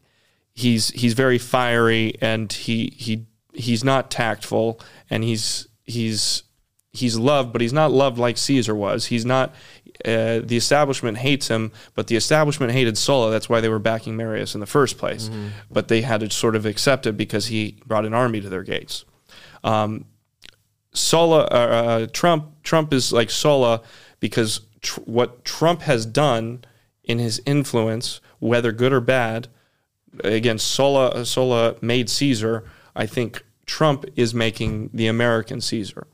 [0.55, 6.45] he's he's very fiery and he he he's not tactful and he's he's
[6.93, 9.07] he's loved but he's not loved like Caesar was.
[9.07, 9.55] He's not
[10.05, 13.31] uh, the establishment hates him but the establishment hated Sulla.
[13.31, 15.29] That's why they were backing Marius in the first place.
[15.71, 18.63] But they had to sort of accept it because he brought an army to their
[18.63, 19.05] gates.
[19.65, 20.05] Um,
[20.93, 23.83] Sulla, uh, uh, Trump, Trump is like Sulla
[24.21, 26.65] because tr- what Trump has done
[27.05, 29.49] in his influence, whether good or bad,
[30.25, 32.65] again, Sulla, Sulla made Caesar.
[32.97, 36.09] I think Trump is making the American Caesar,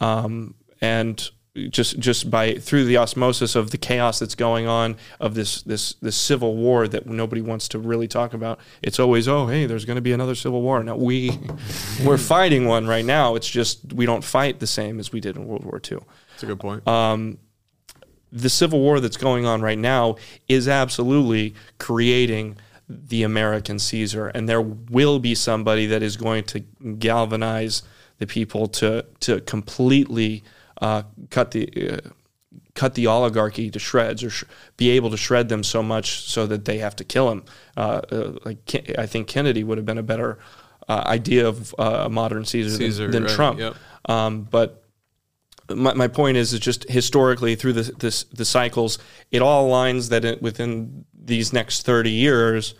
[0.00, 1.30] um, and
[1.68, 5.94] just just by through the osmosis of the chaos that's going on of this this
[5.94, 8.58] this civil war that nobody wants to really talk about.
[8.80, 10.82] It's always oh hey, there's going to be another civil war.
[10.82, 11.38] Now we
[12.04, 13.34] we're fighting one right now.
[13.34, 15.98] It's just we don't fight the same as we did in World War II
[16.30, 16.86] That's a good point.
[18.32, 20.16] the civil war that's going on right now
[20.48, 22.56] is absolutely creating
[22.88, 26.60] the American Caesar, and there will be somebody that is going to
[26.98, 27.82] galvanize
[28.18, 30.44] the people to to completely
[30.80, 32.08] uh, cut the uh,
[32.74, 34.44] cut the oligarchy to shreds, or sh-
[34.76, 37.44] be able to shred them so much so that they have to kill him.
[37.76, 40.38] Uh, uh, like I think Kennedy would have been a better
[40.88, 43.58] uh, idea of uh, a modern Caesar, Caesar, than, than right, Trump.
[43.58, 43.76] yep.
[44.06, 44.81] Um, but
[45.74, 48.98] my, my point is, is just historically through the, this, the cycles,
[49.30, 52.74] it all aligns that it, within these next 30 years,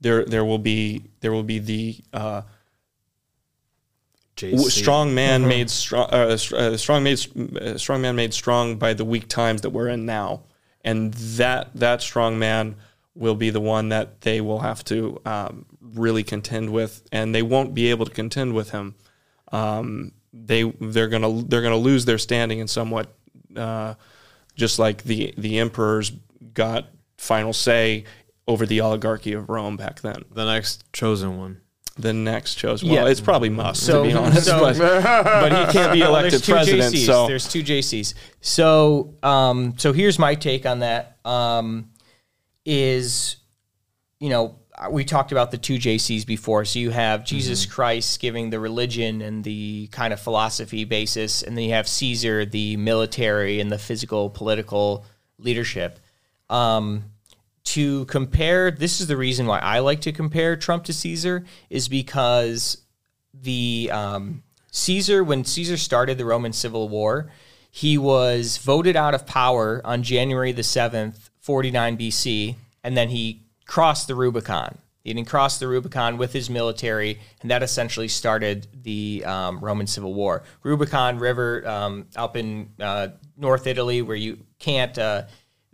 [0.00, 2.42] there, there will be, there will be the, uh,
[4.36, 4.70] JC.
[4.70, 7.20] strong man made strong, uh, uh, strong made,
[7.56, 10.42] uh, strong man made strong by the weak times that we're in now.
[10.84, 12.74] And that, that strong man
[13.14, 17.42] will be the one that they will have to, um, really contend with, and they
[17.42, 18.96] won't be able to contend with him
[19.52, 23.14] um, they they're gonna they're gonna lose their standing and somewhat,
[23.56, 23.94] uh,
[24.56, 26.10] just like the the emperors
[26.52, 26.88] got
[27.18, 28.04] final say
[28.46, 30.22] over the oligarchy of Rome back then.
[30.32, 31.60] The next chosen one.
[31.96, 33.10] The next chosen, well, Yeah.
[33.10, 36.32] it's probably must So- to be honest, so- but, but he can't be Well, elected
[36.42, 36.92] there's president.
[36.92, 37.06] JCs.
[37.06, 38.14] So there's two JCs.
[38.40, 41.18] So, um, so here's my take on that.
[41.24, 41.90] Um,
[42.66, 43.36] is
[44.20, 44.56] you know
[44.90, 46.64] we talked about the two JCs before.
[46.64, 51.56] So you have Jesus Christ giving the religion and the kind of philosophy basis, and
[51.56, 55.04] then you have Caesar, the military and the physical political
[55.38, 56.00] leadership.
[56.50, 57.04] Um,
[57.64, 61.88] to compare, this is the reason why I like to compare Trump to Caesar, is
[61.88, 62.78] because
[63.32, 67.30] the um, Caesar, when Caesar started the Roman Civil War,
[67.70, 73.43] he was voted out of power on January the 7th, 49 BC, and then he
[73.66, 74.78] crossed the Rubicon.
[75.04, 79.86] He didn't cross the Rubicon with his military, and that essentially started the um, Roman
[79.86, 80.42] Civil War.
[80.62, 84.96] Rubicon River um, up in uh, North Italy, where you can't.
[84.98, 85.24] Uh,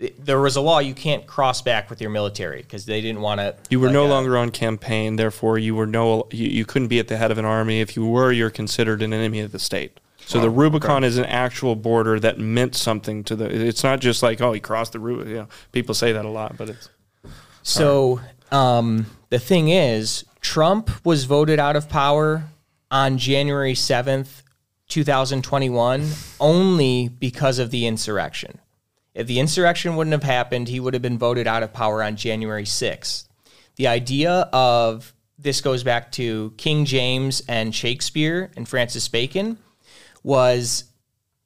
[0.01, 3.21] th- there was a law you can't cross back with your military because they didn't
[3.21, 3.55] want to.
[3.71, 5.15] you were no longer on campaign.
[5.15, 7.81] Therefore, you were no you, you couldn't be at the head of an army.
[7.81, 10.01] If you were, you're considered an enemy of the state.
[10.27, 13.47] So the Rubicon is an actual border that meant something to the.
[13.47, 15.31] It's not just like oh he crossed the Rubicon.
[15.31, 16.89] You know, people say that a lot, but it's
[17.63, 18.21] So
[18.51, 22.45] um, the thing is, Trump was voted out of power
[22.91, 24.43] on January 7th,
[24.89, 26.09] 2021,
[26.41, 28.59] only because of the insurrection.
[29.15, 32.17] If the insurrection wouldn't have happened, he would have been voted out of power on
[32.17, 33.29] January 6th.
[33.77, 39.59] The idea of this goes back to King James and Shakespeare and Francis Bacon
[40.23, 40.85] was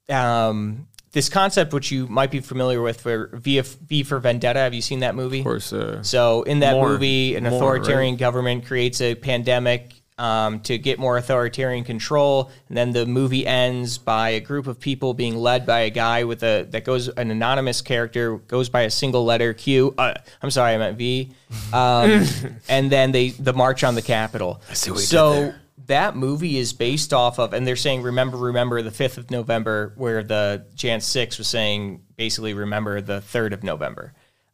[0.08, 4.58] um, this concept, which you might be familiar with, for V, v for Vendetta.
[4.58, 5.38] Have you seen that movie?
[5.38, 5.72] Of course.
[5.72, 10.78] Uh, So in that More- movie, an more, authoritarian government creates a pandemic um, to
[10.78, 15.36] get more authoritarian control, and then the movie ends by a group of people being
[15.36, 19.24] led by a guy with a that goes an anonymous character goes by a single
[19.24, 19.92] letter Q.
[19.98, 21.32] Uh, I'm sorry, I meant V.
[21.72, 22.24] Um,
[22.68, 24.60] and then they the march on the Capitol.
[24.72, 25.54] see what you did so.
[25.86, 29.92] That movie is based off of, and they're saying remember, remember the fifth of November,
[29.96, 34.12] where the Jan six was saying basically remember the third of November.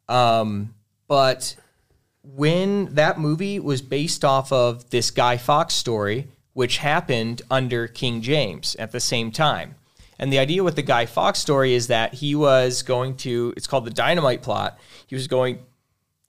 [0.09, 0.75] Um,
[1.07, 1.57] but
[2.23, 8.23] when that movie was based off of this Guy Fawkes story, which happened under King
[8.23, 9.77] James at the same time.
[10.19, 13.67] And the idea with the Guy Fawkes story is that he was going to, it's
[13.67, 14.79] called the dynamite plot.
[15.07, 15.61] He was going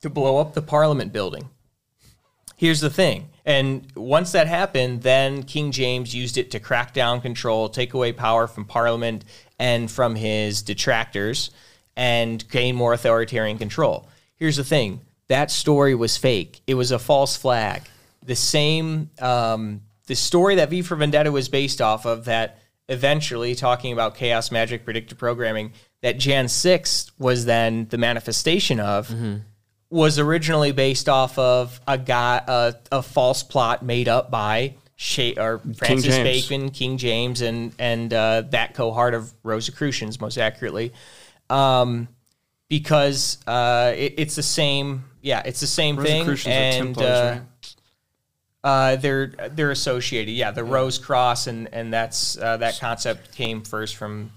[0.01, 1.49] to blow up the Parliament building.
[2.55, 3.30] Here's the thing.
[3.45, 8.11] And once that happened, then King James used it to crack down control, take away
[8.11, 9.25] power from Parliament
[9.57, 11.51] and from his detractors,
[11.95, 14.07] and gain more authoritarian control.
[14.35, 17.83] Here's the thing that story was fake, it was a false flag.
[18.23, 22.59] The same, um, the story that V for Vendetta was based off of, that
[22.89, 29.09] eventually talking about chaos magic predictive programming, that Jan 6 was then the manifestation of
[29.91, 35.33] was originally based off of a guy a, a false plot made up by Sha-
[35.37, 36.47] or Francis James.
[36.47, 40.93] Bacon, King James, and and uh, that cohort of Rosicrucians, most accurately,
[41.49, 42.07] um,
[42.69, 45.03] because uh, it, it's the same.
[45.21, 47.75] Yeah, it's the same thing, and Templars, uh, right?
[48.63, 50.31] uh, they're they're associated.
[50.31, 54.31] Yeah, the Rose Cross, and and that's uh, that concept came first from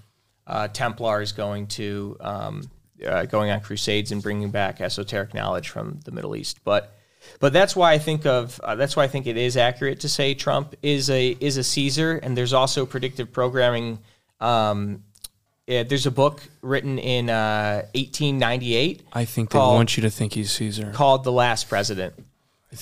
[0.47, 2.69] uh, Templars going to um,
[3.05, 6.59] uh, going on crusades and bringing back esoteric knowledge from the Middle East.
[6.63, 6.93] But
[7.39, 10.09] but that's why I think of uh, that's why I think it is accurate to
[10.09, 13.99] say Trump is a is a Caesar, and there's also predictive programming.
[14.39, 15.03] Um,
[15.67, 20.11] yeah, there's a book written in uh, 1898 I think they called- want you to
[20.11, 20.91] think he's Caesar.
[20.93, 22.13] called The Last President.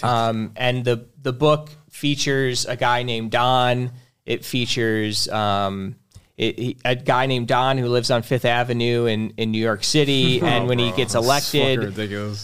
[0.02, 3.92] Um, and the the book features a guy named Don.
[4.26, 5.96] It features um,
[6.36, 9.84] it, he, a guy named Don who lives on Fifth Avenue in, in New York
[9.84, 10.42] City.
[10.44, 11.96] and when he gets elected,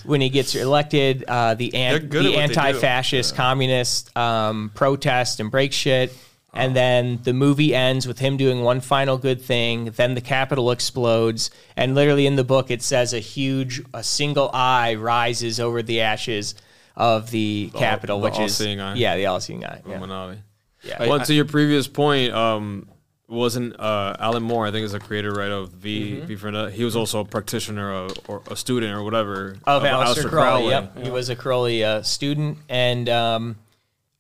[0.06, 2.38] when he gets elected, uh, the an, the what they do.
[2.38, 6.16] anti-fascist communist um, protest and break shit.
[6.52, 9.86] And then the movie ends with him doing one final good thing.
[9.86, 14.50] Then the Capitol explodes, and literally in the book it says a huge, a single
[14.52, 16.56] eye rises over the ashes
[16.96, 18.96] of the Capitol, the which is all-seeing eye.
[18.96, 19.82] yeah, the all-seeing eye.
[19.86, 19.92] Yeah.
[19.92, 20.40] Illuminati.
[20.84, 21.08] Yeah.
[21.08, 22.90] Well, to your previous point, um,
[23.30, 24.66] wasn't uh, Alan Moore?
[24.66, 26.12] I think is the creator, right, of V.
[26.18, 26.26] Mm-hmm.
[26.26, 26.72] V for Vendetta.
[26.72, 30.70] He was also a practitioner or, or a student or whatever of Aleister Aleister Crowley.
[30.70, 33.56] Yep, he was a Crowley uh, student, and um,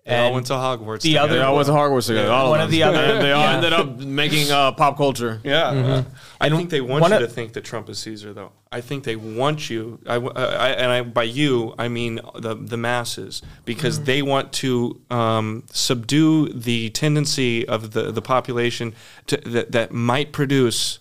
[0.09, 1.01] They all went to Hogwarts.
[1.01, 1.23] the together.
[1.29, 2.31] other- They all went to Hogwarts together.
[2.31, 2.79] all One of of them.
[2.79, 3.55] the other- And they all yeah.
[3.55, 5.39] ended up making uh, pop culture.
[5.43, 6.03] Yeah,
[6.41, 8.51] I And think they want one you of- to think that Trump is Caesar, though.
[8.71, 9.99] I think they want you.
[10.07, 15.01] I, I- and I, by you, I mean the the masses, because they want to
[15.09, 18.93] um, subdue the tendency of the the population
[19.27, 20.99] to, that that might produce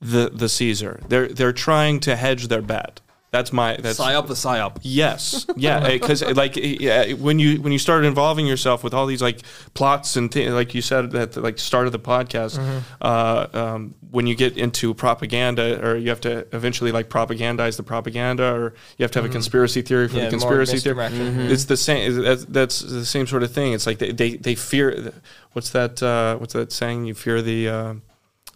[0.00, 1.00] the the Caesar.
[1.08, 3.00] They're they're trying to hedge their bet.
[3.36, 4.78] That's my that's Psyop the psyop.
[4.82, 9.20] Yes, yeah, because like yeah, when you when you started involving yourself with all these
[9.20, 9.40] like
[9.74, 12.58] plots and things, like you said at the like start of the podcast,
[13.02, 17.82] uh, um, when you get into propaganda, or you have to eventually like propagandize the
[17.82, 20.96] propaganda, or you have to have a conspiracy theory for Yeah, the conspiracy theory.
[20.96, 21.50] misdirection.
[21.50, 22.22] It's the same.
[22.22, 23.74] That's, that's the same sort of thing.
[23.74, 25.12] It's like they they, they fear.
[25.52, 26.02] What's that?
[26.02, 27.04] Uh, what's that saying?
[27.04, 27.68] You fear the.
[27.68, 27.94] Uh,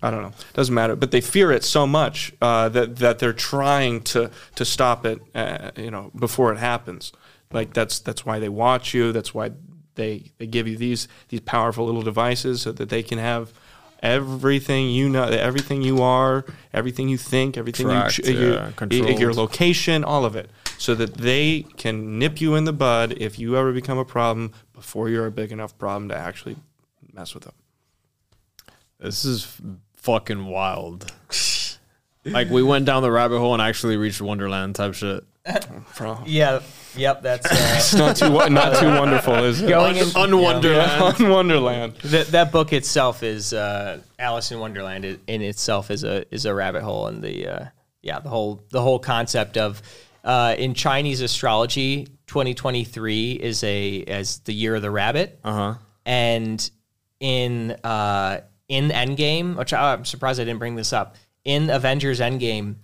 [0.03, 0.33] I don't know.
[0.55, 0.97] Doesn't matter.
[0.97, 5.21] But they fear it so much uh, that that they're trying to to stop it.
[5.35, 7.13] Uh, you know, before it happens.
[7.53, 9.13] Like that's that's why they watch you.
[9.13, 9.53] That's why
[9.97, 13.53] they they give you these these powerful little devices so that they can have
[14.03, 18.73] everything you know, everything you are, everything you think, everything Tracked, you, ch- you yeah,
[18.91, 23.13] y- your location, all of it, so that they can nip you in the bud
[23.19, 26.57] if you ever become a problem before you're a big enough problem to actually
[27.13, 27.55] mess with them.
[28.99, 29.61] This is f-
[30.03, 31.13] fucking wild.
[32.25, 35.25] like we went down the rabbit hole and actually reached Wonderland type shit.
[35.97, 36.19] Bro.
[36.27, 36.61] yeah,
[36.95, 39.69] yep, that's uh, It's not too wo- not too wonderful, is it?
[39.71, 40.07] going in.
[40.15, 41.03] Unwonderland.
[41.23, 41.95] On Wonderland.
[42.05, 46.45] That, that book itself is uh, Alice in Wonderland i- in itself is a is
[46.45, 47.65] a rabbit hole, and the uh,
[48.03, 49.81] yeah the whole the whole concept of
[50.25, 55.75] uh, in Chinese astrology, 2023 is a as the year of the rabbit, Uh huh.
[56.05, 56.71] and
[57.19, 58.41] in uh,
[58.71, 61.17] in Endgame, which I- I'm surprised I didn't bring this up.
[61.43, 62.75] in Avengers Endgame,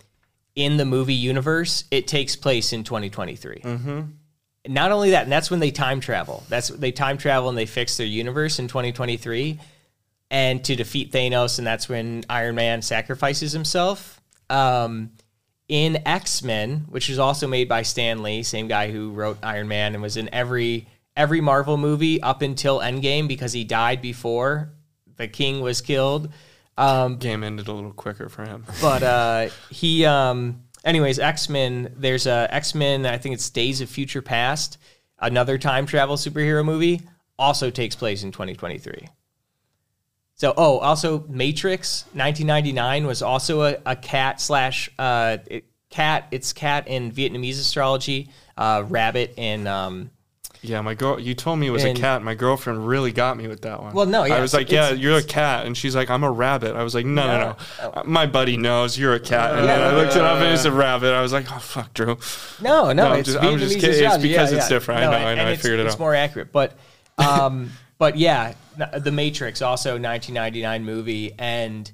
[0.54, 3.60] in the movie universe, it takes place in 2023.
[3.62, 4.00] Mm-hmm.
[4.68, 6.42] Not only that, and that's when they time travel.
[6.48, 9.60] That's they time travel and they fix their universe in 2023,
[10.30, 14.20] and to defeat Thanos, and that's when Iron Man sacrifices himself.
[14.48, 15.10] Um,
[15.68, 19.68] in X Men, which is also made by Stan Lee, same guy who wrote Iron
[19.68, 24.70] Man and was in every every Marvel movie up until Endgame because he died before
[25.16, 26.32] the King was killed.
[26.78, 28.64] Um, Game ended a little quicker for him.
[28.80, 31.94] but uh, he, um, anyways, X Men.
[31.96, 33.06] There's a X Men.
[33.06, 34.78] I think it's Days of Future Past,
[35.18, 37.02] another time travel superhero movie.
[37.38, 39.08] Also takes place in 2023.
[40.34, 46.28] So, oh, also Matrix 1999 was also a, a cat slash uh, it, cat.
[46.30, 50.10] It's cat in Vietnamese astrology, uh, rabbit in um,
[50.62, 51.20] Yeah, my girl.
[51.20, 52.22] You told me it was And- a cat.
[52.22, 53.92] My girlfriend really got me with that one.
[53.92, 56.30] Well, no, yeah, I was like, yeah, you're a cat, and she's like, I'm a
[56.30, 56.74] rabbit.
[56.74, 57.56] I was like, no, no, No.
[57.82, 57.90] no.
[57.90, 60.64] Uh, My buddy knows you're a cat, and then I looked it up, and it's
[60.64, 61.12] a rabbit.
[61.14, 62.18] I was like, oh fuck, Dru.
[62.60, 64.04] No, no, No, I'm it's just- I'm just kidding.
[64.04, 65.02] It's because it's different.
[65.02, 65.46] I know, I know.
[65.48, 65.86] I figured it out.
[65.88, 66.76] it's more accurate, but,
[67.18, 68.54] um, but yeah,
[68.98, 71.90] the Matrix, also 1999 movie, and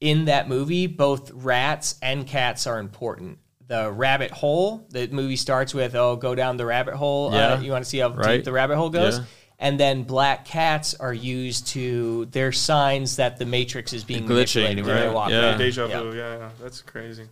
[0.00, 3.38] in that movie, both rats and cats are important.
[3.68, 4.86] The rabbit hole.
[4.90, 7.60] The movie starts with, "Oh, go down the rabbit hole." Uh, Yeah.
[7.60, 8.36] you want to see how Right.
[8.36, 9.18] deep the rabbit hole goes.
[9.18, 9.24] Yeah.
[9.58, 12.26] And then black cats are used to.
[12.26, 15.00] They're signs that the Matrix is being Glitching, manipulated right?
[15.00, 15.56] they walk Yeah.
[15.56, 16.14] Deja vu.
[16.16, 16.36] Yeah.
[16.38, 17.24] yeah, that's crazy.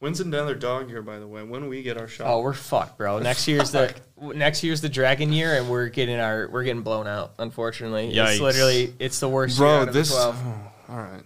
[0.00, 1.42] When's another dog here, by the way?
[1.42, 2.26] When we get our shot?
[2.28, 3.18] Oh, we're fucked, bro.
[3.18, 7.06] Next year's the next year's the dragon year, and we're getting our we're getting blown
[7.08, 7.32] out.
[7.38, 8.32] Unfortunately, Yikes.
[8.32, 9.58] it's literally it's the worst.
[9.58, 10.10] year bro, out of this.
[10.10, 10.36] the 12.
[10.44, 11.22] oh, all right.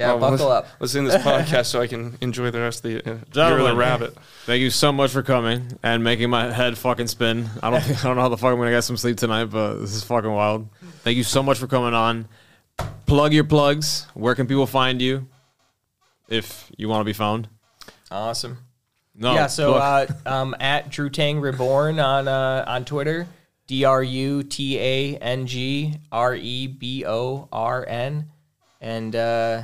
[0.00, 0.66] Yeah, Oh, buckle up.
[0.80, 3.64] Let's end this podcast so I can enjoy the rest of the uh, year of
[3.66, 4.16] the rabbit.
[4.46, 7.48] Thank you so much for coming and making my head fucking spin.
[7.62, 9.74] I don't I don't know how the fuck I'm gonna get some sleep tonight, but
[9.74, 10.68] this is fucking wild.
[11.04, 12.26] Thank you so much for coming on.
[13.06, 14.06] Plug your plugs.
[14.14, 15.26] Where can people find you
[16.28, 17.48] if you want to be found?
[18.10, 18.58] Awesome.
[19.14, 19.34] No.
[19.34, 23.26] yeah, so uh, um, at Dru Tang Reborn on uh, on Twitter,
[23.66, 28.30] D R U T A N G R E B O R N,
[28.80, 29.62] and uh,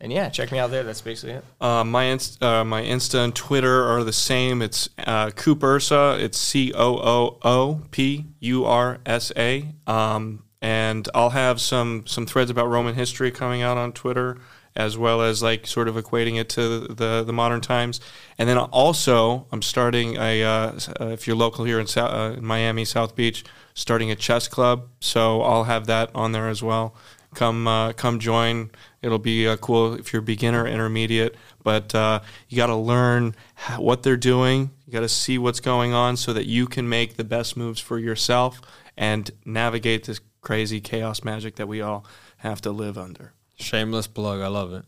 [0.00, 0.84] and yeah, check me out there.
[0.84, 1.44] That's basically it.
[1.60, 4.62] Uh, my inst- uh, my Insta and Twitter are the same.
[4.62, 6.18] It's uh, Coop Ursa.
[6.20, 9.66] It's C O O O P U R S A.
[9.86, 14.38] Um, and I'll have some some threads about Roman history coming out on Twitter,
[14.76, 18.00] as well as like sort of equating it to the the modern times.
[18.38, 22.84] And then also, I'm starting a uh, if you're local here in, uh, in Miami,
[22.84, 23.44] South Beach,
[23.74, 24.88] starting a chess club.
[25.00, 26.94] So I'll have that on there as well
[27.34, 28.70] come uh, come join.
[29.00, 33.80] It'll be uh, cool if you're beginner, intermediate, but uh, you got to learn how,
[33.80, 34.70] what they're doing.
[34.86, 37.80] You got to see what's going on so that you can make the best moves
[37.80, 38.60] for yourself
[38.96, 42.04] and navigate this crazy chaos magic that we all
[42.38, 43.32] have to live under.
[43.56, 44.40] Shameless plug.
[44.40, 44.84] I love it.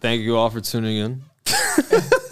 [0.00, 1.22] Thank you all for tuning in.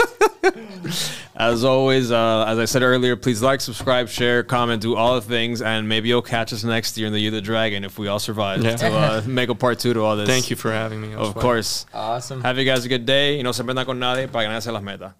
[1.36, 5.20] as always, uh, as I said earlier, please like, subscribe, share, comment, do all the
[5.20, 7.98] things, and maybe you'll catch us next year in the Year of the Dragon if
[7.98, 8.76] we all survive Yeah.
[8.76, 10.28] to uh, make a part two to all this.
[10.28, 11.14] Thank you for having me.
[11.14, 11.42] Of fun.
[11.42, 11.86] course.
[11.94, 12.42] Awesome.
[12.42, 13.36] Have you guys a good day.
[13.36, 15.12] Y no se metan con nadie para ganarse las metas.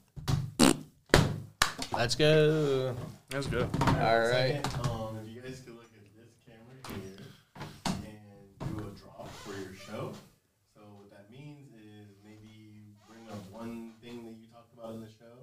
[1.92, 2.94] Let's go.
[3.30, 3.68] That was good.
[3.82, 4.60] All right.
[4.86, 7.18] Um, if you guys could look at this camera here
[7.86, 10.12] and do a drop for your show.
[10.74, 15.00] So what that means is maybe bring up one thing that you talked about in
[15.00, 15.38] the show,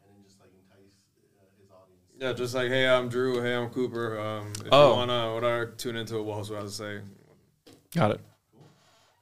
[0.00, 0.96] and then just like entice
[1.36, 2.04] uh, his audience.
[2.20, 3.40] Yeah, just like, hey, I'm Dru.
[3.40, 4.20] Hey, I'm Cooper.
[4.20, 4.90] Um, if Oh.
[4.90, 7.00] you want to whatever, tune into it, what else I have to say.
[7.94, 8.20] Got it.
[8.54, 8.60] All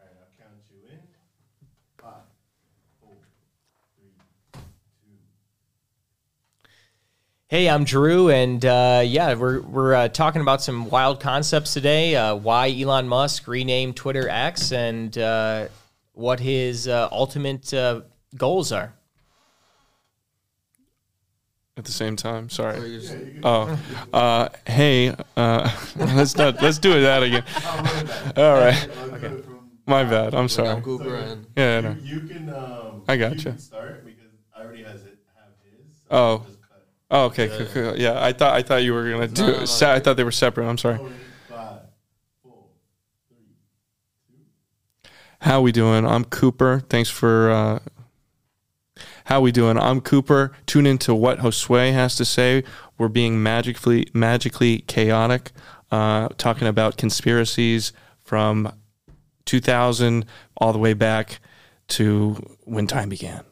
[0.01, 0.99] right, I'll count you in.
[1.97, 2.13] Five,
[3.01, 3.13] four,
[3.97, 4.11] three,
[4.53, 4.61] two.
[7.47, 12.17] Hey, I'm Dru, and uh, yeah, we're we're uh, talking about some wild concepts today.
[12.17, 15.69] Uh, why Elon Musk renamed Twitter X, and uh,
[16.15, 18.01] what his uh, ultimate uh,
[18.37, 18.93] goals are.
[21.79, 22.81] At the same time, sorry.
[23.45, 23.79] Oh,
[24.13, 27.45] uh, hey, uh, let's not let's do it that again.
[28.37, 29.33] All right, Okay.
[29.87, 30.35] my bad.
[30.35, 30.83] I'm sorry.
[30.83, 31.97] Cooper and Yeah, no.
[32.03, 32.49] You can.
[32.49, 33.51] Um, I got you gotcha.
[33.51, 34.27] can start because
[34.57, 35.87] I already has it have his.
[36.11, 36.17] Oh.
[36.17, 36.79] I'll just cut.
[37.13, 37.97] Oh, okay, cool, cool.
[37.97, 38.21] yeah.
[38.23, 39.47] I thought I thought you were gonna do.
[39.47, 40.67] no, no, se- I thought they were separate.
[40.69, 40.99] I'm sorry.
[41.49, 41.93] Five,
[42.43, 42.71] four,
[43.29, 43.55] three,
[44.29, 44.35] two.
[45.41, 46.05] How we doing?
[46.05, 46.83] I'm Cooper.
[46.91, 47.51] Thanks for.
[47.53, 47.79] Uh,
[49.29, 49.77] how we doing?
[49.77, 50.53] I'm Cooper.
[50.65, 52.65] Tune into what Josue has to say.
[52.97, 55.53] We're being magically magically chaotic,
[55.91, 57.93] uh, talking about conspiracies
[58.25, 58.73] from
[59.45, 60.25] 2000
[60.57, 61.41] all the way back
[61.89, 63.45] to when time began.